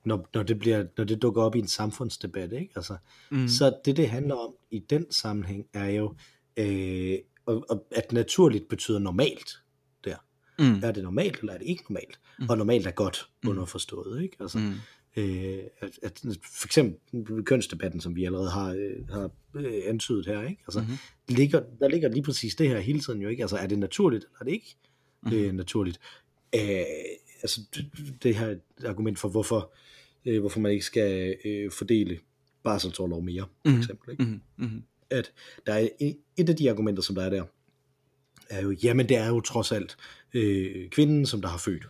når, 0.04 0.28
når, 0.34 0.42
det, 0.42 0.58
bliver, 0.58 0.84
når 0.96 1.04
det 1.04 1.22
dukker 1.22 1.42
op 1.42 1.56
i 1.56 1.58
en 1.58 1.68
samfundsdebat. 1.68 2.52
Ikke? 2.52 2.72
Altså, 2.76 2.96
mm. 3.30 3.48
Så 3.48 3.76
det, 3.84 3.96
det 3.96 4.08
handler 4.08 4.34
om 4.34 4.54
i 4.70 4.78
den 4.78 5.12
sammenhæng, 5.12 5.66
er 5.72 5.88
jo, 5.88 6.14
øh, 6.56 7.18
at 7.90 8.12
naturligt 8.12 8.68
betyder 8.68 8.98
normalt 8.98 9.50
der. 10.04 10.16
Mm. 10.58 10.80
Er 10.82 10.92
det 10.92 11.02
normalt, 11.02 11.38
eller 11.40 11.52
er 11.52 11.58
det 11.58 11.66
ikke 11.66 11.84
normalt? 11.88 12.20
Mm. 12.38 12.46
Og 12.48 12.58
normalt 12.58 12.86
er 12.86 12.90
godt 12.90 13.28
mm. 13.42 13.48
underforstået. 13.48 14.22
Ikke? 14.22 14.36
Altså, 14.40 14.58
mm. 14.58 14.74
Øh, 15.16 15.58
at, 15.80 15.98
at 16.02 16.20
for 16.60 16.66
eksempel 16.66 17.44
kønsdebatten, 17.44 18.00
som 18.00 18.16
vi 18.16 18.24
allerede 18.24 18.50
har, 18.50 18.70
øh, 18.70 19.08
har 19.08 19.30
øh, 19.54 19.82
antydet 19.86 20.26
her, 20.26 20.42
ikke? 20.42 20.62
Altså, 20.66 20.80
mm-hmm. 20.80 20.96
ligger, 21.28 21.62
der 21.80 21.88
ligger 21.88 22.08
lige 22.08 22.22
præcis 22.22 22.54
det 22.54 22.68
her 22.68 22.78
hele 22.78 23.00
tiden 23.00 23.22
jo 23.22 23.28
ikke. 23.28 23.42
Altså, 23.42 23.56
er 23.56 23.66
det 23.66 23.78
naturligt, 23.78 24.24
eller 24.24 24.40
er 24.40 24.44
det 24.44 24.52
ikke 24.52 24.76
mm-hmm. 25.22 25.38
øh, 25.38 25.52
naturligt? 25.52 26.00
Øh, 26.54 26.84
altså, 27.42 27.60
det, 27.74 27.86
det 28.22 28.36
her 28.36 28.56
argument 28.84 29.18
for, 29.18 29.28
hvorfor 29.28 29.72
øh, 30.24 30.40
hvorfor 30.40 30.60
man 30.60 30.72
ikke 30.72 30.84
skal 30.84 31.36
øh, 31.44 31.70
fordele 31.70 32.18
barselsårlov 32.62 33.22
mere, 33.22 33.44
for 33.66 33.72
mm. 33.72 33.78
eksempel. 33.78 34.10
Ikke? 34.10 34.24
Mm. 34.24 34.40
Mm. 34.56 34.82
At 35.10 35.32
der 35.66 35.72
er 35.72 35.88
et 36.36 36.48
af 36.48 36.56
de 36.56 36.70
argumenter, 36.70 37.02
som 37.02 37.14
der 37.14 37.22
er 37.22 37.30
der, 37.30 37.44
er 38.50 38.62
jo, 38.62 38.70
jamen 38.70 39.08
det 39.08 39.16
er 39.16 39.28
jo 39.28 39.40
trods 39.40 39.72
alt 39.72 39.96
øh, 40.34 40.88
kvinden, 40.88 41.26
som 41.26 41.40
der 41.40 41.48
har 41.48 41.58
født. 41.58 41.86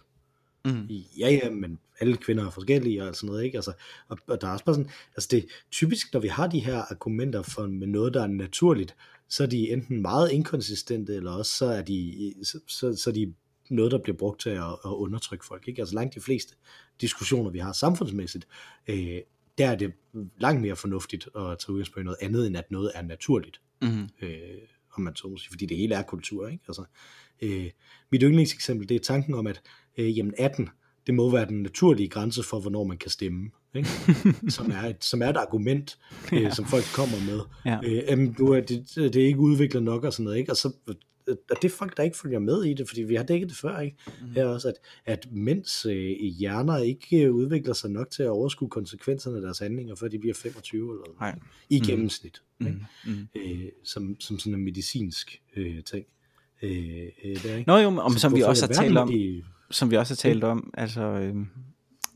Mm. 0.65 0.87
Ja, 1.19 1.31
ja, 1.31 1.51
men 1.51 1.79
alle 2.01 2.17
kvinder 2.17 2.47
er 2.47 2.51
forskellige 2.51 3.05
og 3.05 3.17
sådan 3.17 3.27
noget, 3.27 3.45
ikke? 3.45 3.59
Altså, 3.59 3.73
og, 4.09 4.19
og 4.27 4.41
der 4.41 4.47
er 4.47 4.53
også 4.53 4.65
bare 4.65 4.75
sådan, 4.75 4.91
altså 5.17 5.29
det 5.31 5.47
typisk, 5.71 6.13
når 6.13 6.21
vi 6.21 6.29
har 6.29 6.47
de 6.47 6.61
her 6.61 6.83
argumenter 6.91 7.43
for, 7.43 7.67
med 7.67 7.87
noget, 7.87 8.15
der 8.15 8.23
er 8.23 8.27
naturligt, 8.27 8.97
så 9.29 9.43
er 9.43 9.47
de 9.47 9.71
enten 9.71 10.03
meget 10.03 10.31
inkonsistente, 10.31 11.15
eller 11.15 11.33
også 11.33 11.53
så 11.53 11.67
er 11.67 11.83
de, 11.83 12.35
så, 12.43 12.59
så, 12.67 12.97
så 12.97 13.11
er 13.11 13.15
de 13.15 13.35
noget, 13.71 13.93
der 13.93 13.99
bliver 13.99 14.17
brugt 14.17 14.41
til 14.41 14.51
at, 14.51 14.63
at 14.85 14.91
undertrykke 14.91 15.45
folk. 15.45 15.69
Ikke? 15.69 15.83
Altså 15.83 15.95
langt 15.95 16.15
de 16.15 16.21
fleste 16.21 16.55
diskussioner, 17.01 17.51
vi 17.51 17.59
har 17.59 17.73
samfundsmæssigt, 17.73 18.47
øh, 18.89 19.19
der 19.59 19.71
er 19.71 19.75
det 19.75 19.93
langt 20.39 20.63
mere 20.63 20.77
fornuftigt 20.77 21.29
at 21.37 21.59
tage 21.59 21.73
udgangspunkt 21.73 22.01
i 22.01 22.05
noget 22.05 22.19
andet, 22.21 22.47
end 22.47 22.57
at 22.57 22.71
noget 22.71 22.93
er 22.95 23.03
naturligt. 23.03 23.61
Mm. 23.83 24.09
Øh, 24.23 24.39
om 24.97 25.03
man 25.03 25.17
så 25.17 25.29
må 25.29 25.37
sige, 25.37 25.51
fordi 25.51 25.67
det 25.67 25.77
hele 25.77 25.95
er 25.95 26.03
kultur. 26.03 26.49
Ikke? 26.49 26.65
Altså, 26.69 26.85
øh, 27.43 27.71
mit 28.11 28.23
yndlingseksempel, 28.23 28.89
det 28.89 28.95
er 28.95 29.01
tanken 29.01 29.35
om, 29.35 29.47
at 29.47 29.63
øh, 29.99 30.19
jamen 30.19 30.35
18, 30.39 30.69
det 31.07 31.15
må 31.15 31.31
være 31.31 31.47
den 31.47 31.63
naturlige 31.63 32.09
grænse 32.09 32.43
for, 32.43 32.61
hvornår 32.61 32.85
man 32.85 32.99
kan 32.99 33.11
stemme. 33.11 33.51
Ikke? 33.75 33.89
som, 34.57 34.71
er 34.71 34.83
et, 34.83 35.05
som 35.05 35.23
er 35.23 35.29
et 35.29 35.37
argument, 35.37 35.99
øh, 36.33 36.43
ja. 36.43 36.51
som 36.51 36.65
folk 36.65 36.85
kommer 36.95 37.17
med. 37.33 37.41
Ja. 37.67 37.79
Øh, 37.85 38.03
jamen, 38.09 38.33
du 38.33 38.47
er, 38.47 38.61
det, 38.61 38.93
det 38.95 39.17
er 39.17 39.27
ikke 39.27 39.39
udviklet 39.39 39.83
nok 39.83 40.05
og 40.05 40.13
sådan 40.13 40.25
noget. 40.25 40.39
Ikke? 40.39 40.53
Og 40.53 40.57
så 40.57 40.73
og 41.27 41.57
det 41.63 41.65
er 41.65 41.77
folk, 41.77 41.97
der 41.97 42.03
ikke 42.03 42.17
følger 42.17 42.39
med 42.39 42.65
i 42.65 42.75
det, 42.75 42.89
fordi 42.89 43.03
vi 43.03 43.15
har 43.15 43.23
dækket 43.23 43.49
det 43.49 43.57
før, 43.57 43.81
ikke? 43.81 43.97
Mm. 44.21 44.31
Her 44.31 44.47
også, 44.47 44.69
at, 44.69 44.75
at 45.05 45.33
mænds 45.33 45.87
øh, 45.87 46.17
hjerner 46.21 46.79
ikke 46.79 47.25
øh, 47.25 47.35
udvikler 47.35 47.75
sig 47.75 47.91
nok 47.91 48.11
til 48.11 48.23
at 48.23 48.29
overskue 48.29 48.69
konsekvenserne 48.69 49.37
af 49.37 49.43
deres 49.43 49.59
handlinger, 49.59 49.95
før 49.95 50.09
de 50.09 50.19
bliver 50.19 50.35
25 50.35 50.93
eller 50.93 51.17
Nej. 51.21 51.39
i 51.71 51.81
gennemsnit, 51.81 52.43
Mm. 52.59 52.67
ikke? 52.67 52.79
Mm. 53.07 53.29
Øh, 53.37 53.69
som, 53.85 54.17
som 54.21 54.39
sådan 54.39 54.55
en 54.55 54.65
medicinsk 54.65 55.43
øh, 55.57 55.85
ting. 55.85 56.07
Øh, 56.65 57.09
øh, 57.25 57.43
der, 57.43 57.57
ikke? 57.57 57.65
Nå 57.67 57.77
jo, 57.79 57.89
om, 57.89 58.13
Så 58.13 58.19
som 58.19 58.35
vi 58.35 58.41
også 58.43 58.67
har 58.67 58.75
talt 58.75 58.99
om, 58.99 59.09
de- 59.09 59.43
som 59.71 59.91
vi 59.91 59.97
også 59.97 60.15
har 60.15 60.17
talt 60.17 60.45
om, 60.45 60.71
altså 60.77 61.03
øh, 61.03 61.37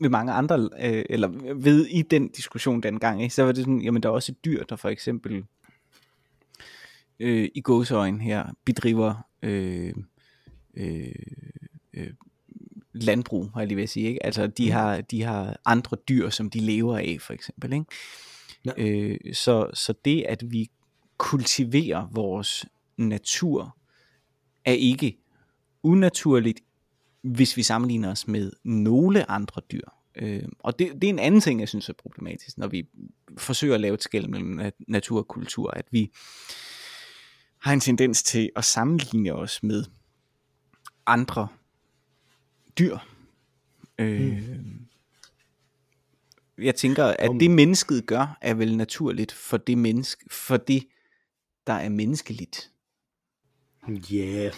ved 0.01 0.09
mange 0.09 0.31
andre, 0.31 0.69
øh, 0.81 1.03
eller 1.09 1.27
ved 1.55 1.85
i 1.85 2.01
den 2.01 2.27
diskussion 2.27 2.81
dengang, 2.83 3.23
ikke, 3.23 3.35
så 3.35 3.43
var 3.43 3.51
det 3.51 3.57
sådan, 3.63 3.81
jamen 3.81 4.03
der 4.03 4.09
er 4.09 4.13
også 4.13 4.33
dyr, 4.45 4.63
der 4.63 4.75
for 4.75 4.89
eksempel 4.89 5.43
øh, 7.19 7.49
i 7.55 7.61
gåseøjen 7.61 8.21
her 8.21 8.45
bedriver 8.65 9.27
øh, 9.43 9.93
øh, 10.77 11.05
øh, 11.93 12.09
landbrug, 12.93 13.49
har 13.53 13.61
jeg 13.61 13.67
lige 13.67 13.75
ved 13.75 13.83
at 13.83 13.89
sige. 13.89 14.07
Ikke? 14.07 14.25
Altså 14.25 14.47
de 14.47 14.71
har, 14.71 15.01
de 15.01 15.23
har 15.23 15.59
andre 15.65 15.97
dyr, 16.09 16.29
som 16.29 16.49
de 16.49 16.59
lever 16.59 16.97
af, 16.97 17.17
for 17.21 17.33
eksempel. 17.33 17.73
Ikke? 17.73 17.85
Ja. 18.65 18.71
Øh, 18.77 19.17
så, 19.33 19.69
så 19.73 19.93
det, 20.05 20.23
at 20.29 20.51
vi 20.51 20.69
kultiverer 21.17 22.07
vores 22.11 22.65
natur, 22.97 23.75
er 24.65 24.71
ikke 24.73 25.17
unaturligt, 25.83 26.61
hvis 27.21 27.57
vi 27.57 27.63
sammenligner 27.63 28.11
os 28.11 28.27
med 28.27 28.51
nogle 28.63 29.31
andre 29.31 29.61
dyr. 29.71 29.85
Øh, 30.15 30.43
og 30.59 30.79
det, 30.79 30.93
det 30.93 31.03
er 31.03 31.09
en 31.09 31.19
anden 31.19 31.41
ting, 31.41 31.59
jeg 31.59 31.69
synes 31.69 31.89
er 31.89 31.93
problematisk, 31.93 32.57
når 32.57 32.67
vi 32.67 32.87
forsøger 33.37 33.75
at 33.75 33.81
lave 33.81 33.93
et 33.93 34.03
skæld 34.03 34.27
mellem 34.27 34.49
nat- 34.59 34.83
natur 34.87 35.17
og 35.19 35.27
kultur, 35.27 35.71
at 35.71 35.85
vi 35.91 36.11
har 37.57 37.73
en 37.73 37.79
tendens 37.79 38.23
til 38.23 38.49
at 38.55 38.65
sammenligne 38.65 39.33
os 39.33 39.63
med 39.63 39.83
andre 41.05 41.47
dyr. 42.79 42.97
Øh, 43.97 44.49
Jeg 46.57 46.75
tænker, 46.75 47.05
at 47.05 47.31
det 47.39 47.51
mennesket 47.51 48.05
gør, 48.05 48.37
er 48.41 48.53
vel 48.53 48.77
naturligt 48.77 49.31
for 49.31 49.57
det 49.57 49.77
menneske, 49.77 50.25
for 50.31 50.57
det, 50.57 50.87
der 51.67 51.73
er 51.73 51.89
menneskeligt. 51.89 52.71
Ja, 53.95 54.15
yeah. 54.15 54.53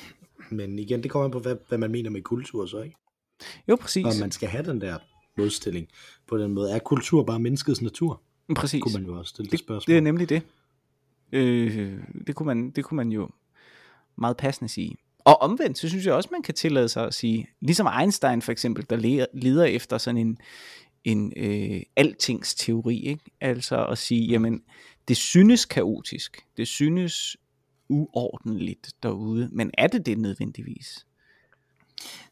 men 0.50 0.80
igen, 0.80 1.04
det 1.04 1.12
kommer 1.12 1.26
an 1.26 1.32
på, 1.32 1.40
hvad, 1.40 1.56
hvad 1.68 1.78
man 1.78 1.92
mener 1.92 2.10
med 2.10 2.22
kultur 2.22 2.66
så, 2.66 2.82
ikke? 2.82 2.96
Jo, 3.68 3.76
præcis. 3.76 4.06
Og 4.06 4.12
man 4.20 4.32
skal 4.32 4.50
have 4.50 4.66
den 4.66 4.82
der 4.82 4.98
modstilling 5.38 5.88
på 6.28 6.38
den 6.38 6.54
måde. 6.54 6.72
Er 6.72 6.80
kultur 6.80 7.24
bare 7.24 7.40
menneskets 7.40 7.82
natur? 7.82 8.22
præcis. 8.56 8.84
Kunne 8.84 8.94
man 8.94 9.06
jo 9.06 9.18
også 9.18 9.30
stille 9.30 9.46
det, 9.46 9.52
det, 9.52 9.60
spørgsmål. 9.60 9.94
det 9.94 9.98
er 9.98 10.02
nemlig 10.02 10.30
det. 10.30 10.42
Øh, 11.32 12.00
det, 12.28 12.36
kunne 12.36 12.48
man, 12.48 12.72
det 12.72 12.86
kunne 12.86 12.96
man 12.96 13.10
jo 13.10 13.30
meget 14.18 14.38
passende 14.38 14.70
sige. 14.70 14.96
Og 15.20 15.42
omvendt, 15.42 15.78
så 15.78 15.90
synes 15.90 16.06
jeg 16.06 16.14
også, 16.14 16.30
man 16.32 16.42
kan 16.42 16.54
tillade 16.54 16.90
sig 16.90 17.06
at 17.06 17.14
sige, 17.14 17.48
ligesom 17.62 17.88
Einstein 18.02 18.42
for 18.42 18.52
eksempel, 18.52 18.86
der 18.90 18.96
leder, 18.96 19.26
leder 19.34 19.66
efter 19.66 19.98
sådan 19.98 20.18
en, 20.18 20.38
en 21.04 21.34
øh, 21.38 21.82
altingsteori, 21.96 23.00
ikke? 23.00 23.24
altså 23.42 23.86
at 23.86 23.98
sige, 23.98 24.28
jamen, 24.28 24.62
det 25.08 25.18
synes 25.18 25.66
kaotisk, 25.66 26.44
det 26.58 26.68
synes 26.68 27.38
uordentligt 27.92 28.94
derude, 29.04 29.50
men 29.52 29.72
er 29.74 29.88
det 29.88 30.06
det 30.06 30.18
nødvendigvis? 30.18 31.06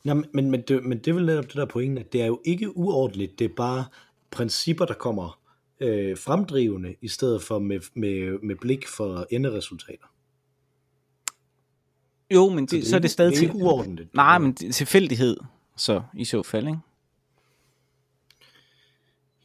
Nå, 0.03 0.13
men, 0.13 0.51
men, 0.51 0.61
det, 0.61 0.83
men 0.83 0.97
det 0.97 1.07
er 1.07 1.13
vel 1.13 1.25
netop 1.25 1.45
det 1.45 1.55
der 1.55 1.65
pointen, 1.65 1.97
at 1.97 2.13
det 2.13 2.21
er 2.21 2.25
jo 2.25 2.41
ikke 2.45 2.77
uordentligt, 2.77 3.39
det 3.39 3.45
er 3.45 3.55
bare 3.57 3.85
principper, 4.31 4.85
der 4.85 4.93
kommer 4.93 5.39
øh, 5.79 6.17
fremdrivende, 6.17 6.95
i 7.01 7.07
stedet 7.07 7.41
for 7.41 7.59
med, 7.59 7.79
med, 7.93 8.39
med 8.43 8.55
blik 8.55 8.87
for 8.87 9.27
enderesultater. 9.29 10.05
Jo, 12.33 12.49
men 12.49 12.65
det, 12.65 12.83
så, 12.83 12.89
så 12.89 12.95
er 12.95 12.99
det 12.99 13.11
stadig 13.11 13.31
det 13.31 13.39
er 13.39 13.43
ikke 13.43 13.55
uordentligt. 13.55 14.15
Nej, 14.15 14.37
men 14.37 14.51
det 14.51 14.75
tilfældighed, 14.75 15.37
så 15.77 16.01
i 16.13 16.25
så 16.25 16.43
fald, 16.43 16.67
ikke? 16.67 16.79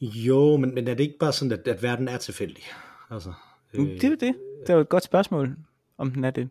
Jo, 0.01 0.57
men, 0.57 0.75
men 0.75 0.89
er 0.89 0.95
det 0.95 1.05
ikke 1.05 1.19
bare 1.19 1.33
sådan, 1.33 1.53
at, 1.53 1.69
at 1.69 1.83
verden 1.83 2.09
er 2.09 2.17
tilfældig? 2.17 2.65
Altså, 3.11 3.33
Øh, 3.75 3.87
det 3.87 4.05
er 4.05 4.09
det. 4.09 4.35
Det 4.61 4.71
er 4.71 4.75
jo 4.75 4.81
et 4.81 4.89
godt 4.89 5.05
spørgsmål, 5.05 5.57
om 5.99 6.11
den 6.11 6.25
er 6.25 6.31
det. 6.31 6.49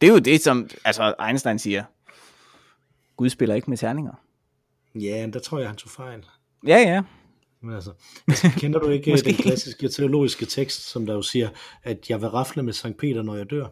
Det 0.00 0.08
er 0.08 0.12
jo 0.12 0.18
det, 0.18 0.40
som 0.40 0.70
altså 0.84 1.14
Einstein 1.26 1.58
siger. 1.58 1.84
Gud 3.16 3.28
spiller 3.28 3.54
ikke 3.54 3.70
med 3.70 3.78
terninger. 3.78 4.12
Ja, 4.94 5.20
men 5.20 5.32
der 5.32 5.38
tror 5.38 5.58
jeg, 5.58 5.68
han 5.68 5.76
tog 5.76 5.90
fejl. 5.90 6.24
Ja, 6.66 6.78
ja. 6.78 7.02
Men 7.60 7.74
altså, 7.74 7.92
altså 8.28 8.50
kender 8.56 8.78
du 8.78 8.88
ikke 8.88 9.10
Måske. 9.12 9.26
den 9.26 9.34
klassiske 9.36 9.88
teologiske 9.88 10.46
tekst, 10.46 10.80
som 10.82 11.06
der 11.06 11.14
jo 11.14 11.22
siger, 11.22 11.48
at 11.82 12.10
jeg 12.10 12.20
vil 12.20 12.28
rafle 12.28 12.62
med 12.62 12.72
Sankt 12.72 12.98
Peter, 12.98 13.22
når 13.22 13.34
jeg 13.34 13.50
dør? 13.50 13.66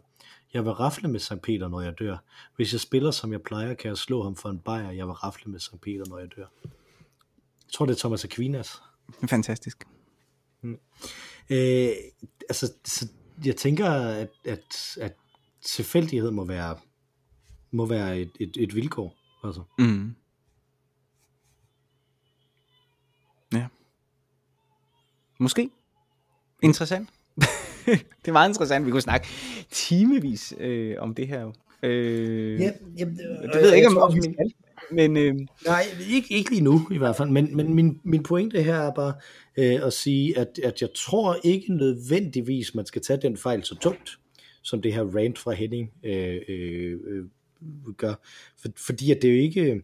Jeg 0.55 0.65
vil 0.65 0.73
rafle 0.73 1.09
med 1.09 1.21
Sankt 1.21 1.43
Peter, 1.45 1.69
når 1.69 1.81
jeg 1.81 1.99
dør. 1.99 2.17
Hvis 2.57 2.73
jeg 2.73 2.81
spiller, 2.81 3.11
som 3.11 3.33
jeg 3.33 3.43
plejer, 3.43 3.75
kan 3.75 3.89
jeg 3.89 3.97
slå 3.97 4.23
ham 4.23 4.37
for 4.37 4.49
en 4.49 4.59
bajer. 4.59 4.91
Jeg 4.91 5.07
vil 5.07 5.13
rafle 5.13 5.53
med 5.53 5.61
Sankt 5.61 5.83
Peter, 5.83 6.05
når 6.09 6.19
jeg 6.19 6.29
dør. 6.37 6.47
Jeg 6.65 7.73
tror, 7.73 7.87
det 7.87 7.95
er 7.95 7.99
Thomas 7.99 8.25
Aquinas. 8.25 8.83
Fantastisk. 9.29 9.85
Øh, 11.51 11.89
altså, 12.49 12.73
så 12.85 13.09
jeg 13.45 13.57
tænker, 13.57 13.91
at, 13.91 14.29
at, 14.45 14.97
at 15.01 15.13
tilfældighed 15.65 16.31
må 16.31 16.45
være, 16.45 16.77
må 17.71 17.87
være 17.87 18.19
et, 18.19 18.31
et, 18.41 18.57
et 18.57 18.75
vilkår. 18.75 19.17
Altså. 19.45 19.63
Mm. 19.79 20.15
Ja. 23.53 23.67
Måske. 25.41 25.71
Interessant. 26.63 27.09
det 27.87 28.29
er 28.29 28.33
meget 28.33 28.49
interessant. 28.49 28.87
Vi 28.87 28.91
kunne 28.91 29.03
snakke 29.03 29.27
timevis 29.71 30.55
øh, 30.59 30.97
om 30.99 31.15
det 31.15 31.29
her. 31.29 31.53
Øh, 31.83 32.61
Ja, 32.61 32.71
jamen, 32.99 33.17
det 33.17 33.55
ved 33.55 33.69
jeg 33.69 33.77
ikke, 33.77 33.89
om, 33.89 33.97
om 33.97 34.15
vi 34.15 34.23
skal. 34.23 34.53
Men 34.91 35.17
øh, 35.17 35.35
Nej, 35.67 35.83
ikke, 36.11 36.35
ikke 36.35 36.51
lige 36.51 36.63
nu 36.63 36.89
i 36.91 36.99
hvert 36.99 37.17
fald, 37.17 37.29
men, 37.31 37.57
men 37.57 37.75
min, 37.75 38.01
min 38.05 38.23
pointe 38.23 38.63
her 38.63 38.75
er 38.77 38.95
bare 38.95 39.15
øh, 39.59 39.87
at 39.87 39.93
sige, 39.93 40.39
at, 40.39 40.59
at 40.65 40.81
jeg 40.83 40.89
tror 40.97 41.37
ikke 41.45 41.75
nødvendigvis, 41.75 42.75
man 42.75 42.87
skal 42.87 43.03
tage 43.03 43.19
den 43.23 43.37
fejl 43.37 43.65
så 43.65 43.75
tungt, 43.75 44.11
som 44.63 44.83
det 44.83 44.95
her 44.95 45.03
rant 45.17 45.39
fra 45.39 45.53
Henning 45.53 45.91
øh, 46.05 46.37
øh, 46.49 46.99
øh, 47.07 47.25
gør. 47.97 48.15
For, 48.63 48.69
fordi 48.77 49.11
at 49.11 49.23
det 49.23 49.31
er 49.31 49.35
jo 49.35 49.41
ikke, 49.41 49.83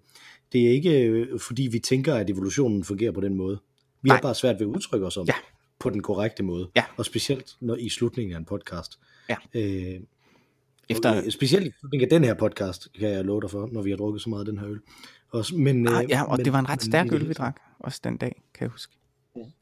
det 0.53 0.67
er 0.67 0.71
ikke 0.71 1.03
øh, 1.03 1.41
fordi 1.41 1.69
vi 1.73 1.79
tænker, 1.79 2.15
at 2.15 2.31
evolutionen 2.31 2.85
fungerer 2.85 3.13
på 3.13 3.21
den 3.21 3.35
måde. 3.35 3.59
Vi 4.03 4.09
Nej. 4.09 4.17
har 4.17 4.23
bare 4.23 4.35
svært 4.35 4.55
ved 4.55 4.67
at 4.67 4.71
udtrykke 4.71 5.07
os 5.07 5.17
om 5.17 5.27
Ja. 5.27 5.33
på 5.79 5.91
den 5.91 6.03
korrekte 6.03 6.43
måde. 6.43 6.71
Ja. 6.77 6.85
Og 6.97 7.05
specielt 7.05 7.57
når 7.61 7.77
i 7.77 7.89
slutningen 7.89 8.35
af 8.35 8.39
en 8.39 8.45
podcast. 8.45 8.99
Ja. 9.29 9.37
Øh, 9.55 10.01
efter... 10.89 11.17
Øh, 11.17 11.31
Specielt 11.31 11.67
i 11.67 11.71
slutningen 11.81 12.05
af 12.05 12.11
den 12.11 12.25
her 12.25 12.35
podcast, 12.35 12.89
kan 12.99 13.09
jeg 13.09 13.25
love 13.25 13.41
dig 13.41 13.51
for, 13.51 13.69
når 13.73 13.83
vi 13.83 13.91
har 13.91 13.97
drukket 13.97 14.23
så 14.23 14.31
meget 14.31 14.41
af 14.41 14.47
den 14.47 14.59
her 14.59 14.69
øl. 14.69 14.81
Også, 15.31 15.57
men, 15.57 15.89
Ah, 15.89 16.05
øh, 16.05 16.11
ja, 16.11 16.23
og 16.23 16.37
men, 16.37 16.45
det 16.45 16.53
var 16.53 16.59
en 16.59 16.69
ret 16.69 16.83
stærk 16.83 17.13
øl, 17.13 17.29
vi 17.29 17.33
drak. 17.33 17.61
Også 17.79 18.01
den 18.05 18.17
dag, 18.17 18.43
kan 18.55 18.65
jeg 18.65 18.71
huske. 18.71 18.95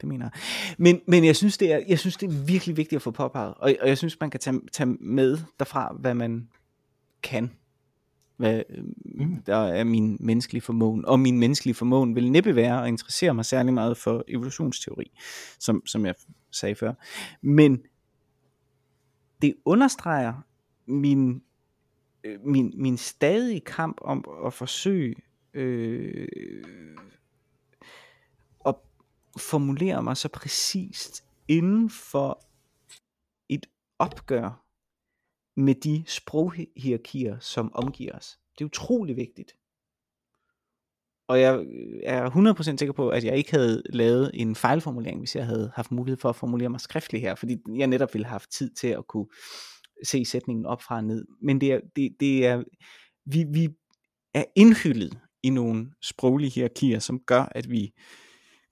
Det 0.01 0.09
mener 0.09 0.25
jeg. 0.25 0.31
Men, 0.77 1.01
men 1.07 1.25
jeg, 1.25 1.35
synes, 1.35 1.57
det 1.57 1.71
er, 1.73 1.81
jeg 1.87 1.99
synes, 1.99 2.17
det 2.17 2.29
er 2.29 2.45
virkelig 2.45 2.77
vigtigt 2.77 2.97
at 2.97 3.01
få 3.01 3.11
påpeget. 3.11 3.53
Og, 3.53 3.75
og 3.81 3.87
jeg 3.87 3.97
synes, 3.97 4.17
man 4.19 4.29
kan 4.29 4.39
tage, 4.39 4.59
tage 4.71 4.97
med 4.99 5.37
derfra, 5.59 5.95
hvad 5.99 6.13
man 6.13 6.47
kan. 7.23 7.51
Hvad 8.37 8.63
mm. 9.05 9.43
der 9.45 9.55
er 9.55 9.83
min 9.83 10.17
menneskelige 10.19 10.61
formåen. 10.61 11.05
Og 11.05 11.19
min 11.19 11.39
menneskelige 11.39 11.75
formåen 11.75 12.15
vil 12.15 12.31
næppe 12.31 12.55
være 12.55 12.81
at 12.81 12.87
interessere 12.87 13.33
mig 13.33 13.45
særlig 13.45 13.73
meget 13.73 13.97
for 13.97 14.23
evolutionsteori, 14.27 15.11
som, 15.59 15.81
som 15.85 16.05
jeg 16.05 16.15
sagde 16.51 16.75
før. 16.75 16.93
Men 17.41 17.79
det 19.41 19.53
understreger 19.65 20.33
min, 20.87 21.43
øh, 22.23 22.39
min, 22.45 22.73
min 22.77 22.97
stadige 22.97 23.59
kamp 23.59 23.97
om 24.01 24.25
at 24.45 24.53
forsøge 24.53 25.15
øh, 25.53 26.27
at 28.65 28.75
formulere 29.37 30.03
mig 30.03 30.17
så 30.17 30.29
præcist 30.29 31.25
inden 31.47 31.89
for 31.89 32.43
et 33.49 33.65
opgør 33.99 34.63
med 35.55 35.75
de 35.75 36.03
sproghierarkier, 36.07 37.39
som 37.39 37.71
omgiver 37.73 38.15
os. 38.17 38.39
Det 38.57 38.61
er 38.61 38.65
utrolig 38.65 39.15
vigtigt. 39.15 39.55
Og 41.27 41.41
jeg 41.41 41.65
er 42.03 42.29
100% 42.29 42.77
sikker 42.77 42.93
på, 42.93 43.09
at 43.09 43.23
jeg 43.23 43.37
ikke 43.37 43.51
havde 43.51 43.83
lavet 43.89 44.31
en 44.33 44.55
fejlformulering, 44.55 45.19
hvis 45.19 45.35
jeg 45.35 45.45
havde 45.45 45.71
haft 45.75 45.91
mulighed 45.91 46.17
for 46.17 46.29
at 46.29 46.35
formulere 46.35 46.69
mig 46.69 46.81
skriftligt 46.81 47.21
her, 47.21 47.35
fordi 47.35 47.57
jeg 47.77 47.87
netop 47.87 48.13
ville 48.13 48.25
have 48.25 48.31
haft 48.31 48.51
tid 48.51 48.69
til 48.69 48.87
at 48.87 49.07
kunne 49.07 49.27
se 50.03 50.25
sætningen 50.25 50.65
op 50.65 50.81
fra 50.81 50.95
og 50.95 51.03
ned. 51.03 51.25
Men 51.41 51.61
det 51.61 51.73
er, 51.73 51.79
det, 51.95 52.15
det 52.19 52.45
er 52.45 52.63
vi, 53.25 53.45
vi 53.53 53.69
er 54.33 54.43
indhyllet 54.55 55.19
i 55.43 55.49
nogle 55.49 55.91
sproglige 56.01 56.51
hierarkier, 56.51 56.99
som 56.99 57.19
gør, 57.19 57.47
at 57.51 57.69
vi 57.69 57.93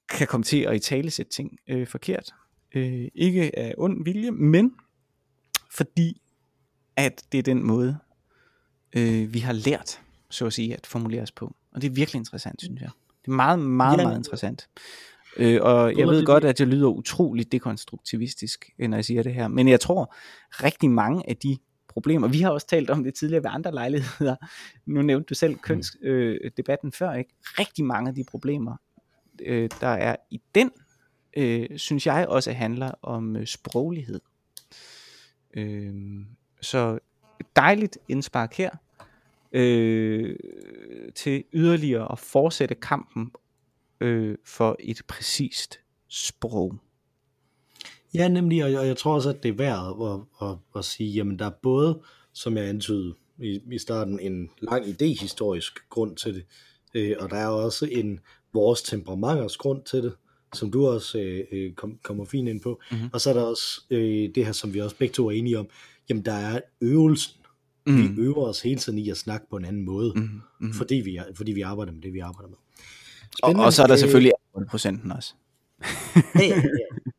kan 0.10 0.28
komme 0.28 0.44
til 0.44 0.62
at 0.62 0.76
i 0.76 0.80
tale 0.80 1.12
sætte 1.12 1.32
ting 1.32 1.58
øh, 1.68 1.88
forkert. 1.88 2.32
Øh, 2.76 3.08
ikke 3.16 3.60
af 3.60 3.74
ond 3.78 4.04
vilje, 4.06 4.32
men 4.32 4.76
fordi 5.72 6.22
at 6.96 7.24
det 7.32 7.38
er 7.38 7.44
den 7.44 7.64
måde, 7.64 7.98
øh, 8.96 9.34
vi 9.34 9.40
har 9.40 9.54
lært, 9.54 10.02
så 10.30 10.46
at 10.46 10.54
sige, 10.54 10.74
at 10.74 10.88
formulere 10.88 11.22
os 11.22 11.32
på. 11.32 11.56
Og 11.72 11.82
det 11.82 11.90
er 11.90 11.94
virkelig 11.94 12.20
interessant, 12.20 12.62
synes 12.62 12.82
jeg. 12.82 12.90
Det 13.22 13.32
er 13.32 13.36
meget, 13.36 13.60
meget, 13.60 13.98
ja. 13.98 14.04
meget 14.04 14.18
interessant. 14.18 14.68
Øh, 15.38 15.60
og 15.62 15.98
jeg 15.98 16.08
ved 16.08 16.26
godt, 16.26 16.44
at 16.44 16.58
det 16.58 16.68
lyder 16.68 16.88
utroligt 16.88 17.52
dekonstruktivistisk, 17.52 18.70
når 18.80 18.98
jeg 18.98 19.06
siger 19.06 19.24
det 19.24 19.34
her. 19.34 19.48
Men 19.48 19.68
jeg 19.68 19.80
tror, 19.80 20.16
rigtig 20.64 20.90
mange 20.90 21.30
af 21.30 21.38
de 21.38 21.58
problemer, 21.88 22.28
vi 22.28 22.42
har 22.42 22.50
også 22.50 22.68
talt 22.68 22.90
om 22.90 23.04
det 23.04 23.14
tidligere 23.14 23.44
ved 23.44 23.50
andre 23.54 23.72
lejligheder, 23.72 24.36
nu 24.86 25.02
nævnte 25.02 25.28
du 25.28 25.34
selv 25.34 25.56
kønsdebatten 25.56 26.88
øh, 26.88 26.94
før, 26.94 27.14
ikke? 27.14 27.34
rigtig 27.44 27.86
mange 27.86 28.10
af 28.10 28.16
de 28.16 28.24
problemer, 28.24 28.76
øh, 29.42 29.70
der 29.82 29.88
er 29.88 30.16
i 30.32 30.42
den, 30.56 30.72
øh, 31.38 31.78
synes 31.78 32.08
jeg 32.08 32.26
også 32.30 32.52
handler 32.52 32.92
om 33.02 33.36
øh, 33.36 33.46
sproglighed. 33.46 34.22
Øh, 35.54 35.94
så 36.62 37.00
dejligt 37.56 37.98
indspark 38.08 38.54
her, 38.54 38.70
øh, 39.52 40.36
til 41.16 41.44
yderligere 41.54 42.12
at 42.12 42.20
fortsætte 42.20 42.76
kampen 42.76 43.32
øh, 44.02 44.38
for 44.46 44.76
et 44.80 45.02
præcist 45.08 45.80
sprog. 46.10 46.76
Ja, 48.14 48.28
nemlig, 48.28 48.64
og 48.64 48.72
jeg, 48.72 48.80
og 48.80 48.88
jeg 48.88 48.98
tror 48.98 49.14
også, 49.14 49.30
at 49.30 49.44
det 49.44 49.50
er 49.50 49.54
værd 49.54 50.22
at, 50.42 50.48
at, 50.50 50.58
at 50.76 50.86
sige, 50.86 51.12
jamen 51.12 51.40
der 51.40 51.46
er 51.46 51.52
både, 51.64 52.02
som 52.34 52.58
jeg 52.58 52.66
antydede 52.66 53.14
i, 53.40 53.60
i 53.72 53.78
starten, 53.78 54.20
en 54.20 54.50
lang 54.62 54.88
idehistorisk 54.88 55.90
grund 55.90 56.16
til 56.16 56.34
det, 56.34 56.46
øh, 56.94 57.16
og 57.20 57.30
der 57.30 57.38
er 57.38 57.48
også 57.48 57.86
en 57.92 58.20
vores 58.54 58.82
temperamenters 58.82 59.58
grund 59.58 59.84
til 59.84 60.04
det, 60.04 60.14
som 60.54 60.72
du 60.72 60.88
også 60.88 61.20
øh, 61.20 61.44
øh 61.52 61.74
kom, 61.74 62.00
kommer 62.04 62.26
fint 62.26 62.50
ind 62.50 62.62
på, 62.62 62.82
mm-hmm. 62.92 63.10
og 63.14 63.22
så 63.22 63.30
er 63.30 63.34
der 63.34 63.44
også 63.44 63.82
øh, 63.90 64.30
det 64.36 64.46
her, 64.46 64.52
som 64.52 64.74
vi 64.74 64.82
også 64.82 64.96
begge 64.98 65.14
to 65.14 65.28
er 65.28 65.32
enige 65.32 65.60
om, 65.60 65.68
jamen 66.10 66.26
der 66.26 66.34
er 66.34 66.60
øvelsen, 66.82 67.36
Mm. 67.88 67.98
Vi 67.98 68.22
øver 68.22 68.48
os 68.48 68.62
hele 68.62 68.80
tiden 68.80 69.00
i 69.00 69.10
at 69.10 69.18
snakke 69.18 69.48
på 69.50 69.58
en 69.58 69.66
anden 69.66 69.86
måde, 69.86 70.14
mm. 70.16 70.42
Mm. 70.60 70.74
Fordi, 70.74 70.96
vi, 70.96 71.20
fordi 71.36 71.52
vi 71.52 71.62
arbejder 71.62 71.92
med 71.92 72.02
det, 72.02 72.14
vi 72.14 72.20
arbejder 72.20 72.50
med. 72.50 72.58
Og, 73.44 73.54
og 73.56 73.74
så 73.74 73.84
er 73.84 73.88
der 73.88 73.96
selvfølgelig 73.96 74.32
procenten 74.70 75.12
også. 75.12 75.34
ja, 76.36 76.46
ja, 76.46 76.56
ja. 76.56 77.12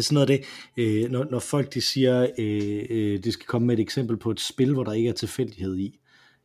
Sådan 0.00 0.14
noget 0.14 0.30
af 0.30 0.38
det, 0.38 0.46
øh, 0.76 1.10
når, 1.10 1.26
når 1.30 1.38
folk 1.38 1.74
de 1.74 1.80
siger, 1.80 2.26
øh, 2.38 2.86
øh, 2.90 3.24
det 3.24 3.32
skal 3.32 3.46
komme 3.46 3.66
med 3.66 3.78
et 3.78 3.82
eksempel 3.82 4.16
på 4.16 4.30
et 4.30 4.40
spil, 4.40 4.72
hvor 4.72 4.84
der 4.84 4.92
ikke 4.92 5.08
er 5.08 5.12
tilfældighed 5.12 5.76
i, 5.76 6.00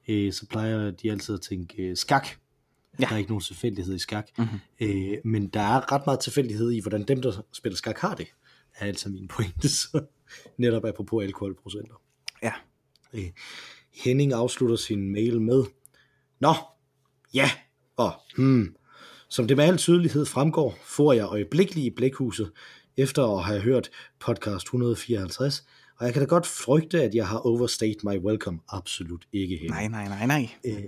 øh, 0.07 0.33
så 0.33 0.45
plejer 0.47 0.91
de 0.91 1.11
altid 1.11 1.35
at 1.35 1.41
tænke 1.41 1.83
øh, 1.83 1.97
skak. 1.97 2.27
Ja. 2.99 3.05
Der 3.05 3.13
er 3.13 3.17
ikke 3.17 3.29
nogen 3.29 3.41
tilfældighed 3.41 3.95
i 3.95 3.99
skak. 3.99 4.27
Mm-hmm. 4.37 4.59
Øh, 4.81 5.17
men 5.25 5.47
der 5.47 5.59
er 5.59 5.91
ret 5.91 6.01
meget 6.05 6.19
tilfældighed 6.19 6.71
i, 6.71 6.81
hvordan 6.81 7.03
dem, 7.03 7.21
der 7.21 7.41
spiller 7.51 7.77
skak, 7.77 7.99
har 7.99 8.15
det. 8.15 8.27
Er 8.75 8.85
altså 8.85 9.09
min 9.09 9.27
pointe. 9.27 9.69
Så 9.79 10.05
netop 10.57 10.85
apropos 10.85 11.23
alkoholprocenter. 11.23 12.01
Ja. 12.43 12.53
Øh, 13.13 13.29
Henning 13.93 14.33
afslutter 14.33 14.75
sin 14.75 15.11
mail 15.11 15.41
med, 15.41 15.63
Nå, 16.39 16.53
ja, 17.33 17.51
og 17.97 18.13
hmm, 18.37 18.75
som 19.29 19.47
det 19.47 19.57
med 19.57 19.65
al 19.65 19.77
tydelighed 19.77 20.25
fremgår, 20.25 20.79
får 20.85 21.13
jeg 21.13 21.25
øjeblikkeligt 21.25 21.85
i 21.85 21.89
blækhuset, 21.89 22.51
efter 22.97 23.37
at 23.37 23.43
have 23.43 23.59
hørt 23.59 23.89
podcast 24.19 24.65
154, 24.65 25.63
og 25.99 26.05
jeg 26.05 26.13
kan 26.13 26.21
da 26.21 26.25
godt 26.25 26.45
frygte, 26.45 27.03
at 27.03 27.15
jeg 27.15 27.27
har 27.27 27.37
overstayed 27.37 27.95
my 28.03 28.17
welcome. 28.17 28.59
Absolut 28.69 29.25
ikke. 29.33 29.55
Henning. 29.55 29.91
Nej, 29.91 30.07
nej, 30.07 30.07
nej, 30.07 30.25
nej. 30.25 30.49
Øh, 30.65 30.83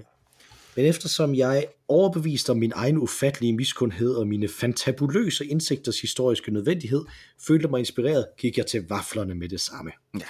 men 0.75 0.85
eftersom 0.85 1.35
jeg 1.35 1.67
overbevist 1.87 2.49
om 2.49 2.57
min 2.57 2.71
egen 2.75 2.97
ufattelige 2.97 3.53
miskundhed 3.53 4.15
og 4.15 4.27
mine 4.27 4.47
fantabuløse 4.47 5.45
indsigters 5.45 6.01
historiske 6.01 6.51
nødvendighed, 6.51 7.05
følte 7.47 7.67
mig 7.67 7.79
inspireret, 7.79 8.25
gik 8.37 8.57
jeg 8.57 8.65
til 8.65 8.87
vaflerne 8.89 9.35
med 9.35 9.49
det 9.49 9.61
samme. 9.61 9.91
Ja. 10.13 10.25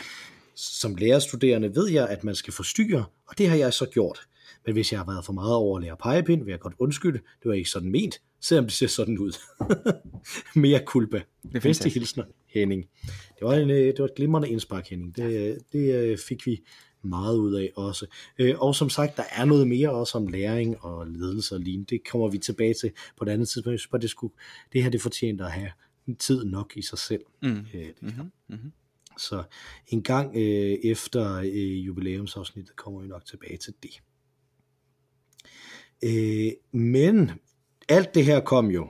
Som 0.56 0.96
lærerstuderende 0.96 1.76
ved 1.76 1.90
jeg, 1.90 2.10
at 2.10 2.24
man 2.24 2.36
skal 2.36 2.54
forstyrre, 2.54 3.06
og 3.28 3.38
det 3.38 3.50
har 3.50 3.56
jeg 3.56 3.74
så 3.74 3.86
gjort. 3.86 4.20
Men 4.66 4.74
hvis 4.74 4.92
jeg 4.92 5.00
har 5.00 5.06
været 5.06 5.26
for 5.26 5.34
meget 5.34 5.54
over 5.54 5.78
at 5.78 5.84
lære 5.84 5.98
pegepind, 5.98 6.44
vil 6.44 6.52
jeg 6.52 6.60
godt 6.60 6.74
undskylde. 6.80 7.18
Det 7.18 7.46
var 7.46 7.54
ikke 7.54 7.70
sådan 7.70 7.92
ment, 7.92 8.22
selvom 8.42 8.66
det 8.66 8.74
ser 8.74 8.88
sådan 8.88 9.18
ud. 9.18 9.32
Mere 10.62 10.82
kulpa. 10.86 11.22
Det 11.54 11.62
Bedste 11.62 11.90
hilsner, 11.90 12.24
Henning. 12.48 12.86
Det 13.06 13.42
var, 13.42 13.54
en, 13.54 13.70
øh, 13.70 13.78
det 13.78 14.00
var 14.00 14.06
et 14.06 14.16
glimrende 14.16 14.50
indspark, 14.50 14.88
Henning. 14.88 15.16
Det, 15.16 15.58
det 15.74 15.96
øh, 15.96 16.18
fik 16.18 16.46
vi 16.46 16.62
meget 17.02 17.38
ud 17.38 17.54
af 17.54 17.72
også. 17.76 18.06
Øh, 18.40 18.56
og 18.60 18.76
som 18.76 18.90
sagt, 18.90 19.18
der 19.18 19.24
er 19.32 19.46
noget 19.46 19.68
mere 19.68 19.92
også 19.92 20.18
om 20.18 20.28
læring 20.28 20.82
og 20.82 21.08
ledelse 21.08 21.56
og 21.56 21.62
lignende. 21.62 21.96
Det 21.96 22.08
kommer 22.12 22.28
vi 22.28 22.38
tilbage 22.38 22.74
til 22.74 22.92
på 23.18 23.26
et 23.26 23.30
andet 23.30 23.50
tidspunkt. 23.50 23.72
Jeg 23.72 23.80
synes 23.80 23.92
bare, 23.92 24.02
det, 24.02 24.10
skulle, 24.10 24.34
det 24.74 24.84
her 24.84 24.90
det 24.90 25.02
fortjener 25.02 25.46
at 25.46 25.52
have 25.52 25.72
tid 26.20 26.46
nok 26.46 26.74
i 26.76 26.82
sig 26.82 27.00
selv. 27.00 27.22
Mm. 27.42 27.50
Øh, 27.50 27.66
det 27.74 27.94
mm-hmm. 28.02 28.32
Mm-hmm. 28.48 28.72
Så 29.18 29.44
en 29.88 30.04
gang 30.04 30.36
øh, 30.36 30.78
efter 30.84 31.36
øh, 31.36 31.86
jubilæumsafsnittet 31.86 32.76
kommer 32.76 33.02
vi 33.02 33.08
nok 33.08 33.26
tilbage 33.26 33.58
til 33.58 33.74
det. 33.84 34.02
Øh, 36.04 36.52
men 36.72 37.32
alt 37.90 38.16
det 38.16 38.26
her 38.26 38.40
kom 38.40 38.72
jo, 38.72 38.90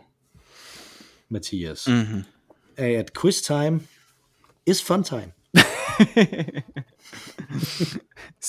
Mathias, 1.30 1.88
mm-hmm. 1.88 2.22
af 2.78 2.90
at 2.90 3.14
quiz 3.22 3.42
time 3.42 3.82
is 4.66 4.84
fun 4.84 5.04
time. 5.04 5.32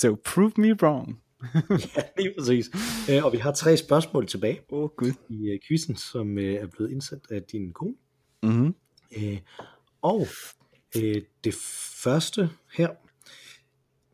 so 0.01 0.17
prove 0.25 0.53
me 0.57 0.73
wrong. 0.83 1.21
ja, 1.97 2.03
lige 2.19 2.35
præcis. 2.39 2.71
Øh, 3.11 3.25
og 3.25 3.33
vi 3.33 3.39
har 3.39 3.53
tre 3.53 3.77
spørgsmål 3.77 4.27
tilbage 4.27 4.61
oh, 4.69 4.91
Gud. 4.97 5.13
i 5.29 5.53
uh, 5.53 5.59
quizzen, 5.69 5.97
som 5.97 6.37
uh, 6.37 6.43
er 6.43 6.67
blevet 6.67 6.91
indsat 6.91 7.21
af 7.31 7.43
din 7.43 7.73
kone. 7.73 7.95
Mm-hmm. 8.43 8.75
Uh, 9.17 9.37
og 10.03 10.27
uh, 10.97 11.23
det 11.45 11.55
første 12.03 12.51
her, 12.73 12.89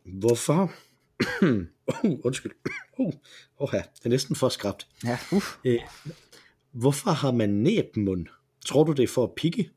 hvorfor... 0.05 0.71
uh, 1.87 2.19
undskyld. 2.23 2.51
Uh, 3.59 3.69
ja, 3.73 3.77
det 3.77 4.05
er 4.05 4.09
næsten 4.09 4.35
for 4.35 4.49
skrabt. 4.49 4.87
Ja, 5.03 5.17
uh. 5.31 5.43
Uh, 5.65 5.73
hvorfor 6.71 7.11
har 7.11 7.31
man 7.31 7.49
næbmund? 7.49 8.25
Tror 8.65 8.83
du, 8.83 8.91
det 8.91 9.03
er 9.03 9.07
for 9.07 9.23
at 9.23 9.31
pikke? 9.35 9.69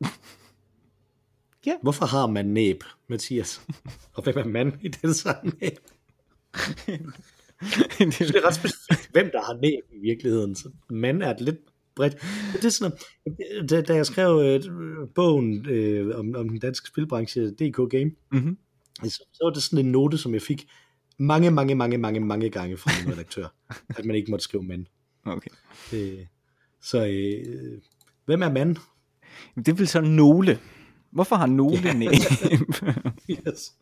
Ja. 1.66 1.76
Hvorfor 1.82 2.06
har 2.06 2.26
man 2.26 2.46
næb, 2.46 2.84
Mathias? 3.08 3.62
Og 4.12 4.22
hvem 4.22 4.36
er 4.36 4.44
mand 4.44 4.72
i 4.82 4.88
den 4.88 5.14
sammenhæng? 5.14 5.72
det 7.98 8.20
er 8.20 8.46
ret 8.46 8.54
specifikt, 8.54 9.10
hvem 9.12 9.30
der 9.32 9.42
har 9.42 9.60
næb 9.60 9.84
i 9.92 9.98
virkeligheden. 9.98 10.54
Så 10.54 10.70
mand 10.90 11.22
er 11.22 11.30
et 11.30 11.40
lidt 11.40 11.58
bredt. 11.94 12.16
Det 12.52 12.64
er 12.64 12.68
sådan, 12.68 12.98
da, 13.68 13.80
da 13.80 13.94
jeg 13.94 14.06
skrev 14.06 14.40
øh, 14.44 14.62
bogen 15.14 15.66
øh, 15.66 16.18
om, 16.18 16.34
om 16.34 16.48
den 16.48 16.58
danske 16.58 16.88
spilbranche, 16.88 17.50
DK 17.50 17.90
Game, 17.90 18.10
mm-hmm. 18.32 18.58
Så, 19.02 19.24
så 19.32 19.38
var 19.44 19.50
det 19.50 19.62
sådan 19.62 19.84
en 19.86 19.92
note, 19.92 20.18
som 20.18 20.34
jeg 20.34 20.42
fik 20.42 20.66
mange, 21.18 21.50
mange, 21.50 21.74
mange, 21.74 21.98
mange, 21.98 22.20
mange 22.20 22.50
gange 22.50 22.76
fra 22.76 22.90
min 23.04 23.12
redaktør, 23.12 23.46
at 23.98 24.04
man 24.04 24.16
ikke 24.16 24.30
måtte 24.30 24.42
skrive 24.42 24.62
mand. 24.62 24.86
Okay. 25.26 25.50
Øh, 25.92 26.26
så 26.82 27.06
øh, 27.06 27.80
hvem 28.26 28.42
er 28.42 28.50
mand? 28.50 28.76
Det 29.66 29.78
vil 29.78 29.88
så 29.88 30.00
nogle. 30.00 30.58
Hvorfor 31.10 31.36
har 31.36 31.46
nogle 31.46 31.78
ja. 31.84 31.92
næb? 31.92 32.10
yes. 33.30 33.72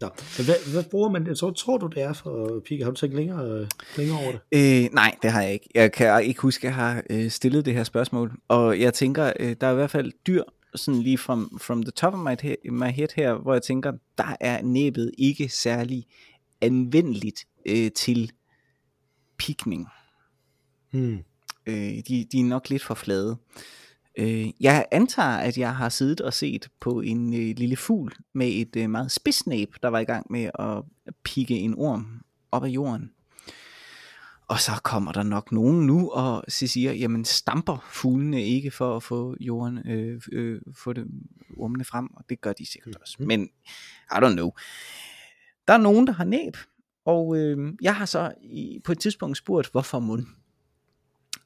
Nå, 0.00 0.08
hvad, 0.36 0.72
hvad 0.72 0.84
bruger 0.90 1.10
man 1.10 1.26
det? 1.26 1.38
Så 1.38 1.50
tror 1.50 1.78
du, 1.78 1.86
det 1.86 2.02
er 2.02 2.12
for 2.12 2.62
pigge? 2.66 2.84
Har 2.84 2.90
du 2.90 2.96
tænkt 2.96 3.16
længere, 3.16 3.68
længere 3.96 4.18
over 4.18 4.32
det? 4.32 4.40
Øh, 4.52 4.94
nej, 4.94 5.14
det 5.22 5.30
har 5.30 5.42
jeg 5.42 5.52
ikke. 5.52 5.68
Jeg 5.74 5.92
kan 5.92 6.24
ikke 6.24 6.40
huske, 6.40 6.60
at 6.60 6.64
jeg 6.64 6.74
har 6.74 7.02
øh, 7.10 7.30
stillet 7.30 7.66
det 7.66 7.74
her 7.74 7.84
spørgsmål. 7.84 8.32
Og 8.48 8.80
jeg 8.80 8.94
tænker, 8.94 9.32
øh, 9.40 9.56
der 9.60 9.66
er 9.66 9.72
i 9.72 9.74
hvert 9.74 9.90
fald 9.90 10.12
dyr, 10.26 10.42
sådan 10.74 11.02
lige 11.02 11.18
from, 11.18 11.58
from 11.60 11.82
the 11.82 11.90
top 11.90 12.14
of 12.14 12.20
my 12.20 12.34
head, 12.42 12.56
my 12.70 12.90
head 12.90 13.08
her, 13.16 13.34
hvor 13.34 13.52
jeg 13.52 13.62
tænker, 13.62 13.92
der 14.18 14.36
er 14.40 14.62
næbet 14.62 15.10
ikke 15.18 15.48
særlig 15.48 16.06
anvendeligt 16.60 17.46
øh, 17.66 17.90
til 17.92 18.32
pikning. 19.38 19.86
Hmm. 20.90 21.18
Øh, 21.66 21.98
de, 22.08 22.26
de 22.32 22.40
er 22.40 22.44
nok 22.44 22.70
lidt 22.70 22.82
for 22.82 22.94
flade. 22.94 23.36
Øh, 24.18 24.50
jeg 24.60 24.86
antager, 24.90 25.36
at 25.38 25.58
jeg 25.58 25.76
har 25.76 25.88
siddet 25.88 26.20
og 26.20 26.32
set 26.32 26.68
på 26.80 27.00
en 27.00 27.34
øh, 27.34 27.56
lille 27.56 27.76
fugl 27.76 28.12
med 28.32 28.48
et 28.48 28.76
øh, 28.76 28.90
meget 28.90 29.12
spidsnæb, 29.12 29.74
der 29.82 29.88
var 29.88 29.98
i 29.98 30.04
gang 30.04 30.26
med 30.30 30.50
at 30.58 30.84
pikke 31.24 31.58
en 31.58 31.74
orm 31.78 32.20
op 32.52 32.64
af 32.64 32.68
jorden. 32.68 33.10
Og 34.48 34.60
så 34.60 34.72
kommer 34.82 35.12
der 35.12 35.22
nok 35.22 35.52
nogen 35.52 35.86
nu 35.86 36.10
og 36.10 36.44
siger, 36.48 36.92
jamen 36.92 37.24
stamper 37.24 37.88
fuglene 37.90 38.44
ikke 38.44 38.70
for 38.70 38.96
at 38.96 39.02
få 39.02 39.36
jorden, 39.40 39.88
øh, 39.88 40.22
øh, 40.32 40.60
få 40.76 40.92
det, 40.92 41.06
ormene 41.56 41.84
frem, 41.84 42.08
og 42.14 42.24
det 42.28 42.40
gør 42.40 42.52
de 42.52 42.66
sikkert 42.66 42.96
også. 42.96 43.16
Mm. 43.18 43.26
Men 43.26 43.42
I 44.10 44.14
don't 44.14 44.32
know. 44.32 44.50
Der 45.68 45.74
er 45.74 45.78
nogen, 45.78 46.06
der 46.06 46.12
har 46.12 46.24
næb, 46.24 46.56
og 47.04 47.36
øh, 47.36 47.72
jeg 47.82 47.96
har 47.96 48.04
så 48.04 48.32
i, 48.42 48.80
på 48.84 48.92
et 48.92 48.98
tidspunkt 48.98 49.38
spurgt, 49.38 49.70
hvorfor 49.70 49.98
mund? 49.98 50.26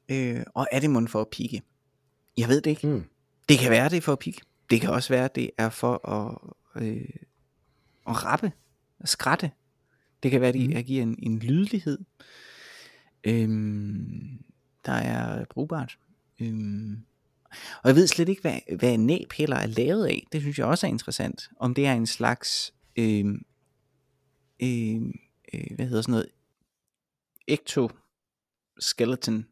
Øh, 0.09 0.43
og 0.55 0.67
er 0.71 0.79
det 0.79 0.89
mund 0.89 1.07
for 1.07 1.21
at 1.21 1.27
pigge? 1.31 1.61
Jeg 2.37 2.49
ved 2.49 2.61
det 2.61 2.69
ikke. 2.69 2.87
Mm. 2.87 3.03
Det 3.49 3.59
kan 3.59 3.71
være, 3.71 3.89
det 3.89 3.97
er 3.97 4.01
for 4.01 4.13
at 4.13 4.19
pigge. 4.19 4.41
Det 4.69 4.81
kan 4.81 4.89
også 4.89 5.09
være, 5.09 5.29
det 5.35 5.51
er 5.57 5.69
for 5.69 6.09
at, 6.09 6.37
øh, 6.83 7.09
at 8.07 8.25
rappe, 8.25 8.51
at 8.99 9.09
skratte. 9.09 9.51
Det 10.23 10.31
kan 10.31 10.41
være, 10.41 10.51
det 10.51 10.69
mm. 10.69 10.83
giver 10.83 11.03
en, 11.03 11.15
en 11.19 11.39
lydlighed. 11.39 11.99
Øhm, 13.23 14.43
der 14.85 14.91
er 14.91 15.45
brugbart. 15.45 15.97
Øhm, 16.41 16.97
og 17.83 17.87
jeg 17.87 17.95
ved 17.95 18.07
slet 18.07 18.29
ikke, 18.29 18.41
hvad, 18.41 18.59
hvad 18.77 18.97
næb 18.97 19.31
heller 19.33 19.55
er 19.57 19.65
lavet 19.65 20.05
af. 20.05 20.27
Det 20.31 20.41
synes 20.41 20.57
jeg 20.59 20.65
også 20.65 20.87
er 20.87 20.91
interessant. 20.91 21.49
Om 21.59 21.73
det 21.73 21.85
er 21.85 21.93
en 21.93 22.07
slags, 22.07 22.73
øhm, 22.95 23.45
øhm, 24.63 25.13
øh, 25.53 25.63
hvad 25.75 25.85
hedder 25.85 26.01
sådan 26.01 26.11
noget, 26.11 26.27
ectoskeleton, 27.47 29.45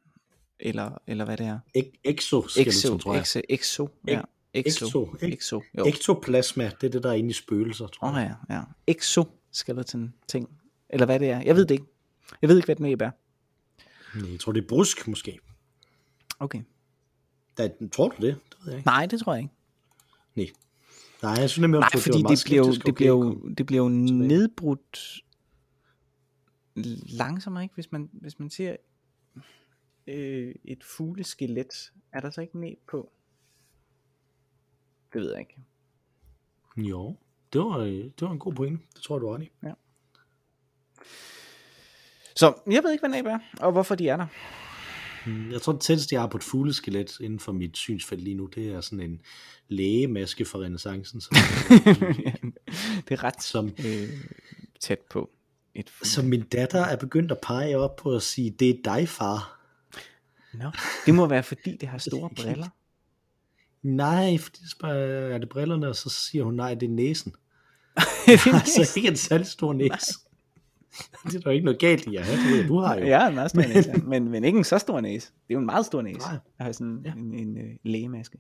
eller, 0.60 0.98
eller 1.08 1.26
hvad 1.26 1.38
det 1.38 1.46
er. 1.46 1.60
Ek- 1.78 1.92
exoskeleton, 2.04 2.68
Exo, 2.74 2.98
tror 2.98 3.14
jeg. 3.14 3.22
exo, 3.22 3.42
exo, 3.50 3.90
ja. 4.08 4.22
Exo, 4.54 4.86
Exo, 4.86 5.16
exo, 5.22 5.62
jo. 5.78 5.86
Ektoplasma, 5.86 6.72
det 6.82 6.88
er 6.88 6.92
det, 6.92 7.04
der 7.04 7.10
er 7.10 7.14
inde 7.14 7.30
i 7.30 7.34
spøgelser, 7.34 7.88
tror 7.88 8.18
jeg. 8.20 8.36
ja, 8.50 8.56
ja. 8.56 8.62
Exoskeleton 8.88 10.14
ting. 10.28 10.50
Eller 10.90 11.06
hvad 11.06 11.20
det 11.20 11.30
er. 11.30 11.42
Jeg 11.42 11.56
ved 11.56 11.66
det 11.66 11.76
ikke. 11.76 11.86
Jeg 12.42 12.50
ved 12.50 12.58
ikke, 12.58 12.66
hvad 12.66 12.76
den 12.76 12.84
næb 12.86 13.02
er. 13.02 13.12
Nej, 14.22 14.32
Jeg 14.32 14.40
tror, 14.40 14.52
det 14.52 14.64
er 14.64 14.68
brusk, 14.68 15.08
måske. 15.08 15.40
Okay. 16.40 16.62
Da, 17.58 17.70
tror 17.92 18.10
du 18.10 18.16
det? 18.28 18.40
Det 18.50 18.58
ved 18.60 18.72
jeg 18.72 18.78
ikke. 18.78 18.88
Nej, 18.88 19.06
det 19.06 19.20
tror 19.20 19.34
jeg 19.34 19.44
ikke. 19.44 19.54
Nej. 20.36 20.48
Nej, 21.24 21.32
jeg 21.32 21.50
synes 21.50 21.62
nemlig, 21.62 21.80
Nej, 21.80 21.90
også, 21.94 22.04
fordi 22.04 22.18
det, 22.18 22.24
meget 22.24 22.44
bliver 22.46 22.66
jo, 22.66 22.74
det, 22.74 22.96
bliver 22.96 23.10
jo, 23.10 23.50
det 23.58 23.66
bliver 23.66 23.84
jo 23.84 23.90
nedbrudt 23.90 25.22
langsommere, 27.18 27.64
ikke? 27.64 27.76
Hvis 27.76 27.92
man, 27.92 28.10
hvis 28.14 28.40
man 28.40 28.50
ser 28.50 28.76
øh, 30.08 30.56
et 30.64 30.84
fugleskelet, 30.84 31.92
er 32.12 32.20
der 32.20 32.30
så 32.30 32.42
ikke 32.42 32.60
næb 32.60 32.78
på? 32.90 33.12
Det 35.14 35.22
ved 35.22 35.32
jeg 35.32 35.40
ikke. 35.40 35.62
Jo, 36.78 37.18
det 37.54 37.62
var, 37.62 37.78
øh, 37.78 37.92
det 37.94 38.22
var 38.22 38.32
en 38.32 38.40
god 38.40 38.54
pointe. 38.54 38.84
Det 38.96 39.02
tror 39.04 39.16
jeg, 39.16 39.22
du 39.22 39.28
har 39.28 39.36
ret 39.36 39.44
i. 39.44 39.52
Så 42.38 42.54
jeg 42.72 42.84
ved 42.84 42.92
ikke, 42.92 43.02
hvad 43.02 43.10
næb 43.10 43.26
er, 43.26 43.40
og 43.60 43.72
hvorfor 43.72 43.96
de 43.96 44.10
er 44.10 44.18
der. 44.18 44.28
Mm, 45.26 45.52
Jeg 45.52 45.62
tror, 45.62 45.74
det 45.74 45.82
tætteste, 45.82 46.14
jeg 46.16 46.22
har 46.22 46.28
på 46.28 46.38
et 46.38 46.44
fugleskelet 46.44 47.20
inden 47.20 47.40
for 47.40 47.52
mit 47.52 47.78
synsfelt 47.78 48.22
lige 48.24 48.36
nu, 48.36 48.46
det 48.46 48.68
er 48.68 48.82
sådan 48.82 49.00
en 49.00 49.22
lægemaske 49.68 50.46
fra 50.46 50.60
renaissancen, 50.60 51.22
som, 51.22 51.34
det 53.08 53.12
er 53.12 53.24
ret 53.24 53.44
som, 53.44 53.72
øh, 53.86 54.10
tæt 54.80 55.00
på 55.10 55.30
et 55.76 55.92
som 56.04 56.26
min 56.26 56.42
datter 56.42 56.80
er 56.82 56.96
begyndt 56.96 57.32
at 57.32 57.38
pege 57.44 57.78
op 57.78 57.96
på 57.96 58.16
at 58.16 58.24
sige, 58.24 58.50
det 58.50 58.70
er 58.70 58.74
dig, 58.86 59.10
far. 59.10 59.60
Nå, 60.54 60.72
det 61.06 61.16
må 61.16 61.26
være, 61.28 61.44
fordi 61.44 61.76
det 61.76 61.90
har 61.90 61.98
store 61.98 62.30
briller. 62.36 62.68
Nej, 63.84 64.38
fordi 64.38 64.60
så 64.64 64.70
spørger 64.70 65.34
er 65.36 65.38
det 65.38 65.50
brillerne, 65.50 65.88
og 65.88 65.96
så 65.96 66.10
siger 66.10 66.44
hun, 66.44 66.54
nej, 66.54 66.74
det 66.74 66.86
er 66.86 66.90
næsen. 66.94 67.34
det 68.26 68.34
er 68.48 68.54
altså 68.78 68.94
ikke 68.96 69.10
en 69.10 69.18
særlig 69.18 69.48
stor 69.48 69.74
næse. 69.74 70.20
det 71.26 71.36
er 71.36 71.40
der 71.40 71.42
jo 71.46 71.50
ikke 71.50 71.66
noget 71.66 71.80
galt 71.80 72.08
i 72.08 72.16
at 72.16 72.26
have, 72.26 72.58
det 72.58 72.68
du 72.68 72.80
har 72.80 72.98
jo. 72.98 73.06
Ja, 73.06 73.28
en 73.28 73.36
meget 73.36 73.50
stor 73.50 73.62
næse, 73.74 73.90
ja. 73.90 73.98
men, 74.04 74.30
men 74.30 74.44
ikke 74.44 74.58
en 74.58 74.64
så 74.64 74.78
stor 74.78 75.02
næse. 75.02 75.28
Det 75.28 75.40
er 75.50 75.54
jo 75.54 75.60
en 75.60 75.66
meget 75.66 75.86
stor 75.86 76.02
næse. 76.02 76.20
Nej. 76.20 76.38
Jeg 76.60 76.66
har 76.66 76.72
sådan 76.72 77.02
Ja. 77.06 77.10
ja. 77.10 77.16
en, 77.22 77.34
en 77.34 77.58
øh, 77.58 77.76
lægemaske. 77.84 78.38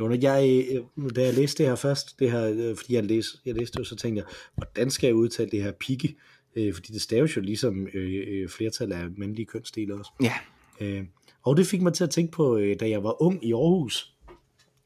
Jo, 0.00 0.08
når 0.08 0.16
jeg, 0.22 0.66
øh, 0.96 1.10
da 1.16 1.24
jeg 1.24 1.34
læste 1.34 1.62
det 1.62 1.68
her 1.68 1.76
først, 1.76 2.18
det 2.18 2.30
her, 2.30 2.50
øh, 2.50 2.76
fordi 2.76 2.94
jeg 2.94 3.04
læste, 3.04 3.38
jeg 3.46 3.54
læste 3.54 3.72
det, 3.72 3.78
jo, 3.78 3.84
så 3.84 3.96
tænkte 3.96 4.22
jeg, 4.22 4.34
hvordan 4.54 4.90
skal 4.90 5.06
jeg 5.06 5.14
udtale 5.14 5.50
det 5.50 5.62
her 5.62 5.72
pigge? 5.72 6.16
Øh, 6.56 6.74
fordi 6.74 6.92
det 6.92 7.02
staves 7.02 7.36
jo 7.36 7.40
ligesom 7.40 7.86
øh, 7.94 8.24
øh, 8.28 8.48
flertal 8.48 8.92
af 8.92 9.04
mandlige 9.16 9.46
kønsdele 9.46 9.94
også. 9.94 10.10
Ja. 10.22 10.32
Øh, 10.80 11.04
og 11.42 11.56
det 11.56 11.66
fik 11.66 11.82
mig 11.82 11.92
til 11.92 12.04
at 12.04 12.10
tænke 12.10 12.32
på, 12.32 12.56
øh, 12.56 12.76
da 12.80 12.88
jeg 12.88 13.04
var 13.04 13.22
ung 13.22 13.44
i 13.44 13.52
Aarhus, 13.52 14.14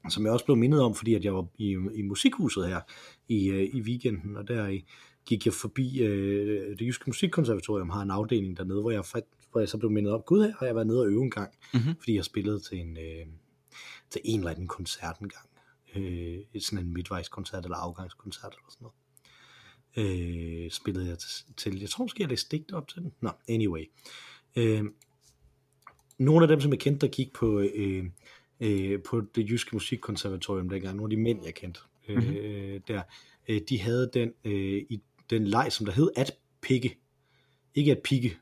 som 0.08 0.24
jeg 0.24 0.32
også 0.32 0.44
blev 0.44 0.56
mindet 0.56 0.80
om, 0.80 0.94
fordi 0.94 1.14
at 1.14 1.24
jeg 1.24 1.34
var 1.34 1.46
i, 1.58 1.76
i 1.94 2.02
musikhuset 2.02 2.68
her 2.68 2.80
i, 3.28 3.48
øh, 3.50 3.68
i 3.72 3.80
weekenden, 3.82 4.36
og 4.36 4.48
der 4.48 4.66
øh, 4.66 4.80
gik 5.26 5.46
jeg 5.46 5.54
forbi 5.54 6.02
øh, 6.02 6.78
det 6.78 6.86
jyske 6.86 7.04
musikkonservatorium, 7.06 7.90
har 7.90 8.02
en 8.02 8.10
afdeling 8.10 8.56
dernede, 8.56 8.80
hvor 8.80 8.90
jeg, 8.90 9.04
hvor 9.50 9.60
jeg 9.60 9.68
så 9.68 9.78
blev 9.78 9.90
mindet 9.90 10.12
om, 10.12 10.22
gud 10.26 10.42
her 10.42 10.52
har 10.58 10.66
jeg 10.66 10.74
været 10.74 10.86
nede 10.86 11.00
og 11.00 11.08
øve 11.08 11.22
en 11.22 11.30
gang, 11.30 11.52
Mhm. 11.74 11.96
fordi 11.98 12.14
jeg 12.16 12.24
spillede 12.24 12.60
til 12.60 12.78
en, 12.78 12.96
øh, 12.96 13.26
til 14.10 14.20
en 14.24 14.40
eller 14.40 14.50
anden 14.50 14.66
koncert 14.66 15.18
en 15.18 15.28
gang. 15.28 15.48
Øh, 15.96 16.38
sådan 16.60 16.84
en 16.86 16.92
midtvejskoncert 16.94 17.64
eller 17.64 17.76
afgangskoncert 17.76 18.52
eller 18.52 18.70
sådan 18.70 18.84
noget. 18.84 18.94
Øh, 20.64 20.70
spillede 20.70 21.08
jeg 21.08 21.18
til, 21.56 21.80
jeg 21.80 21.88
tror 21.90 22.04
måske 22.04 22.22
jeg 22.22 22.28
læste 22.28 22.56
digte 22.56 22.72
op 22.72 22.88
til 22.88 23.02
den. 23.02 23.12
Nå, 23.20 23.30
anyway. 23.48 23.90
Øh, 24.56 24.84
nogle 26.18 26.44
af 26.44 26.48
dem, 26.48 26.60
som 26.60 26.70
jeg 26.72 26.80
kendte, 26.80 27.06
der 27.06 27.12
gik 27.12 27.32
på, 27.32 27.60
øh, 27.74 28.04
øh, 28.60 29.02
på 29.02 29.20
det 29.34 29.50
jyske 29.50 29.70
musikkonservatorium 29.76 30.68
dengang, 30.68 30.96
nogle 30.96 31.12
af 31.12 31.16
de 31.16 31.22
mænd, 31.22 31.44
jeg 31.44 31.54
kendte, 31.54 31.80
øh, 32.08 32.16
Mhm. 32.16 32.82
der, 32.88 33.02
øh, 33.48 33.60
de 33.68 33.80
havde 33.80 34.10
den, 34.14 34.32
øh, 34.44 34.82
i 34.90 35.00
den 35.32 35.46
leg, 35.46 35.72
som 35.72 35.86
der 35.86 35.92
hed 35.92 36.10
at 36.16 36.34
pikke. 36.62 36.98
Ikke 37.74 37.90
at 37.90 37.98
pikke, 38.04 38.38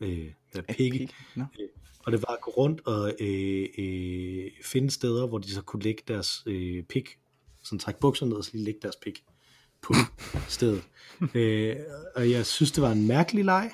øh, 0.00 0.32
at 0.54 0.64
pikke. 0.66 1.08
Nå. 1.36 1.44
Og 1.98 2.12
det 2.12 2.22
var 2.28 2.34
at 2.34 2.40
gå 2.40 2.50
rundt 2.50 2.80
og 2.86 3.12
øh, 3.20 3.68
øh, 3.78 4.50
finde 4.64 4.90
steder, 4.90 5.26
hvor 5.26 5.38
de 5.38 5.50
så 5.50 5.62
kunne 5.62 5.82
lægge 5.82 6.02
deres 6.08 6.42
øh, 6.46 6.82
pik, 6.82 7.18
sådan 7.64 7.78
trække 7.78 8.00
bukserne 8.00 8.28
ned 8.28 8.36
og 8.36 8.44
så 8.44 8.50
lige 8.52 8.64
lægge 8.64 8.80
deres 8.82 8.96
pik 8.96 9.24
på 9.82 9.94
stedet. 10.48 10.82
øh, 11.34 11.76
og 12.16 12.30
jeg 12.30 12.46
synes, 12.46 12.72
det 12.72 12.82
var 12.82 12.92
en 12.92 13.06
mærkelig 13.06 13.44
leg, 13.44 13.70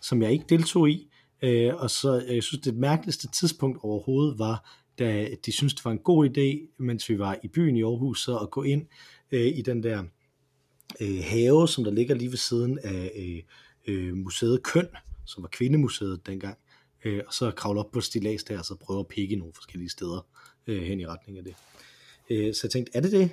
som 0.00 0.22
jeg 0.22 0.32
ikke 0.32 0.44
deltog 0.48 0.90
i. 0.90 1.10
Øh, 1.42 1.74
og 1.74 1.90
så 1.90 2.24
øh, 2.28 2.34
jeg 2.34 2.42
synes, 2.42 2.62
det 2.62 2.74
mærkeligste 2.74 3.28
tidspunkt 3.28 3.78
overhovedet 3.82 4.38
var, 4.38 4.82
da 4.98 5.28
de 5.46 5.52
syntes, 5.52 5.74
det 5.74 5.84
var 5.84 5.90
en 5.90 5.98
god 5.98 6.28
idé, 6.28 6.74
mens 6.78 7.08
vi 7.08 7.18
var 7.18 7.38
i 7.42 7.48
byen 7.48 7.76
i 7.76 7.82
Aarhus, 7.82 8.24
så 8.24 8.38
at 8.38 8.50
gå 8.50 8.62
ind 8.62 8.86
øh, 9.32 9.46
i 9.46 9.62
den 9.62 9.82
der 9.82 10.04
øh, 11.00 11.18
have, 11.22 11.68
som 11.68 11.84
der 11.84 11.90
ligger 11.90 12.14
lige 12.14 12.30
ved 12.30 12.38
siden 12.38 12.78
af 12.78 13.12
øh, 13.16 13.42
øh, 13.86 14.16
museet 14.16 14.62
Køn, 14.62 14.88
som 15.24 15.42
var 15.42 15.48
kvindemuseet 15.48 16.26
dengang, 16.26 16.58
øh, 17.04 17.22
og 17.26 17.34
så 17.34 17.50
kravle 17.50 17.80
op 17.80 17.90
på 17.90 18.00
stilas 18.00 18.44
der, 18.44 18.58
og 18.58 18.64
så 18.64 18.74
prøve 18.74 19.00
at 19.00 19.08
pikke 19.08 19.36
nogle 19.36 19.54
forskellige 19.54 19.90
steder 19.90 20.26
øh, 20.66 20.82
hen 20.82 21.00
i 21.00 21.06
retning 21.06 21.38
af 21.38 21.44
det. 21.44 21.54
Øh, 22.30 22.54
så 22.54 22.60
jeg 22.64 22.70
tænkte, 22.70 22.92
er 22.94 23.00
det 23.00 23.12
det? 23.12 23.30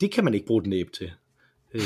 Det 0.00 0.12
kan 0.12 0.24
man 0.24 0.34
ikke 0.34 0.46
bruge 0.46 0.62
et 0.62 0.68
næb 0.68 0.92
til. 0.92 1.10
Øh, 1.74 1.82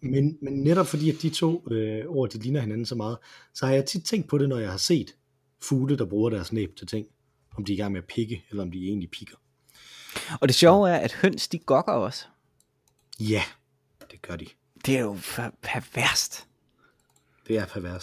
men, 0.00 0.38
men 0.42 0.52
netop 0.52 0.86
fordi, 0.86 1.10
at 1.10 1.22
de 1.22 1.30
to 1.30 1.68
øh, 1.70 2.04
ord, 2.06 2.30
de 2.30 2.38
ligner 2.38 2.60
hinanden 2.60 2.86
så 2.86 2.94
meget, 2.94 3.18
så 3.54 3.66
har 3.66 3.72
jeg 3.72 3.86
tit 3.86 4.04
tænkt 4.04 4.28
på 4.28 4.38
det, 4.38 4.48
når 4.48 4.58
jeg 4.58 4.70
har 4.70 4.78
set 4.78 5.14
fugle, 5.62 5.98
der 5.98 6.04
bruger 6.04 6.30
deres 6.30 6.52
næb 6.52 6.76
til 6.76 6.86
ting. 6.86 7.06
Om 7.56 7.64
de 7.64 7.72
er 7.72 7.76
i 7.76 7.78
gang 7.78 7.92
med 7.92 8.00
at 8.00 8.06
pikke, 8.06 8.44
eller 8.50 8.62
om 8.62 8.70
de 8.70 8.84
egentlig 8.84 9.10
pikker. 9.10 9.36
Og 10.40 10.48
det 10.48 10.54
sjove 10.54 10.90
er, 10.90 10.96
at 10.96 11.12
høns, 11.12 11.48
de 11.48 11.58
gokker 11.58 11.92
også. 11.92 12.24
Ja, 13.20 13.42
det 14.20 14.28
gør 14.28 14.36
de. 14.36 14.46
Det 14.86 14.96
er 14.96 15.00
jo 15.00 15.12
per- 15.12 15.50
perverst. 15.62 16.46
Det 17.48 17.58
er 17.58 17.66
pervers. 17.66 18.02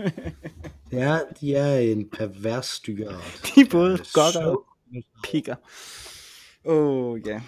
det 0.90 1.00
er, 1.00 1.20
de 1.40 1.54
er 1.54 1.78
en 1.78 2.08
pervers 2.08 2.66
styreart. 2.66 3.50
De 3.54 3.64
både 3.70 3.92
Øh, 3.92 3.98
gokker 4.12 4.46
og 4.46 4.64
pikker. 5.24 5.54
Åh, 6.64 7.12
oh, 7.12 7.20
ja. 7.26 7.40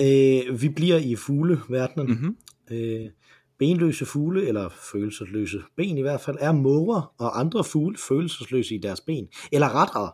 Øh, 0.00 0.62
vi 0.62 0.68
bliver 0.68 0.96
i 0.96 1.16
fugleverdenen. 1.16 2.06
Mm-hmm. 2.08 2.36
Øh, 2.70 3.10
benløse 3.58 4.06
fugle, 4.06 4.46
eller 4.48 4.68
følelsesløse 4.92 5.62
ben 5.76 5.98
i 5.98 6.00
hvert 6.00 6.20
fald, 6.20 6.36
er 6.40 6.52
måger 6.52 7.14
og 7.18 7.40
andre 7.40 7.64
fugle 7.64 7.98
følelsesløse 8.08 8.74
i 8.74 8.78
deres 8.78 9.00
ben. 9.00 9.28
Eller 9.52 9.74
rettere, 9.74 10.12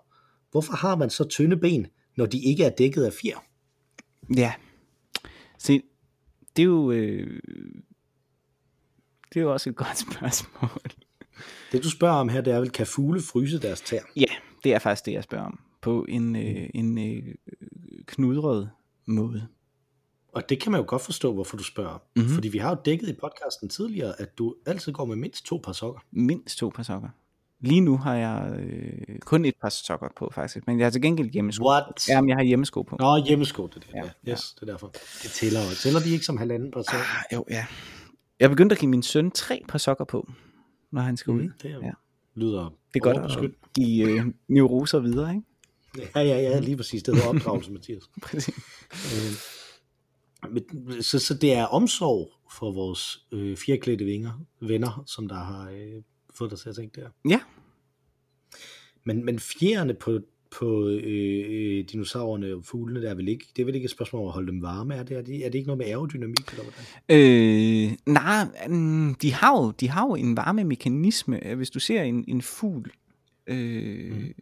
hvorfor 0.51 0.73
har 0.73 0.97
man 0.97 1.11
så 1.11 1.25
tynde 1.25 1.57
ben, 1.57 1.87
når 2.17 2.27
de 2.27 2.39
ikke 2.43 2.65
er 2.65 2.71
dækket 2.71 3.05
af 3.05 3.13
fjer? 3.13 3.45
Ja. 4.37 4.53
Se, 5.59 5.83
det 6.57 6.63
er 6.63 6.67
jo... 6.67 6.91
Øh, 6.91 7.41
det 9.35 9.41
er 9.41 9.45
jo 9.45 9.53
også 9.53 9.71
et 9.71 9.77
godt 9.77 9.99
spørgsmål. 10.13 10.81
Det 11.73 11.85
du 11.85 11.91
spørger 11.91 12.15
om 12.15 12.29
her, 12.29 12.41
det 12.41 12.53
er 12.53 12.61
vel, 12.61 12.71
kan 12.71 12.87
fugle 12.87 13.23
fryse 13.23 13.59
deres 13.59 13.81
tær? 13.81 14.01
Ja, 14.17 14.27
det 14.65 14.75
er 14.75 14.79
faktisk 14.79 15.07
det, 15.07 15.13
jeg 15.13 15.25
spørger 15.25 15.45
om. 15.45 15.61
På 15.81 16.07
en, 16.09 16.37
øh, 16.37 16.69
en 16.75 16.99
øh, 16.99 17.35
knudret 18.07 18.71
måde. 19.07 19.49
Og 20.33 20.49
det 20.49 20.61
kan 20.61 20.73
man 20.73 20.81
jo 20.81 20.85
godt 20.89 21.03
forstå, 21.03 21.33
hvorfor 21.33 21.57
du 21.57 21.63
spørger. 21.63 21.93
Mhm. 21.95 22.23
Mm-hmm. 22.23 22.35
Fordi 22.35 22.49
vi 22.49 22.59
har 22.59 22.71
jo 22.71 22.77
dækket 22.85 23.09
i 23.09 23.13
podcasten 23.13 23.69
tidligere, 23.69 24.21
at 24.21 24.39
du 24.39 24.55
altid 24.67 24.93
går 24.93 25.05
med 25.05 25.17
mindst 25.17 25.45
to 25.45 25.61
par 25.65 25.73
sokker. 25.73 26.01
Mindst 26.11 26.59
to 26.59 26.73
par 26.75 26.83
sokker. 26.83 27.09
Lige 27.65 27.81
nu 27.81 27.97
har 27.97 28.15
jeg 28.15 28.61
øh, 28.61 29.19
kun 29.21 29.45
et 29.45 29.55
par 29.63 29.69
sokker 29.69 30.09
på, 30.17 30.31
faktisk. 30.35 30.67
Men 30.67 30.79
jeg 30.79 30.87
har 30.87 30.91
til 30.91 31.03
gengæld 31.03 31.31
hjemmesko. 31.31 31.69
What? 31.71 32.09
Ja, 32.09 32.21
men 32.21 32.29
jeg 32.29 32.37
har 32.37 32.45
hjemmesko 32.45 32.83
på. 32.83 32.97
Nå, 33.01 33.25
hjemmesko, 33.27 33.67
det 33.67 33.77
er 33.77 33.81
det. 33.81 33.89
Ja, 33.95 34.03
Ja, 34.27 34.33
yes, 34.33 34.55
det 34.55 34.63
er 34.69 34.73
derfor. 34.73 34.87
Det 35.23 35.31
tæller 35.31 35.61
jo. 35.61 35.67
Tæller 35.83 36.01
de 36.01 36.11
ikke 36.11 36.25
som 36.25 36.37
halvanden 36.37 36.71
par 36.71 36.83
sokker? 36.83 36.99
Ah, 37.19 37.25
jo, 37.33 37.45
ja. 37.51 37.67
Jeg 38.41 38.51
begyndte 38.51 38.75
at 38.75 38.79
give 38.81 38.89
min 38.89 39.03
søn 39.03 39.31
tre 39.31 39.63
par 39.69 39.79
sokker 39.79 40.05
på, 40.05 40.31
når 40.93 41.01
han 41.01 41.17
skal 41.17 41.31
ud. 41.31 41.43
Mm, 41.43 41.53
det 41.63 41.71
er, 41.71 41.79
Ja. 41.83 41.91
lyder 42.35 42.65
Det 42.95 43.01
er 43.01 43.13
godt 43.13 43.45
at 43.45 43.51
give 43.75 44.11
øh, 44.11 44.27
neuroser 44.49 44.99
videre, 44.99 45.31
ikke? 45.35 45.47
Ja, 46.17 46.21
ja, 46.23 46.39
ja, 46.41 46.59
lige 46.61 46.77
præcis. 46.77 47.03
Det 47.03 47.15
hedder 47.15 47.29
opdragelse, 47.29 47.73
Mathias. 47.73 48.03
Præcis. 48.23 48.55
Øh, 48.93 49.33
men- 50.53 51.03
så, 51.03 51.19
så 51.19 51.35
det 51.35 51.53
er 51.53 51.65
omsorg 51.65 52.33
for 52.53 52.73
vores 52.73 53.27
øh, 53.33 53.57
fjerklædte 53.57 54.05
vinger, 54.05 54.33
venner, 54.61 55.03
som 55.07 55.29
der 55.29 55.35
har 55.35 55.71
øh, 55.71 56.03
fået 56.35 56.51
dig 56.51 56.59
til 56.59 56.69
at 56.69 56.77
tænke 56.77 57.01
der. 57.01 57.09
Ja. 57.29 57.41
Men, 59.05 59.25
men 59.25 59.39
fjerne 59.39 59.95
på, 59.95 60.21
på 60.59 60.89
øh, 60.89 61.45
øh, 61.49 61.85
dinosaurerne 61.85 62.55
og 62.55 62.65
fuglene, 62.65 63.03
der 63.03 63.11
er 63.11 63.15
vel 63.15 63.29
ikke, 63.29 63.47
det 63.57 63.63
er 63.63 63.67
vel 63.67 63.75
ikke 63.75 63.85
et 63.85 63.91
spørgsmål 63.91 64.23
om 64.23 64.29
at 64.29 64.33
holde 64.33 64.53
dem 64.53 64.63
varme, 64.63 64.95
er 64.95 65.03
det? 65.03 65.17
Er 65.17 65.23
det, 65.23 65.47
er 65.47 65.51
det 65.51 65.55
ikke 65.55 65.67
noget 65.67 65.79
med 65.79 65.87
aerodynamik, 65.87 66.51
eller 66.51 66.63
hvordan? 66.63 66.85
Øh, 67.09 67.93
nej, 68.07 68.69
mm, 68.69 69.15
de 69.15 69.33
har, 69.33 69.57
jo, 69.57 69.71
de 69.71 69.89
har 69.89 70.07
jo 70.07 70.15
en 70.15 70.37
varmemekanisme. 70.37 71.55
Hvis 71.57 71.71
du 71.71 71.81
ser 71.81 72.03
en, 72.03 72.25
en 72.29 72.43
fugl, 72.43 72.93
øh, 73.47 74.13
mm. 74.13 74.35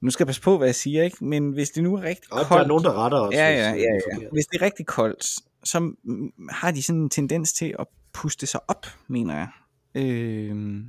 nu 0.00 0.10
skal 0.10 0.24
jeg 0.24 0.26
passe 0.26 0.42
på, 0.42 0.58
hvad 0.58 0.68
jeg 0.68 0.74
siger, 0.74 1.02
ikke? 1.02 1.24
men 1.24 1.50
hvis 1.50 1.70
det 1.70 1.82
nu 1.82 1.94
er 1.94 2.02
rigtig 2.02 2.32
Og 2.32 2.38
koldt... 2.38 2.50
der 2.50 2.64
er 2.64 2.68
nogen, 2.68 2.84
der 2.84 3.04
retter 3.04 3.18
os. 3.18 3.34
ja, 3.34 3.48
ja, 3.50 3.70
ja, 3.70 4.20
ja. 4.20 4.28
Hvis 4.32 4.46
det 4.46 4.60
er 4.60 4.64
rigtig 4.64 4.86
koldt, 4.86 5.24
så 5.64 5.80
mm, 5.80 6.32
har 6.50 6.70
de 6.70 6.82
sådan 6.82 7.00
en 7.00 7.10
tendens 7.10 7.52
til 7.52 7.74
at 7.78 7.86
puste 8.12 8.46
sig 8.46 8.60
op, 8.68 8.86
mener 9.08 9.36
jeg. 9.36 9.48
Øh, 9.94 10.84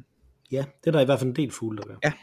Ja, 0.51 0.65
det 0.81 0.87
er 0.87 0.91
der 0.91 0.99
i 1.01 1.05
hvert 1.05 1.19
fald 1.19 1.29
en 1.29 1.35
del 1.35 1.51
fugle, 1.51 1.77
der 1.77 1.83
gør. 1.87 1.97
Ja. 2.03 2.13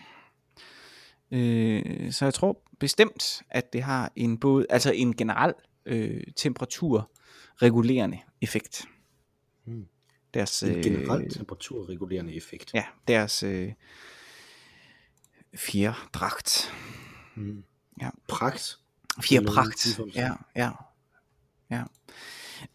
Øh, 1.30 2.12
så 2.12 2.24
jeg 2.24 2.35
tror 2.35 2.62
bestemt, 2.80 3.43
at 3.51 3.72
det 3.72 3.83
har 3.83 4.12
en 4.16 4.39
både, 4.41 4.66
altså 4.70 4.93
en 4.93 5.16
generel 5.16 5.55
øh, 5.87 6.22
temperaturregulerende 6.37 8.18
effekt. 8.41 8.85
Mm. 9.64 9.87
Deres, 10.35 10.62
En 10.62 10.70
øh, 10.70 10.85
generelt 10.85 11.33
temperaturregulerende 11.33 12.35
effekt. 12.35 12.74
ja, 12.74 12.85
deres 13.09 13.43
øh, 13.43 13.72
fjerdragt. 15.57 16.72
Mm. 17.35 17.64
Ja. 18.01 18.11
Pragt. 18.28 18.78
Ligefrem 19.30 19.72
Ja, 20.14 20.33
ja. 20.57 20.70
ja. 21.70 21.83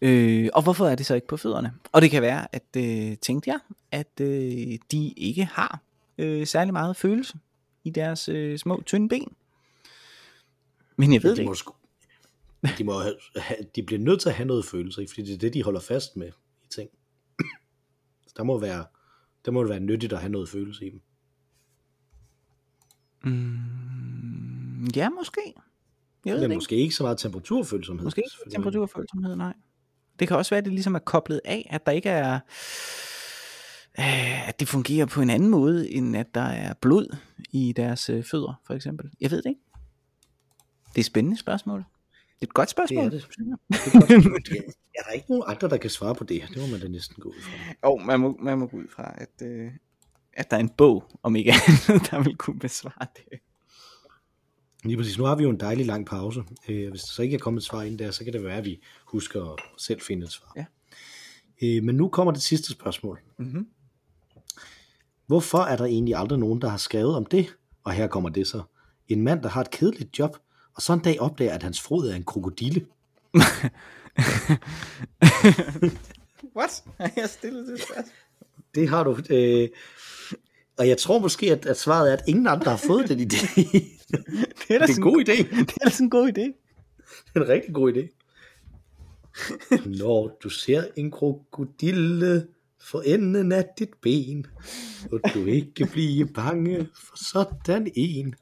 Øh, 0.00 0.48
og 0.54 0.62
hvorfor 0.62 0.86
er 0.86 0.94
det 0.94 1.06
så 1.06 1.14
ikke 1.14 1.26
på 1.26 1.36
fødderne? 1.36 1.72
Og 1.92 2.02
det 2.02 2.10
kan 2.10 2.22
være, 2.22 2.54
at 2.54 2.76
øh, 2.76 3.16
tænkte 3.16 3.50
jeg, 3.50 3.58
at 3.92 4.20
øh, 4.20 4.78
de 4.92 5.12
ikke 5.16 5.44
har 5.44 5.80
øh, 6.18 6.46
særlig 6.46 6.72
meget 6.72 6.96
følelse 6.96 7.38
i 7.84 7.90
deres 7.90 8.28
øh, 8.28 8.58
små 8.58 8.82
tynde 8.86 9.08
ben. 9.08 9.32
Men 10.96 11.12
jeg 11.12 11.22
ved 11.22 11.30
det 11.30 11.36
de 11.36 11.42
ikke. 11.42 11.54
sgu, 11.54 11.74
de, 12.78 12.84
må 12.84 12.98
have, 13.36 13.56
de 13.76 13.82
bliver 13.82 14.00
nødt 14.00 14.20
til 14.20 14.28
at 14.28 14.34
have 14.34 14.46
noget 14.46 14.64
følelse, 14.64 15.00
ikke? 15.00 15.10
fordi 15.10 15.26
det 15.26 15.34
er 15.34 15.38
det, 15.38 15.54
de 15.54 15.62
holder 15.62 15.80
fast 15.80 16.16
med 16.16 16.28
i 16.62 16.68
ting. 16.70 16.90
Så 18.26 18.34
der 18.36 18.42
må 18.42 18.58
være, 18.58 18.84
der 19.44 19.50
må 19.50 19.62
det 19.62 19.70
være 19.70 19.80
nyttigt 19.80 20.12
at 20.12 20.18
have 20.18 20.32
noget 20.32 20.48
følelse 20.48 20.86
i 20.86 20.90
dem. 20.90 21.00
Mm, 23.24 24.84
ja, 24.96 25.08
måske. 25.08 25.54
Jeg 26.24 26.34
ved 26.34 26.40
Men 26.40 26.50
det 26.50 26.56
måske 26.56 26.76
ikke 26.76 26.94
så 26.94 27.02
meget 27.02 27.18
temperaturfølsomhed. 27.18 28.02
ikke. 28.02 28.06
Måske 28.06 28.22
ikke 28.44 28.54
temperaturfølsomhed, 28.54 29.36
nej. 29.36 29.54
Det 30.18 30.28
kan 30.28 30.36
også 30.36 30.50
være, 30.50 30.58
at 30.58 30.64
det 30.64 30.72
ligesom 30.72 30.94
er 30.94 30.98
koblet 30.98 31.40
af, 31.44 31.68
at 31.70 31.86
der 31.86 31.92
ikke 31.92 32.08
er... 32.08 32.38
øh, 33.98 34.48
At 34.48 34.60
det 34.60 34.68
fungerer 34.68 35.06
på 35.06 35.20
en 35.20 35.30
anden 35.30 35.48
måde, 35.48 35.90
end 35.90 36.16
at 36.16 36.34
der 36.34 36.40
er 36.40 36.74
blod 36.80 37.16
i 37.52 37.72
deres 37.76 38.10
øh, 38.10 38.24
fødder, 38.24 38.60
for 38.66 38.74
eksempel. 38.74 39.10
Jeg 39.20 39.30
ved 39.30 39.42
det 39.42 39.48
ikke. 39.48 39.60
Det 40.88 40.96
er 40.96 41.00
et 41.00 41.04
spændende 41.04 41.38
spørgsmål. 41.38 41.78
Det 41.78 42.42
er 42.42 42.46
et 42.46 42.54
godt 42.54 42.66
Det 42.66 42.70
spørgsmål. 42.70 43.04
er 43.04 43.10
det. 43.10 43.28
Det 43.28 43.38
er, 43.38 43.92
godt 43.92 44.04
spørgsmål. 44.08 44.40
Det 44.42 44.56
er- 44.58 44.72
er 44.98 45.02
der 45.02 45.10
ikke 45.12 45.26
nogen 45.30 45.44
andre, 45.46 45.68
der 45.68 45.76
kan 45.76 45.90
svare 45.90 46.14
på 46.14 46.24
det? 46.24 46.42
Det 46.54 46.56
må 46.62 46.66
man 46.66 46.80
da 46.80 46.88
næsten 46.88 47.16
gå 47.22 47.28
ud 47.28 47.34
fra. 47.42 47.50
Jo, 47.84 47.96
man 47.96 48.20
må, 48.20 48.36
man 48.42 48.58
må 48.58 48.66
gå 48.66 48.76
ud 48.76 48.86
fra, 48.96 49.14
at, 49.18 49.46
øh, 49.46 49.70
at 50.32 50.50
der 50.50 50.56
er 50.56 50.60
en 50.60 50.68
bog, 50.68 51.04
om 51.22 51.36
ikke 51.36 51.52
andet, 51.52 51.86
der 52.10 52.22
vil 52.22 52.36
kunne 52.36 52.58
besvare 52.58 53.06
det. 53.16 53.40
Lige 54.84 54.96
præcis. 54.96 55.18
Nu 55.18 55.24
har 55.24 55.34
vi 55.34 55.42
jo 55.42 55.50
en 55.50 55.60
dejlig 55.60 55.86
lang 55.86 56.06
pause. 56.06 56.44
Øh, 56.68 56.90
hvis 56.90 57.02
der 57.02 57.12
så 57.12 57.22
ikke 57.22 57.34
er 57.34 57.38
kommet 57.38 57.60
et 57.60 57.66
svar 57.66 57.82
ind 57.82 57.98
der, 57.98 58.10
så 58.10 58.24
kan 58.24 58.32
det 58.32 58.44
være, 58.44 58.56
at 58.56 58.64
vi 58.64 58.80
husker 59.04 59.52
at 59.52 59.58
selv 59.78 60.00
finde 60.00 60.24
et 60.24 60.32
svar. 60.32 60.52
Ja. 60.56 60.64
Øh, 61.62 61.82
men 61.82 61.94
nu 61.94 62.08
kommer 62.08 62.32
det 62.32 62.42
sidste 62.42 62.72
spørgsmål. 62.72 63.20
Mm-hmm. 63.38 63.66
Hvorfor 65.26 65.58
er 65.58 65.76
der 65.76 65.84
egentlig 65.84 66.14
aldrig 66.14 66.38
nogen, 66.38 66.60
der 66.60 66.68
har 66.68 66.76
skrevet 66.76 67.16
om 67.16 67.26
det? 67.26 67.56
Og 67.84 67.92
her 67.92 68.06
kommer 68.06 68.28
det 68.28 68.46
så. 68.46 68.62
En 69.08 69.22
mand, 69.22 69.42
der 69.42 69.48
har 69.48 69.60
et 69.60 69.70
kedeligt 69.70 70.18
job, 70.18 70.36
og 70.74 70.82
så 70.82 70.92
en 70.92 71.00
dag 71.00 71.20
opdager, 71.20 71.54
at 71.54 71.62
hans 71.62 71.80
frod 71.80 72.08
er 72.08 72.14
en 72.14 72.24
krokodille. 72.24 72.86
What? 76.56 76.84
Har 76.98 77.12
jeg 77.16 77.28
stillet 77.28 77.66
det 77.66 77.82
spørgsmål? 77.82 78.14
Det 78.74 78.88
har 78.88 79.04
du. 79.04 79.18
Øh, 79.30 79.68
og 80.78 80.88
jeg 80.88 80.98
tror 80.98 81.18
måske, 81.18 81.52
at, 81.52 81.66
at 81.66 81.78
svaret 81.78 82.12
er, 82.12 82.16
at 82.16 82.22
ingen 82.26 82.46
andre 82.46 82.70
har 82.70 82.78
fået 82.86 83.08
den 83.08 83.20
idé. 83.20 83.97
Det 84.68 84.74
er 84.74 84.78
da 84.78 84.86
det 84.86 84.92
er 84.92 84.96
en 84.96 85.02
god 85.02 85.20
idé. 85.28 85.36
Det 85.68 85.78
er 85.80 85.84
da 85.84 85.90
sådan 85.90 86.06
en 86.06 86.10
god 86.10 86.28
idé. 86.28 86.42
Det 87.26 87.34
er 87.34 87.40
en 87.40 87.48
rigtig 87.48 87.74
god 87.74 87.92
idé. 87.92 88.18
Når 90.02 90.38
du 90.42 90.48
ser 90.48 90.84
en 90.96 91.10
krokodille 91.10 92.46
for 92.80 93.00
enden 93.00 93.52
af 93.52 93.64
dit 93.78 93.94
ben, 94.02 94.46
og 95.12 95.20
du 95.34 95.44
ikke 95.44 95.86
blive 95.92 96.26
bange 96.26 96.88
for 96.94 97.24
sådan 97.24 97.92
en. 97.94 98.34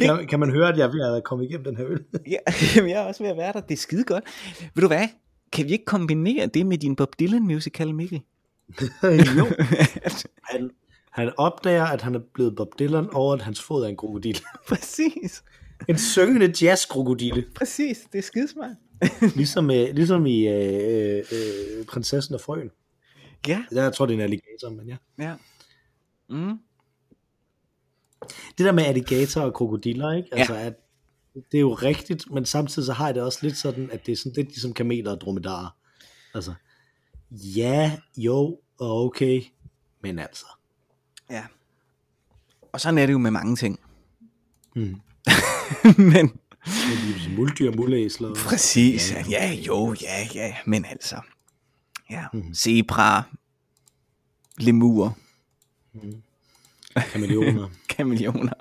kan, 0.00 0.26
kan 0.26 0.40
man 0.40 0.50
høre, 0.50 0.68
at 0.68 0.78
jeg 0.78 0.86
er 0.86 0.92
ved 0.92 1.16
at 1.16 1.24
komme 1.24 1.44
igennem 1.44 1.64
den 1.64 1.76
her 1.76 1.86
øl? 1.86 2.04
Ja, 2.26 2.38
jamen, 2.76 2.90
jeg 2.90 3.02
er 3.02 3.06
også 3.06 3.22
ved 3.22 3.30
at 3.30 3.36
være 3.36 3.52
der. 3.52 3.60
Det 3.60 3.74
er 3.74 3.78
skide 3.78 4.04
godt. 4.04 4.24
Ved 4.74 4.80
du 4.80 4.86
hvad? 4.86 5.08
Kan 5.52 5.64
vi 5.64 5.72
ikke 5.72 5.84
kombinere 5.84 6.46
det 6.46 6.66
med 6.66 6.78
din 6.78 6.96
Bob 6.96 7.18
Dylan 7.20 7.42
musical, 7.42 7.94
Mikkel? 7.94 8.22
jo. 9.38 9.46
Han, 10.42 10.70
han 11.14 11.32
opdager, 11.36 11.84
at 11.84 12.02
han 12.02 12.14
er 12.14 12.20
blevet 12.34 12.56
Bob 12.56 12.78
Dylan, 12.78 13.08
og 13.12 13.32
at 13.32 13.42
hans 13.42 13.62
fod 13.62 13.84
er 13.84 13.88
en 13.88 13.96
krokodille. 13.96 14.40
præcis. 14.68 15.44
En 15.88 15.98
syngende 15.98 16.52
jazz-krokodille. 16.62 17.44
Præcis. 17.54 17.98
Det 18.12 18.18
er 18.18 18.22
skidesmart. 18.22 18.76
Ligesom, 19.36 19.70
øh, 19.70 19.94
ligesom 19.94 20.26
i 20.26 20.48
øh, 20.48 21.18
øh, 21.18 21.24
øh, 21.78 21.84
Prinsessen 21.86 22.34
og 22.34 22.40
Frøen. 22.40 22.70
Ja. 23.48 23.64
Jeg 23.72 23.92
tror, 23.92 24.06
det 24.06 24.12
er 24.12 24.18
en 24.18 24.22
alligator, 24.22 24.70
men 24.70 24.88
ja. 24.88 24.96
Ja. 25.18 25.34
Mm. 26.28 26.58
Det 28.58 28.66
der 28.66 28.72
med 28.72 28.84
alligator 28.84 29.40
og 29.40 29.54
krokodiller, 29.54 30.12
ikke? 30.12 30.28
Altså, 30.32 30.54
at 30.54 30.74
det 31.34 31.58
er 31.58 31.60
jo 31.60 31.74
rigtigt, 31.74 32.30
men 32.30 32.44
samtidig 32.44 32.86
så 32.86 32.92
har 32.92 33.06
jeg 33.06 33.14
det 33.14 33.22
også 33.22 33.38
lidt 33.42 33.56
sådan, 33.56 33.90
at 33.90 34.06
det 34.06 34.12
er 34.12 34.16
sådan 34.16 34.32
lidt 34.36 34.48
ligesom 34.48 34.72
kameler 34.72 35.10
og 35.10 35.20
dromedarer. 35.20 35.76
Altså, 36.34 36.54
ja, 37.30 37.98
jo, 38.16 38.60
og 38.78 39.04
okay, 39.04 39.42
men 40.02 40.18
altså. 40.18 40.46
Ja. 41.30 41.42
Og 42.72 42.80
sådan 42.80 42.98
er 42.98 43.06
det 43.06 43.12
jo 43.12 43.18
med 43.18 43.30
mange 43.30 43.56
ting. 43.56 43.80
Mm. 44.76 44.82
men 45.98 46.26
Det 46.64 46.98
ligesom 47.04 47.32
muldyr, 47.32 47.72
mulæsler. 47.76 48.34
præcis. 48.34 49.12
Ja, 49.12 49.24
ja, 49.30 49.52
jo, 49.52 49.94
ja, 50.02 50.26
ja. 50.34 50.54
Men 50.66 50.84
altså. 50.84 51.16
Ja. 52.10 52.24
Mhm. 52.32 52.54
Zebra. 52.54 53.22
Lemur. 54.58 55.18
Kameleoner. 57.12 57.68
Kameleoner. 57.96 58.52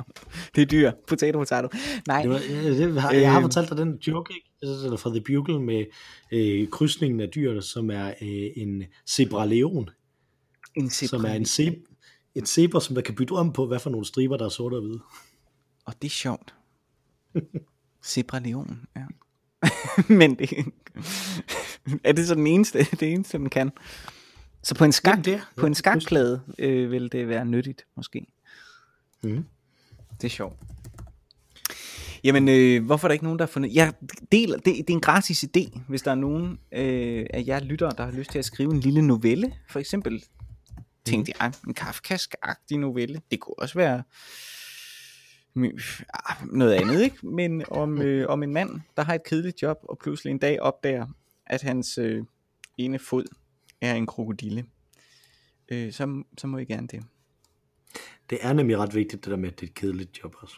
Det 0.56 0.62
er 0.62 0.66
dyr. 0.66 0.92
Potato, 1.08 1.40
potato. 1.40 1.68
Nej. 2.08 2.22
Det 2.22 2.30
var, 2.30 2.38
det 2.38 3.02
har, 3.02 3.12
jeg 3.12 3.32
har 3.32 3.38
Øhm. 3.40 3.44
fortalt 3.44 3.70
dig 3.70 3.78
den 3.78 3.96
joke, 4.08 4.34
ikke? 4.34 4.98
Fra 4.98 5.10
The 5.10 5.22
Bugle 5.22 5.62
med 5.62 5.86
øh, 6.32 6.68
krydsningen 6.70 7.20
af 7.20 7.30
dyrene, 7.36 7.62
som 7.62 7.90
er 7.92 8.08
øh, 8.22 8.48
en 8.56 8.84
zebraleon, 9.10 9.90
en 10.76 10.90
som 10.90 11.26
er 11.26 11.34
en 11.34 11.46
zeb, 11.46 11.74
et 12.36 12.48
zebra, 12.48 12.82
som 12.82 12.96
der 12.96 13.02
kan 13.02 13.16
bytte 13.16 13.32
om 13.32 13.54
på, 13.54 13.68
hvad 13.68 13.80
for 13.80 13.90
nogle 13.90 14.06
striber, 14.06 14.38
der 14.38 14.46
er 14.46 14.50
sorte 14.50 14.74
og 14.76 14.82
hvide. 14.82 15.00
Og 15.86 15.94
det 16.02 16.08
er 16.08 16.12
sjovt. 16.12 16.54
Zebra 18.06 18.40
Leon, 18.40 18.82
ja. 18.96 19.06
Men 20.14 20.36
det, 20.36 20.50
er 22.04 22.12
det 22.12 22.28
så 22.28 22.36
den 22.36 22.48
eneste, 22.48 22.80
det 22.84 23.14
eneste, 23.14 23.38
den 23.38 23.50
kan? 23.50 23.72
Så 24.64 24.76
på 24.76 24.84
en, 24.86 24.92
skak, 24.92 25.12
Jamen, 25.14 25.26
det 25.26 25.34
er- 25.34 25.42
på 25.58 25.66
en 25.66 25.72
ja, 25.74 25.78
skakplade 25.78 26.42
øh, 26.60 26.92
vil 26.92 27.12
det 27.12 27.28
være 27.30 27.46
nyttigt, 27.46 27.86
måske. 27.96 28.26
Mhm. 29.24 29.46
Det 30.22 30.24
er 30.28 30.30
sjovt. 30.30 30.56
Jamen, 32.24 32.50
øh, 32.50 32.86
hvorfor 32.86 33.08
er 33.08 33.10
der 33.10 33.14
ikke 33.14 33.24
nogen, 33.26 33.40
der 33.40 33.46
har 33.46 33.52
fundet... 33.52 33.74
Jeg 33.76 33.94
deler, 34.32 34.56
det, 34.56 34.66
det 34.66 34.90
er 34.90 34.94
en 34.94 35.02
gratis 35.02 35.44
idé, 35.44 35.80
hvis 35.88 36.02
der 36.02 36.12
er 36.12 36.16
nogen 36.16 36.60
øh, 36.72 37.26
af 37.34 37.44
jer 37.48 37.60
lyttere, 37.60 37.92
der 37.98 38.06
har 38.06 38.12
lyst 38.12 38.32
til 38.32 38.40
at 38.40 38.46
skrive 38.46 38.72
en 38.74 38.80
lille 38.80 39.02
novelle, 39.02 39.54
for 39.70 39.80
eksempel. 39.80 40.24
Tænkte 41.06 41.34
jeg, 41.40 41.54
en 41.68 41.74
Kafkask-agtig 41.74 42.78
novelle. 42.78 43.22
Det 43.32 43.40
kunne 43.40 43.60
også 43.60 43.76
være 43.76 44.04
ah, 46.14 46.48
noget 46.48 46.74
andet, 46.74 47.02
ikke? 47.02 47.28
Men 47.28 47.64
om, 47.72 48.02
øh, 48.02 48.30
om 48.30 48.44
en 48.44 48.54
mand, 48.54 48.82
der 48.98 49.04
har 49.04 49.14
et 49.14 49.24
kedeligt 49.24 49.62
job, 49.62 49.78
og 49.84 49.98
pludselig 49.98 50.32
en 50.32 50.38
dag 50.38 50.62
opdager, 50.62 51.08
at 51.46 51.62
hans 51.62 51.98
øh, 51.98 52.24
ene 52.78 53.00
fod 53.00 53.26
er 53.82 53.94
en 53.94 54.06
krokodille. 54.06 54.66
Øh, 55.70 55.94
så, 55.94 56.24
så 56.38 56.48
må 56.48 56.58
I 56.58 56.66
gerne 56.66 56.88
det. 56.88 57.04
Det 58.30 58.38
er 58.42 58.54
nemlig 58.54 58.78
ret 58.78 58.96
vigtigt, 58.96 59.26
det 59.26 59.32
der 59.32 59.38
med, 59.38 59.52
at 59.52 59.60
det 59.60 59.66
er 59.66 59.70
et 59.70 59.76
kedeligt 59.76 60.24
job 60.24 60.36
også. 60.40 60.56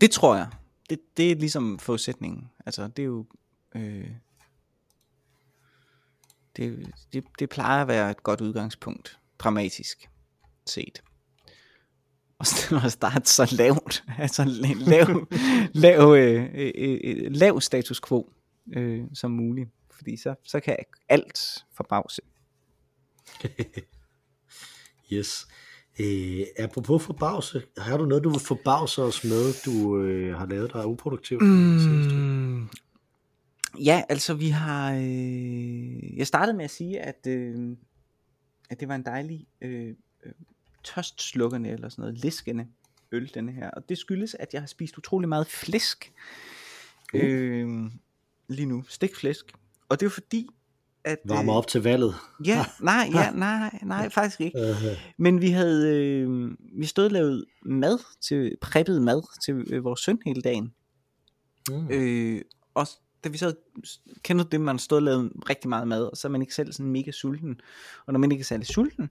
Det 0.00 0.10
tror 0.10 0.36
jeg. 0.36 0.48
Det, 0.90 1.00
det 1.16 1.32
er 1.32 1.36
ligesom 1.36 1.78
forudsætningen. 1.78 2.50
Altså, 2.66 2.88
det 2.88 3.02
er 3.02 3.06
jo... 3.06 3.26
Øh, 3.74 4.10
det, 6.56 6.92
det, 7.12 7.24
det 7.38 7.48
plejer 7.48 7.82
at 7.82 7.88
være 7.88 8.10
et 8.10 8.22
godt 8.22 8.40
udgangspunkt, 8.40 9.18
dramatisk 9.42 10.08
set. 10.66 11.02
Og 12.38 12.46
og 12.84 12.92
starte 12.92 13.30
så 13.30 13.54
lavt, 13.58 14.04
altså 14.18 14.42
la- 14.42 14.90
lav, 14.90 15.26
lav, 15.72 16.14
øh, 16.16 16.50
øh, 16.54 17.00
øh, 17.04 17.32
lav 17.32 17.60
status 17.60 18.00
quo 18.08 18.32
øh, 18.72 19.04
som 19.14 19.30
muligt. 19.30 19.68
Fordi 19.90 20.16
så, 20.16 20.34
så 20.44 20.60
kan 20.60 20.76
alt 21.08 21.64
forbavse. 21.76 22.22
Yes. 25.12 25.46
Øh, 26.00 26.46
apropos 26.58 27.02
forbavse, 27.02 27.62
har 27.78 27.96
du 27.96 28.06
noget, 28.06 28.24
du 28.24 28.30
vil 28.30 28.40
forbavse 28.40 29.02
os 29.02 29.24
med, 29.24 29.64
du 29.64 30.02
øh, 30.02 30.36
har 30.38 30.46
lavet, 30.46 30.72
der 30.72 30.80
er 30.82 30.86
uproduktivt? 30.86 31.42
Mm, 31.42 32.68
ja, 33.84 34.02
altså 34.08 34.34
vi 34.34 34.48
har... 34.48 34.92
Øh, 34.92 36.16
jeg 36.18 36.26
startede 36.26 36.56
med 36.56 36.64
at 36.64 36.70
sige, 36.70 37.00
at, 37.00 37.26
øh, 37.28 37.76
at 38.72 38.80
det 38.80 38.88
var 38.88 38.94
en 38.94 39.06
dejlig 39.06 39.46
øh, 39.60 39.94
øh, 40.24 40.32
tørstslukkende 40.84 41.70
eller 41.70 41.88
sådan 41.88 42.02
noget 42.02 42.18
liskende 42.18 42.66
øl, 43.12 43.30
denne 43.34 43.52
her. 43.52 43.70
Og 43.70 43.88
det 43.88 43.98
skyldes, 43.98 44.34
at 44.34 44.54
jeg 44.54 44.62
har 44.62 44.66
spist 44.66 44.98
utrolig 44.98 45.28
meget 45.28 45.46
flæsk 45.46 46.12
uh. 47.14 47.20
øh, 47.22 47.68
lige 48.48 48.66
nu. 48.66 48.84
Stikflæsk. 48.88 49.52
Og 49.88 50.00
det 50.00 50.06
er 50.06 50.10
fordi, 50.10 50.48
at... 51.04 51.18
Varmer 51.24 51.52
op 51.52 51.66
til 51.66 51.82
valget. 51.82 52.14
Ja, 52.46 52.64
nej, 52.80 53.10
ja, 53.14 53.30
nej, 53.30 53.78
nej, 53.82 54.08
faktisk 54.08 54.40
ikke. 54.40 54.58
Uh-huh. 54.58 54.98
Men 55.18 55.40
vi 55.40 55.48
havde, 55.48 55.96
øh, 55.96 56.50
vi 56.78 56.86
stod 56.86 57.04
og 57.04 57.10
lavet 57.10 57.44
mad, 57.62 57.98
til, 58.20 58.56
preppet 58.60 59.02
mad 59.02 59.22
til 59.44 59.54
øh, 59.70 59.84
vores 59.84 60.00
søn 60.00 60.18
hele 60.26 60.42
dagen. 60.42 60.74
Mm. 61.70 61.90
Øh, 61.90 62.42
og 62.74 62.86
da 63.24 63.28
vi 63.28 63.38
så 63.38 63.54
kender 64.22 64.44
det, 64.44 64.60
man 64.60 64.78
stod 64.78 64.98
og 64.98 65.02
lavede 65.02 65.30
rigtig 65.48 65.68
meget 65.68 65.88
mad, 65.88 66.04
og 66.04 66.16
så 66.16 66.28
er 66.28 66.32
man 66.32 66.42
ikke 66.42 66.54
selv 66.54 66.72
sådan 66.72 66.92
mega 66.92 67.10
sulten. 67.10 67.60
Og 68.06 68.12
når 68.12 68.20
man 68.20 68.32
ikke 68.32 68.42
er 68.42 68.44
særlig 68.44 68.66
sulten, 68.66 69.10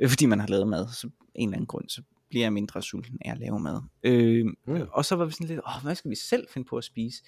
øh, 0.00 0.08
fordi 0.08 0.26
man 0.26 0.40
har 0.40 0.46
lavet 0.46 0.68
mad, 0.68 0.88
så 0.88 1.10
en 1.34 1.48
eller 1.48 1.56
anden 1.56 1.66
grund, 1.66 1.88
så 1.88 2.02
bliver 2.28 2.44
jeg 2.44 2.52
mindre 2.52 2.82
sulten 2.82 3.18
af 3.24 3.32
at 3.32 3.38
lave 3.38 3.60
mad. 3.60 3.82
Øh, 4.02 4.46
mm. 4.46 4.86
Og 4.92 5.04
så 5.04 5.16
var 5.16 5.24
vi 5.24 5.32
sådan 5.32 5.46
lidt, 5.46 5.60
åh, 5.60 5.82
hvad 5.82 5.94
skal 5.94 6.10
vi 6.10 6.16
selv 6.16 6.48
finde 6.50 6.68
på 6.68 6.76
at 6.76 6.84
spise? 6.84 7.22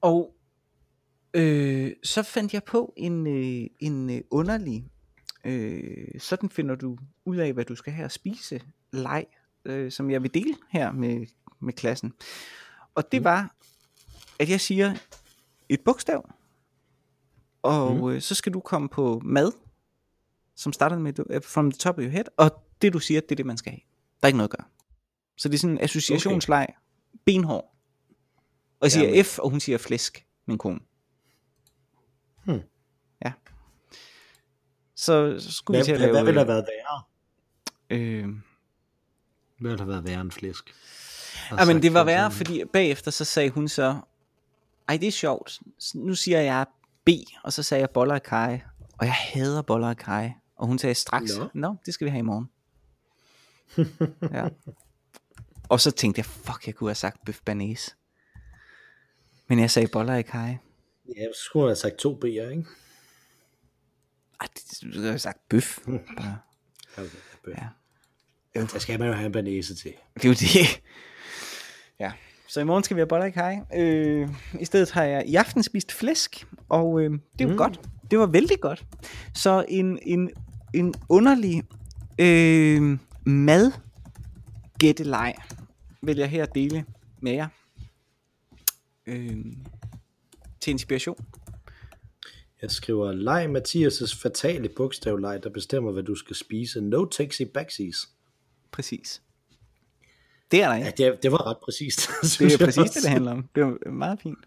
Og 0.00 0.34
øh, 1.34 1.92
så 2.04 2.22
fandt 2.22 2.54
jeg 2.54 2.64
på 2.64 2.92
en, 2.96 3.26
øh, 3.26 3.66
en 3.80 4.10
øh, 4.10 4.20
underlig, 4.30 4.86
øh, 5.44 6.20
sådan 6.20 6.50
finder 6.50 6.74
du 6.74 6.98
ud 7.24 7.36
af, 7.36 7.52
hvad 7.52 7.64
du 7.64 7.74
skal 7.74 7.92
have 7.92 8.04
at 8.04 8.12
spise, 8.12 8.60
leg, 8.92 9.26
øh, 9.64 9.92
som 9.92 10.10
jeg 10.10 10.22
vil 10.22 10.34
dele 10.34 10.54
her 10.70 10.92
med, 10.92 11.26
med 11.60 11.72
klassen. 11.72 12.12
Og 12.94 13.12
det 13.12 13.20
mm. 13.20 13.24
var, 13.24 13.54
at 14.38 14.50
jeg 14.50 14.60
siger 14.60 14.94
et 15.68 15.80
bogstav, 15.80 16.30
og 17.62 17.96
mm. 17.96 18.08
øh, 18.08 18.22
så 18.22 18.34
skal 18.34 18.52
du 18.52 18.60
komme 18.60 18.88
på 18.88 19.20
mad, 19.24 19.52
som 20.56 20.72
starter 20.72 20.98
med 20.98 21.18
uh, 21.18 21.42
from 21.42 21.70
the 21.70 21.78
top 21.78 21.98
of 21.98 22.02
your 22.02 22.10
head, 22.10 22.24
og 22.36 22.64
det 22.82 22.92
du 22.92 22.98
siger, 22.98 23.20
det 23.20 23.30
er 23.32 23.36
det 23.36 23.46
man 23.46 23.56
skal 23.56 23.72
have. 23.72 23.80
Der 24.20 24.24
er 24.24 24.26
ikke 24.26 24.36
noget 24.36 24.52
at 24.52 24.58
gøre. 24.58 24.66
Så 25.36 25.48
det 25.48 25.54
er 25.54 25.58
sådan 25.58 25.76
en 25.76 25.84
associationsleg, 25.84 26.66
okay. 26.68 27.20
benhår. 27.24 27.76
Og 28.80 28.84
jeg 28.84 28.92
siger 28.92 29.08
ja, 29.08 29.22
F, 29.22 29.38
og 29.38 29.50
hun 29.50 29.60
siger 29.60 29.78
flæsk, 29.78 30.26
min 30.46 30.58
kone. 30.58 30.80
Hmm. 32.44 32.60
Ja. 33.24 33.32
Så, 34.94 35.36
så 35.40 35.52
skulle 35.52 35.76
hvad, 35.76 35.84
vi 35.84 35.84
til 35.84 35.92
at 35.92 36.00
lave... 36.00 36.12
Hvad 36.12 36.24
ville 36.24 36.40
have 36.40 36.48
været 36.48 36.66
værre? 36.66 37.02
Øh, 37.90 38.28
hvad 39.58 39.70
ville 39.70 39.78
have 39.78 39.88
været 39.88 40.04
værre 40.04 40.20
end 40.20 40.30
flæsk? 40.30 40.74
Ja, 41.50 41.64
men 41.64 41.82
det 41.82 41.94
var 41.94 42.04
værre, 42.04 42.30
fordi 42.30 42.64
bagefter 42.64 43.10
så 43.10 43.24
sagde 43.24 43.50
hun 43.50 43.68
så, 43.68 44.00
ej 44.88 44.96
det 44.96 45.06
er 45.06 45.12
sjovt, 45.12 45.58
nu 45.94 46.14
siger 46.14 46.40
jeg 46.40 46.66
B, 47.04 47.08
og 47.42 47.52
så 47.52 47.62
sagde 47.62 47.80
jeg 47.80 47.90
boller 47.90 48.14
af 48.14 48.22
kaj, 48.22 48.60
og 48.98 49.06
jeg 49.06 49.14
hader 49.14 49.62
boller 49.62 49.88
af 49.90 49.96
kaj. 49.96 50.32
Og 50.56 50.66
hun 50.66 50.78
sagde 50.78 50.94
straks, 50.94 51.36
nå, 51.36 51.48
no, 51.54 51.74
det 51.86 51.94
skal 51.94 52.04
vi 52.04 52.10
have 52.10 52.18
i 52.18 52.22
morgen. 52.22 52.50
ja. 54.36 54.48
Og 55.68 55.80
så 55.80 55.90
tænkte 55.90 56.18
jeg, 56.18 56.26
fuck, 56.26 56.66
jeg 56.66 56.74
kunne 56.74 56.90
have 56.90 56.94
sagt 56.94 57.24
bøf 57.24 57.40
banæs. 57.44 57.96
Men 59.48 59.60
jeg 59.60 59.70
sagde 59.70 59.88
boller 59.88 60.14
i 60.14 60.22
kaj. 60.22 60.56
Ja, 61.16 61.24
så 61.34 61.42
skulle 61.44 61.64
jeg 61.64 61.70
have 61.70 61.76
sagt 61.76 61.96
to 61.96 62.20
B'er, 62.24 62.26
ikke? 62.26 62.64
Ej, 64.40 64.46
det, 64.54 64.62
du 64.82 64.92
skulle 64.92 65.02
have 65.02 65.18
sagt 65.18 65.48
bøf. 65.48 65.78
Bare. 66.18 66.38
Okay, 66.96 67.08
bøf. 67.44 67.54
Ja. 68.54 68.60
Der 68.60 68.78
skal 68.78 68.98
man 68.98 69.08
jo 69.08 69.14
have 69.14 69.26
en 69.26 69.32
banæse 69.32 69.74
til. 69.74 69.94
Det 70.14 70.24
er 70.24 70.28
jo 70.28 70.34
det. 70.34 70.82
Ja. 71.98 72.12
Så 72.48 72.60
i 72.60 72.64
morgen 72.64 72.84
skal 72.84 72.96
vi 72.96 73.00
have 73.00 73.06
boller 73.06 73.26
i 73.26 73.30
kaj. 73.30 73.58
Øh, 73.74 74.28
I 74.60 74.64
stedet 74.64 74.90
har 74.90 75.04
jeg 75.04 75.26
i 75.26 75.34
aften 75.34 75.62
spist 75.62 75.92
flæsk, 75.92 76.46
og 76.68 77.00
øh, 77.00 77.10
det 77.38 77.44
jo 77.44 77.48
mm. 77.48 77.56
godt. 77.56 77.80
Det 78.10 78.18
var 78.18 78.26
vældig 78.26 78.60
godt. 78.60 78.86
Så 79.34 79.64
en, 79.68 79.98
en, 80.02 80.30
en 80.74 80.94
underlig 81.08 81.62
øh, 82.18 82.98
mad 83.24 83.72
gætteleg 84.78 85.34
vil 86.02 86.16
jeg 86.16 86.30
her 86.30 86.46
dele 86.46 86.84
med 87.20 87.32
jer. 87.32 87.48
Øh, 89.06 89.36
til 90.60 90.70
inspiration. 90.70 91.26
Jeg 92.62 92.70
skriver, 92.70 93.12
leg 93.12 93.44
Mathias' 93.44 94.22
fatale 94.22 94.68
bogstavleg, 94.76 95.42
der 95.42 95.50
bestemmer, 95.50 95.92
hvad 95.92 96.02
du 96.02 96.14
skal 96.14 96.36
spise. 96.36 96.80
No 96.80 97.04
taxi 97.04 97.44
backsies. 97.44 98.08
Præcis. 98.70 99.22
Det 100.50 100.62
er 100.62 100.68
der 100.68 100.74
ikke. 100.74 100.92
Ja, 100.98 101.10
det, 101.10 101.22
det 101.22 101.32
var 101.32 101.46
ret 101.46 101.56
præcist. 101.58 102.10
det 102.38 102.54
er 102.54 102.64
præcis 102.64 102.90
det, 102.90 103.02
det 103.02 103.10
handler 103.10 103.32
om. 103.32 103.48
Det 103.54 103.64
var 103.64 103.90
meget 103.90 104.20
fint. 104.20 104.38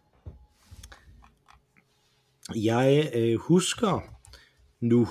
Jeg 2.56 3.12
øh, 3.16 3.40
husker 3.40 4.00
nu, 4.80 5.08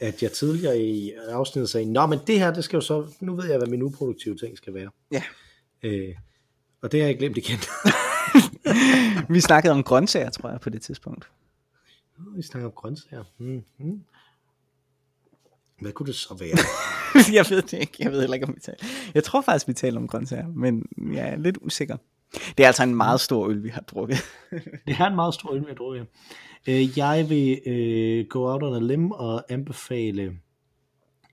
at 0.00 0.22
jeg 0.22 0.32
tidligere 0.32 0.78
i 0.78 1.12
afsnittet 1.28 1.70
sagde, 1.70 1.92
Nå, 1.92 2.06
men 2.06 2.18
det 2.26 2.38
her, 2.38 2.54
det 2.54 2.64
skal 2.64 2.76
jo 2.76 2.80
så, 2.80 3.06
nu 3.20 3.36
ved 3.36 3.48
jeg, 3.48 3.58
hvad 3.58 3.68
min 3.68 3.82
uproduktive 3.82 4.36
ting 4.36 4.56
skal 4.56 4.74
være. 4.74 4.90
Ja. 5.12 5.22
Øh, 5.82 6.14
og 6.82 6.92
det 6.92 7.00
har 7.00 7.06
jeg 7.06 7.18
glemt 7.18 7.36
igen. 7.36 7.58
vi 9.34 9.40
snakkede 9.40 9.72
om 9.72 9.82
grøntsager, 9.82 10.30
tror 10.30 10.50
jeg, 10.50 10.60
på 10.60 10.70
det 10.70 10.82
tidspunkt. 10.82 11.30
Vi 12.36 12.42
snakkede 12.42 12.66
om 12.66 12.72
grøntsager. 12.72 13.24
Mm, 13.38 13.62
hmm 13.76 14.00
Hvad 15.80 15.92
kunne 15.92 16.06
det 16.06 16.14
så 16.14 16.34
være? 16.34 16.58
jeg 17.38 17.46
ved 17.50 17.62
det 17.62 17.72
ikke. 17.72 17.96
Jeg 17.98 18.12
ved 18.12 18.20
heller 18.20 18.34
ikke, 18.34 18.46
om 18.46 18.54
vi 18.54 18.60
taler. 18.60 18.78
Jeg 19.14 19.24
tror 19.24 19.40
faktisk, 19.40 19.68
vi 19.68 19.72
taler 19.72 20.00
om 20.00 20.08
grøntsager, 20.08 20.46
men 20.48 20.86
jeg 21.12 21.28
er 21.28 21.36
lidt 21.36 21.58
usikker. 21.62 21.96
Det 22.32 22.62
er 22.62 22.66
altså 22.66 22.82
en 22.82 22.94
meget 22.94 23.20
stor 23.20 23.48
øl, 23.48 23.62
vi 23.62 23.68
har 23.68 23.80
drukket. 23.80 24.18
det 24.86 24.96
er 24.98 25.06
en 25.06 25.14
meget 25.14 25.34
stor 25.34 25.52
øl, 25.52 25.60
vi 25.60 25.66
har 25.68 25.74
drukket. 25.74 26.06
Øh, 26.68 26.98
jeg 26.98 27.26
vil 27.28 27.60
øh, 27.66 28.26
gå 28.26 28.52
out 28.52 28.62
on 28.62 28.74
a 28.74 28.78
limb 28.78 29.12
og 29.12 29.44
anbefale 29.48 30.38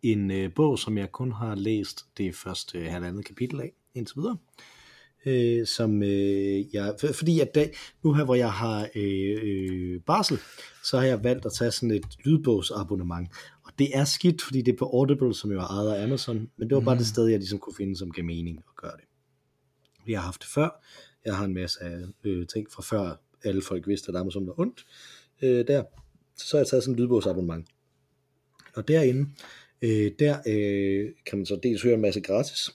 en 0.04 0.32
øh, 0.32 0.54
bog, 0.54 0.80
som 0.80 0.98
jeg 0.98 1.12
kun 1.12 1.32
har 1.32 1.56
læst 1.56 2.06
det 2.18 2.36
første 2.36 2.80
øh, 2.80 2.92
halvandet 2.92 3.26
kapitel 3.26 3.62
af, 3.62 3.72
indtil 3.96 4.18
videre. 4.18 4.38
Øh, 5.26 5.68
som 5.68 6.04
øh, 6.04 6.76
jeg, 6.76 6.96
fordi 7.14 7.40
at 7.40 7.56
dag, 7.56 7.76
nu 8.04 8.14
her 8.14 8.24
hvor 8.24 8.36
jeg 8.36 8.52
har 8.52 8.88
øh, 8.96 9.40
øh, 9.44 10.02
barsel, 10.02 10.40
så 10.84 11.00
har 11.00 11.06
jeg 11.06 11.24
valgt 11.24 11.46
at 11.46 11.54
tage 11.54 11.72
sådan 11.72 11.92
et 11.92 12.06
lydbogsabonnement. 12.26 13.30
Det 13.80 13.98
er 13.98 14.06
skidt, 14.06 14.42
fordi 14.42 14.62
det 14.62 14.74
er 14.74 14.78
på 14.78 14.86
Audible, 14.86 15.36
som 15.36 15.52
jo 15.52 15.60
er 15.60 15.64
ejet 15.64 15.96
af 15.96 16.04
Amazon, 16.04 16.50
men 16.58 16.70
det 16.70 16.76
var 16.76 16.82
bare 16.82 16.96
mm. 16.96 17.00
det 17.00 17.08
sted, 17.08 17.28
jeg 17.28 17.40
ligesom 17.40 17.60
kunne 17.60 17.76
finde, 17.76 17.98
som 17.98 18.12
gav 18.12 18.26
mening 18.26 18.58
at 18.58 18.76
gøre 18.76 18.92
det. 18.98 19.06
Vi 20.06 20.14
har 20.14 20.22
haft 20.22 20.42
det 20.42 20.50
før. 20.50 20.84
Jeg 21.26 21.38
har 21.38 21.46
en 21.46 21.54
masse 21.54 21.84
af 21.84 22.00
øh, 22.24 22.48
ting 22.48 22.72
fra 22.72 22.82
før 22.82 23.16
alle 23.44 23.62
folk 23.62 23.88
vidste, 23.88 24.10
at 24.10 24.16
Amazon 24.16 24.48
var 24.48 24.60
ondt 24.60 24.86
øh, 25.42 25.68
der. 25.68 25.84
Så 26.38 26.58
har 26.58 26.60
jeg 26.60 26.68
taget 26.68 26.84
sådan 26.84 26.94
en 26.94 27.00
lydbogsabonnement. 27.00 27.68
Og 28.76 28.88
derinde, 28.88 29.30
øh, 29.82 30.12
der 30.20 30.38
øh, 30.48 31.12
kan 31.26 31.38
man 31.38 31.46
så 31.46 31.60
dels 31.64 31.84
høre 31.84 31.94
en 31.94 32.02
masse 32.02 32.22
gratis 32.22 32.70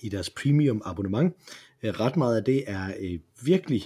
i 0.00 0.08
deres 0.08 0.30
premium 0.30 0.82
abonnement. 0.84 1.36
Øh, 1.82 2.00
ret 2.00 2.16
meget 2.16 2.36
af 2.36 2.44
det 2.44 2.64
er 2.66 2.94
øh, 3.00 3.18
virkelig, 3.42 3.82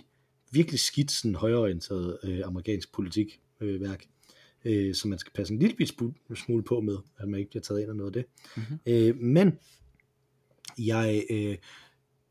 virkelig 0.51 0.81
skidt 0.81 1.11
sådan 1.11 1.35
højorienteret 1.35 2.19
øh, 2.25 2.41
amerikansk 2.45 2.93
politikværk. 2.93 4.03
Øh, 4.03 4.09
øh, 4.65 4.95
som 4.95 5.11
man 5.11 5.19
skal 5.19 5.33
passe 5.33 5.55
en 5.55 5.59
lille 5.59 5.87
smule 6.35 6.63
på 6.63 6.81
med, 6.81 6.97
at 7.19 7.29
man 7.29 7.41
ikke 7.41 7.51
bliver 7.51 7.63
taget 7.63 7.81
ind 7.81 7.91
af 7.91 7.97
noget 7.97 8.17
af 8.17 8.23
det. 8.23 8.25
Mm-hmm. 8.57 8.79
Øh, 8.87 9.17
men 9.17 9.59
jeg 10.79 11.25
øh, 11.31 11.57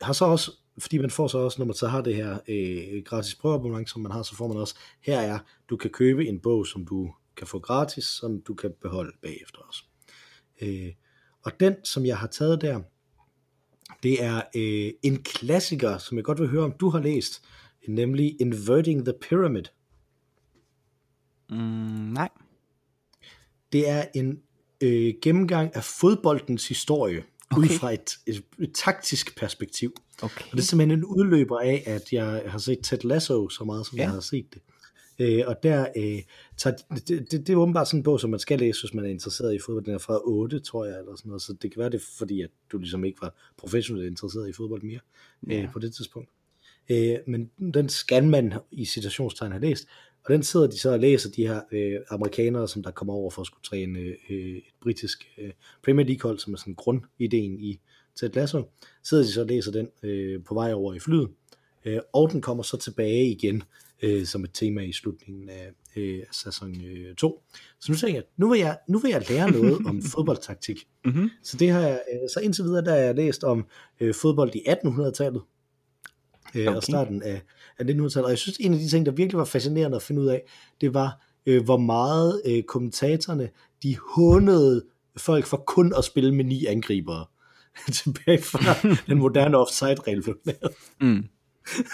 har 0.02 0.14
så 0.14 0.26
også 0.26 0.52
fordi 0.78 0.98
man 0.98 1.10
får 1.10 1.28
så 1.28 1.38
også, 1.38 1.60
når 1.60 1.66
man 1.66 1.76
så 1.76 1.88
har 1.88 2.02
det 2.02 2.16
her 2.16 2.40
øh, 2.48 3.04
gratis 3.06 3.36
prøveabonnement, 3.36 3.90
som 3.90 4.02
man 4.02 4.12
har, 4.12 4.24
så 4.24 4.36
får 4.36 4.48
man 4.48 4.58
også, 4.58 4.76
her 5.02 5.20
er, 5.20 5.40
du 5.70 5.78
kan 5.78 5.90
købe 5.90 6.28
en 6.28 6.40
bog, 6.40 6.68
som 6.68 6.86
du 6.86 7.14
kan 7.38 7.48
få 7.48 7.60
gratis, 7.60 8.04
som 8.04 8.42
du 8.42 8.54
kan 8.54 8.74
beholde 8.82 9.12
bagefter 9.22 9.60
også. 9.60 9.84
Øh, 10.62 10.92
og 11.44 11.60
den, 11.60 11.76
som 11.86 12.06
jeg 12.06 12.18
har 12.18 12.28
taget 12.28 12.62
der, 12.62 12.82
det 14.04 14.24
er 14.24 14.42
øh, 14.56 14.94
en 15.04 15.24
klassiker, 15.24 15.98
som 15.98 16.18
jeg 16.18 16.26
godt 16.26 16.40
vil 16.40 16.50
høre, 16.50 16.64
om 16.64 16.74
du 16.80 16.90
har 16.90 17.00
læst, 17.00 17.44
nemlig 17.88 18.42
Inverting 18.42 19.06
the 19.06 19.14
Pyramid. 19.22 19.64
Mm, 21.52 21.58
nej. 22.14 22.30
Det 23.72 23.89
er 23.89 24.06
en 24.16 24.39
øh, 24.82 25.14
gennemgang 25.22 25.76
af 25.76 25.84
fodboldens 25.84 26.68
historie 26.68 27.24
okay. 27.52 27.62
ud 27.62 27.78
fra 27.80 27.93
et, 27.93 28.18
et, 28.26 28.43
et 28.60 28.72
taktisk 28.74 29.38
perspektiv. 29.38 29.93
Okay. 30.22 30.45
Og 30.45 30.52
det 30.52 30.60
er 30.60 30.64
simpelthen 30.64 30.99
en 30.99 31.06
udløber 31.06 31.60
af, 31.60 31.84
at 31.86 32.14
jeg 32.14 32.43
har 32.47 32.60
set 32.60 32.80
Ted 32.84 33.04
Lasso 33.04 33.49
så 33.49 33.64
meget, 33.64 33.88
som 33.88 33.97
ja. 33.97 34.04
jeg 34.04 34.12
har 34.12 34.20
set 34.20 34.45
det. 34.54 34.62
Øh, 35.20 35.43
og 35.47 35.64
der, 35.64 35.88
øh, 35.97 36.22
tager, 36.58 36.76
det, 37.08 37.32
det, 37.32 37.32
det 37.32 37.49
er 37.49 37.56
åbenbart 37.56 37.88
sådan 37.88 37.99
en 37.99 38.04
bog, 38.04 38.20
som 38.20 38.30
man 38.30 38.39
skal 38.39 38.60
læse, 38.60 38.82
hvis 38.82 38.93
man 38.93 39.06
er 39.06 39.10
interesseret 39.10 39.56
i 39.56 39.60
fodbold. 39.66 39.86
Den 39.86 39.93
er 39.93 39.97
fra 39.97 40.20
8, 40.24 40.60
tror 40.60 40.86
jeg, 40.86 40.99
eller 40.99 41.16
sådan 41.16 41.30
noget. 41.30 41.41
Så 41.41 41.54
det 41.54 41.72
kan 41.72 41.80
være 41.80 41.89
det, 41.89 42.02
fordi 42.18 42.41
at 42.41 42.49
du 42.72 42.78
ligesom 42.78 43.06
ikke 43.06 43.22
var 43.22 43.36
professionelt 43.58 44.08
interesseret 44.08 44.49
i 44.49 44.54
fodbold 44.54 44.82
mere 44.82 44.99
ja. 45.49 45.62
øh, 45.62 45.72
på 45.72 45.80
det 45.80 45.93
tidspunkt. 45.93 46.30
øh, 46.89 47.18
men 47.28 47.52
den 47.74 47.89
skal 47.89 48.28
man 48.28 48.54
i 48.72 48.86
citationstegn 48.86 49.52
have 49.52 49.62
læst, 49.62 49.88
og 50.26 50.34
den 50.34 50.44
sidder 50.44 50.68
de 50.68 50.80
så 50.80 50.92
og 50.92 51.00
læser, 51.00 51.30
de 51.30 51.48
her 51.48 51.62
øh, 51.72 52.00
amerikanere, 52.10 52.68
som 52.68 52.84
der 52.84 52.92
kommer 52.92 53.14
over 53.14 53.30
for 53.30 53.42
at 53.42 53.48
skulle 53.48 53.64
træne 53.64 54.00
øh, 54.00 54.58
et 54.58 54.64
britisk 54.82 55.28
øh, 55.38 55.52
Premier 55.84 56.06
League-hold, 56.06 56.40
som 56.40 56.54
er 56.54 56.58
sådan 56.58 56.76
grundideen 56.76 57.60
i 57.60 57.80
Ted 58.16 58.30
Lasso, 58.30 58.64
sidder 59.04 59.24
de 59.24 59.32
så 59.32 59.42
og 59.42 59.48
læser 59.48 59.72
den 59.72 59.88
øh, 60.04 60.44
på 60.44 60.54
vej 60.54 60.74
over 60.74 60.94
i 60.94 61.00
flyet, 61.00 61.30
øh, 61.86 62.00
og 62.14 62.32
den 62.32 62.42
kommer 62.42 62.64
så 62.64 62.78
tilbage 62.78 63.26
igen 63.26 63.64
øh, 64.02 64.26
som 64.26 64.44
et 64.44 64.50
tema 64.54 64.82
i 64.82 64.92
slutningen 64.92 65.50
af 65.50 65.72
øh, 65.96 66.24
sæson 66.32 66.76
2. 67.18 67.28
Øh, 67.28 67.58
så 67.80 67.92
nu 67.92 67.98
tænker 67.98 68.16
jeg, 68.16 68.24
nu 68.38 68.50
vil 68.50 68.60
jeg, 68.60 68.78
nu 68.88 69.00
vil 69.00 69.12
jeg 69.12 69.30
lære 69.30 69.52
noget 69.52 69.86
om 69.86 70.02
fodboldtaktik. 70.16 70.88
Mm-hmm. 71.06 71.30
Så 71.44 71.58
det 71.58 71.70
har 71.70 71.82
jeg, 71.82 72.02
øh, 72.14 72.30
så 72.34 72.40
indtil 72.40 72.64
videre, 72.64 72.86
der 72.86 72.92
har 72.92 72.98
jeg 72.98 73.16
læst 73.16 73.44
om 73.44 73.66
øh, 74.00 74.16
fodbold 74.16 74.56
i 74.56 74.60
1800-tallet, 74.68 75.42
øh, 76.56 76.68
okay. 76.68 76.76
og 76.76 76.84
starten 76.84 77.24
af, 77.24 77.41
af 77.80 77.84
1900-tallet. 77.84 78.24
Og 78.24 78.30
jeg 78.30 78.38
synes, 78.38 78.58
en 78.58 78.74
af 78.74 78.80
de 78.80 78.89
ting, 78.89 79.06
der 79.06 79.12
virkelig 79.12 79.38
var 79.38 79.45
fascinerende 79.45 79.95
at 79.95 80.04
finde 80.04 80.22
ud 80.22 80.28
af, 80.28 80.41
det 80.82 80.93
var, 80.93 81.22
øh, 81.45 81.64
hvor 81.64 81.78
meget 81.78 82.41
øh, 82.45 82.64
kommentatorerne, 82.64 83.49
de 83.84 83.95
hånede 84.16 84.86
folk 85.18 85.45
for 85.45 85.58
kun 85.58 85.93
at 85.97 86.04
spille 86.04 86.36
med 86.36 86.45
ni 86.45 86.66
angribere. 86.66 87.26
Tilbage 87.91 88.41
fra 88.41 88.88
den 89.08 89.18
moderne 89.18 89.58
offside-regel 89.58 90.24
blev 90.24 90.38
lavet. 90.45 90.74
Mm. 91.02 91.26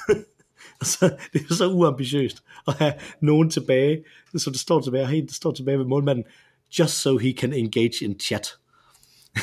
altså, 0.81 1.15
det 1.33 1.41
er 1.49 1.53
så 1.53 1.67
uambitiøst 1.67 2.43
at 2.67 2.73
have 2.73 2.93
nogen 3.21 3.49
tilbage, 3.49 4.03
så 4.35 4.49
det 4.49 4.59
står 4.59 4.81
tilbage, 4.81 5.07
helt, 5.07 5.27
det 5.27 5.35
står 5.35 5.51
tilbage 5.51 5.79
ved 5.79 5.85
målmanden, 5.85 6.25
just 6.79 6.93
so 6.93 7.17
he 7.17 7.31
can 7.31 7.53
engage 7.53 8.05
in 8.05 8.19
chat. 8.19 8.47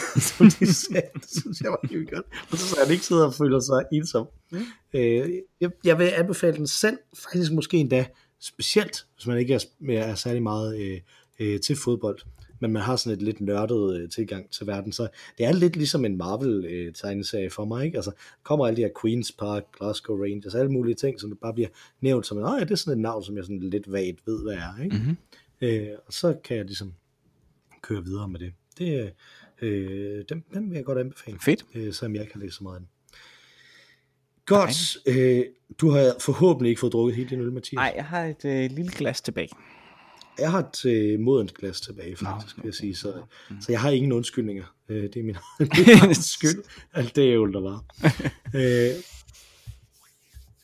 som 0.28 0.50
de 0.50 0.74
sagde, 0.74 1.08
det 1.14 1.30
synes 1.40 1.60
jeg 1.60 1.70
var 1.70 1.88
helt 1.90 2.10
godt. 2.10 2.26
Og 2.50 2.58
så 2.58 2.76
han 2.84 2.92
ikke 2.92 3.04
sidder 3.04 3.26
og 3.26 3.34
føler 3.34 3.60
sig 3.60 3.84
ensom. 3.92 4.26
Mm. 4.50 4.58
Øh, 4.94 5.30
jeg, 5.60 5.70
jeg 5.84 5.98
vil 5.98 6.04
anbefale 6.04 6.56
den 6.56 6.66
selv, 6.66 6.98
faktisk 7.30 7.52
måske 7.52 7.76
endda 7.76 8.06
specielt, 8.40 9.06
hvis 9.14 9.26
man 9.26 9.38
ikke 9.38 9.54
er, 9.54 9.64
er 9.88 10.14
særlig 10.14 10.42
meget 10.42 10.80
øh, 10.80 11.00
øh, 11.40 11.60
til 11.60 11.76
fodbold 11.76 12.18
men 12.64 12.72
man 12.72 12.82
har 12.82 12.96
sådan 12.96 13.18
et 13.18 13.22
lidt 13.22 13.40
nørdet 13.40 14.00
øh, 14.00 14.08
tilgang 14.08 14.50
til 14.50 14.66
verden, 14.66 14.92
så 14.92 15.08
det 15.38 15.46
er 15.46 15.52
lidt 15.52 15.76
ligesom 15.76 16.04
en 16.04 16.16
Marvel-tegneserie 16.16 17.44
øh, 17.44 17.50
for 17.50 17.64
mig, 17.64 17.84
ikke? 17.84 17.98
Altså, 17.98 18.12
kommer 18.42 18.66
alle 18.66 18.76
de 18.76 18.82
her 18.82 18.88
Queen's 18.98 19.36
Park, 19.38 19.62
Glasgow 19.78 20.22
Rangers, 20.22 20.54
alle 20.54 20.72
mulige 20.72 20.94
ting, 20.94 21.20
som 21.20 21.38
bare 21.42 21.54
bliver 21.54 21.68
nævnt 22.00 22.26
som, 22.26 22.38
at 22.38 22.60
det 22.60 22.70
er 22.70 22.76
sådan 22.76 22.98
et 22.98 23.02
navn, 23.02 23.24
som 23.24 23.36
jeg 23.36 23.44
sådan 23.44 23.60
lidt 23.60 23.92
vagt 23.92 24.26
ved, 24.26 24.42
hvad 24.42 24.54
er, 24.54 24.82
ikke? 24.84 24.96
Mm-hmm. 24.96 25.16
Øh, 25.60 25.88
og 26.06 26.12
så 26.12 26.36
kan 26.44 26.56
jeg 26.56 26.64
ligesom 26.64 26.94
køre 27.82 28.04
videre 28.04 28.28
med 28.28 28.40
det. 28.40 28.52
Det, 28.78 29.12
øh, 29.62 30.24
den, 30.28 30.44
den 30.54 30.70
vil 30.70 30.76
jeg 30.76 30.84
godt 30.84 30.98
anbefale. 30.98 31.38
Fedt. 31.44 31.64
Øh, 31.74 31.92
selvom 31.92 32.14
jeg 32.14 32.22
ikke 32.22 32.34
har 32.34 32.40
læst 32.40 32.56
så 32.56 32.62
meget 32.62 32.76
af 32.76 32.80
den. 32.80 32.88
Godt. 34.46 34.96
Øh, 35.06 35.44
du 35.78 35.90
har 35.90 36.16
forhåbentlig 36.20 36.70
ikke 36.70 36.80
fået 36.80 36.92
drukket 36.92 37.16
hele 37.16 37.28
din 37.30 37.40
øl, 37.40 37.52
Mathias. 37.52 37.74
Nej, 37.74 37.92
jeg 37.96 38.04
har 38.04 38.24
et 38.24 38.44
øh, 38.44 38.70
lille 38.70 38.92
glas 38.96 39.20
tilbage. 39.20 39.48
Jeg 40.38 40.50
har 40.50 40.58
et 40.58 40.84
øh, 40.84 41.20
modent 41.20 41.54
glas 41.54 41.80
tilbage, 41.80 42.16
faktisk, 42.16 42.56
no, 42.56 42.62
vil 42.62 42.68
jeg 42.68 42.74
sige. 42.74 42.96
Så, 42.96 43.12
mm. 43.50 43.60
så 43.60 43.72
jeg 43.72 43.80
har 43.80 43.90
ingen 43.90 44.12
undskyldninger. 44.12 44.64
Øh, 44.88 45.02
det 45.02 45.16
er 45.16 45.22
min, 45.22 45.36
min 46.06 46.14
skyld. 46.14 46.64
Alt 46.94 47.16
det 47.16 47.22
ævl, 47.22 47.52
der 47.52 47.60
var. 47.60 47.84
øh, 48.54 48.90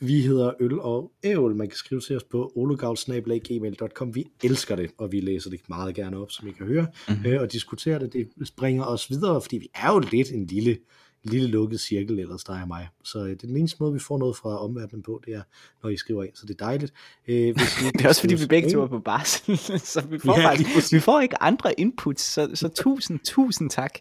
vi 0.01 0.21
hedder 0.21 0.51
Øl 0.59 0.79
og 0.79 1.11
Ævl. 1.23 1.55
Man 1.55 1.67
kan 1.67 1.77
skrive 1.77 2.01
til 2.01 2.15
os 2.15 2.23
på 2.23 2.51
olugavl.gmail.com. 2.55 4.15
Vi 4.15 4.25
elsker 4.43 4.75
det, 4.75 4.91
og 4.97 5.11
vi 5.11 5.19
læser 5.19 5.49
det 5.49 5.59
meget 5.69 5.95
gerne 5.95 6.17
op, 6.17 6.31
som 6.31 6.47
I 6.47 6.51
kan 6.51 6.65
høre, 6.65 6.87
mm-hmm. 7.09 7.25
øh, 7.25 7.41
og 7.41 7.51
diskuterer 7.51 7.99
det. 7.99 8.13
Det 8.13 8.47
springer 8.47 8.83
os 8.83 9.09
videre, 9.09 9.41
fordi 9.41 9.57
vi 9.57 9.69
er 9.75 9.93
jo 9.93 9.99
lidt 9.99 10.31
en 10.31 10.45
lille 10.45 10.77
lille 11.23 11.47
lukket 11.47 11.79
cirkel 11.79 12.19
ellers, 12.19 12.43
der 12.43 12.53
er 12.53 12.65
mig. 12.65 12.87
Så 13.03 13.19
øh, 13.19 13.29
det 13.29 13.43
er 13.43 13.47
den 13.47 13.57
eneste 13.57 13.77
måde, 13.79 13.93
vi 13.93 13.99
får 13.99 14.17
noget 14.17 14.37
fra 14.37 14.63
omverdenen 14.63 15.03
på, 15.03 15.21
det 15.25 15.33
er, 15.33 15.41
når 15.83 15.89
I 15.89 15.97
skriver 15.97 16.23
ind, 16.23 16.31
så 16.35 16.45
det 16.45 16.61
er 16.61 16.65
dejligt. 16.65 16.93
Øh, 17.27 17.55
hvis 17.55 17.81
I, 17.81 17.85
det 17.97 18.01
er 18.01 18.07
også 18.07 18.21
fordi, 18.21 18.35
vi 18.35 18.45
begge 18.45 18.71
to 18.71 18.81
er 18.81 18.87
på 18.87 18.99
barsel, 18.99 19.57
så 19.93 20.01
vi 20.09 20.19
får, 20.19 20.39
ja, 20.39 20.49
faktisk, 20.49 20.93
vi 20.93 20.99
får 20.99 21.21
ikke 21.21 21.41
andre 21.41 21.79
inputs, 21.79 22.23
så, 22.23 22.49
så 22.53 22.67
tusind, 22.67 23.19
tusind 23.23 23.69
tak. 23.69 23.91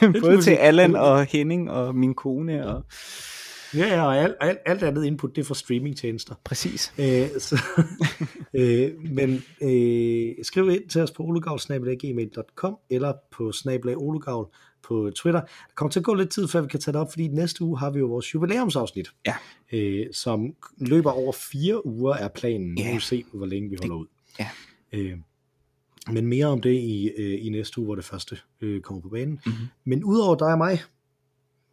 Både 0.22 0.42
til 0.42 0.50
Allan 0.50 0.96
og 0.96 1.24
Henning 1.24 1.70
og 1.70 1.94
min 1.94 2.14
kone 2.14 2.66
og 2.66 2.84
Ja, 3.74 3.86
ja, 3.86 4.06
og 4.06 4.18
alt, 4.18 4.34
alt, 4.40 4.58
alt 4.66 4.82
andet 4.82 5.04
input, 5.04 5.36
det 5.36 5.42
er 5.42 5.46
fra 5.46 5.54
streamingtjenester. 5.54 6.34
Præcis. 6.44 6.94
Øh, 6.98 7.28
så, 7.38 7.62
øh, 8.60 8.90
men 9.10 9.44
øh, 9.62 10.34
skriv 10.42 10.70
ind 10.70 10.88
til 10.88 11.00
os 11.00 11.10
på 11.10 11.22
olugavl.gmail.com 11.22 12.76
eller 12.90 13.12
på 13.30 13.52
snablag 13.52 13.96
på 14.82 15.10
Twitter. 15.16 15.40
Der 15.40 15.74
kommer 15.74 15.90
til 15.90 16.00
at 16.00 16.04
gå 16.04 16.14
lidt 16.14 16.30
tid, 16.30 16.48
før 16.48 16.60
vi 16.60 16.68
kan 16.68 16.80
tage 16.80 16.92
det 16.92 17.00
op, 17.00 17.10
fordi 17.10 17.28
næste 17.28 17.64
uge 17.64 17.78
har 17.78 17.90
vi 17.90 17.98
jo 17.98 18.06
vores 18.06 18.34
jubilæumsafsnit, 18.34 19.08
ja. 19.26 19.34
øh, 19.72 20.06
som 20.12 20.54
løber 20.76 21.10
over 21.10 21.32
fire 21.32 21.86
uger, 21.86 22.14
er 22.14 22.28
planen. 22.28 22.78
Ja. 22.78 22.94
Nu 22.94 23.00
se, 23.00 23.24
hvor 23.32 23.46
længe 23.46 23.70
vi 23.70 23.76
holder 23.80 23.96
ud. 23.96 24.06
Ja. 24.38 24.48
Øh, 24.92 25.18
men 26.12 26.26
mere 26.26 26.46
om 26.46 26.60
det 26.60 26.72
i, 26.72 27.10
øh, 27.18 27.46
i 27.46 27.48
næste 27.48 27.78
uge, 27.78 27.84
hvor 27.84 27.94
det 27.94 28.04
første 28.04 28.38
øh, 28.60 28.80
kommer 28.80 29.02
på 29.02 29.08
banen. 29.08 29.40
Mm-hmm. 29.46 29.66
Men 29.84 30.04
udover 30.04 30.34
dig 30.34 30.52
og 30.52 30.58
mig, 30.58 30.78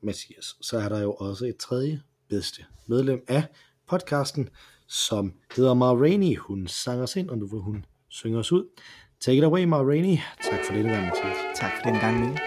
Mathias, 0.01 0.55
så 0.61 0.77
er 0.77 0.89
der 0.89 1.01
jo 1.01 1.13
også 1.13 1.45
et 1.45 1.57
tredje 1.57 2.01
bedste 2.29 2.65
medlem 2.87 3.23
af 3.27 3.43
podcasten, 3.87 4.49
som 4.87 5.33
hedder 5.55 5.73
Ma 5.73 5.93
Rainey. 5.93 6.37
Hun 6.37 6.67
sang 6.67 7.01
os 7.01 7.15
ind, 7.15 7.29
og 7.29 7.37
nu 7.37 7.47
vil 7.47 7.59
hun 7.59 7.85
synge 8.09 8.37
os 8.37 8.51
ud. 8.51 8.65
Take 9.19 9.37
it 9.37 9.43
away, 9.43 9.63
Ma 9.63 9.77
Rainey. 9.77 10.17
Tak 10.51 10.59
for 10.65 10.73
denne 10.73 10.89
gang, 10.89 11.05
Mathias. 11.05 11.37
Tak 11.55 11.71
for 11.75 11.89
den 11.89 11.99
gang, 11.99 12.19
Mille. 12.19 12.37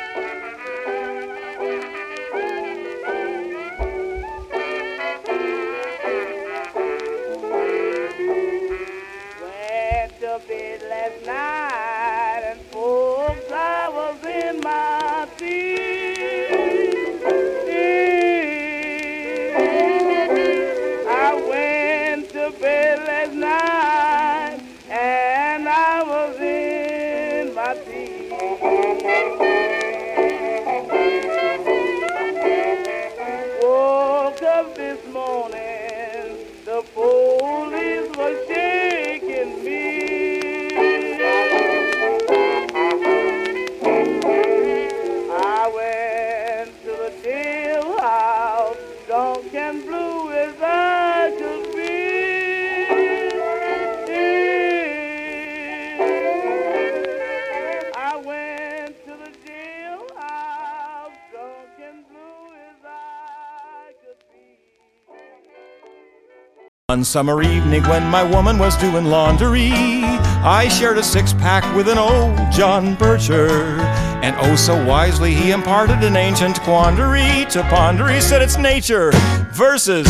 One 67.03 67.07
summer 67.07 67.43
evening 67.43 67.83
when 67.89 68.07
my 68.07 68.23
woman 68.23 68.59
was 68.59 68.77
doing 68.77 69.07
laundry, 69.07 69.73
I 69.73 70.69
shared 70.69 70.99
a 70.99 71.03
six 71.03 71.33
pack 71.33 71.65
with 71.75 71.89
an 71.89 71.99
old 71.99 72.37
John 72.53 72.97
Bircher. 72.97 73.81
And 74.23 74.37
oh, 74.39 74.55
so 74.55 74.87
wisely 74.87 75.35
he 75.35 75.51
imparted 75.51 76.05
an 76.05 76.15
ancient 76.15 76.61
quandary 76.61 77.45
to 77.51 77.65
ponder. 77.65 78.07
He 78.07 78.21
said 78.21 78.41
it's 78.41 78.57
nature 78.57 79.11
versus 79.51 80.07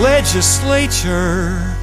legislature. 0.00 1.77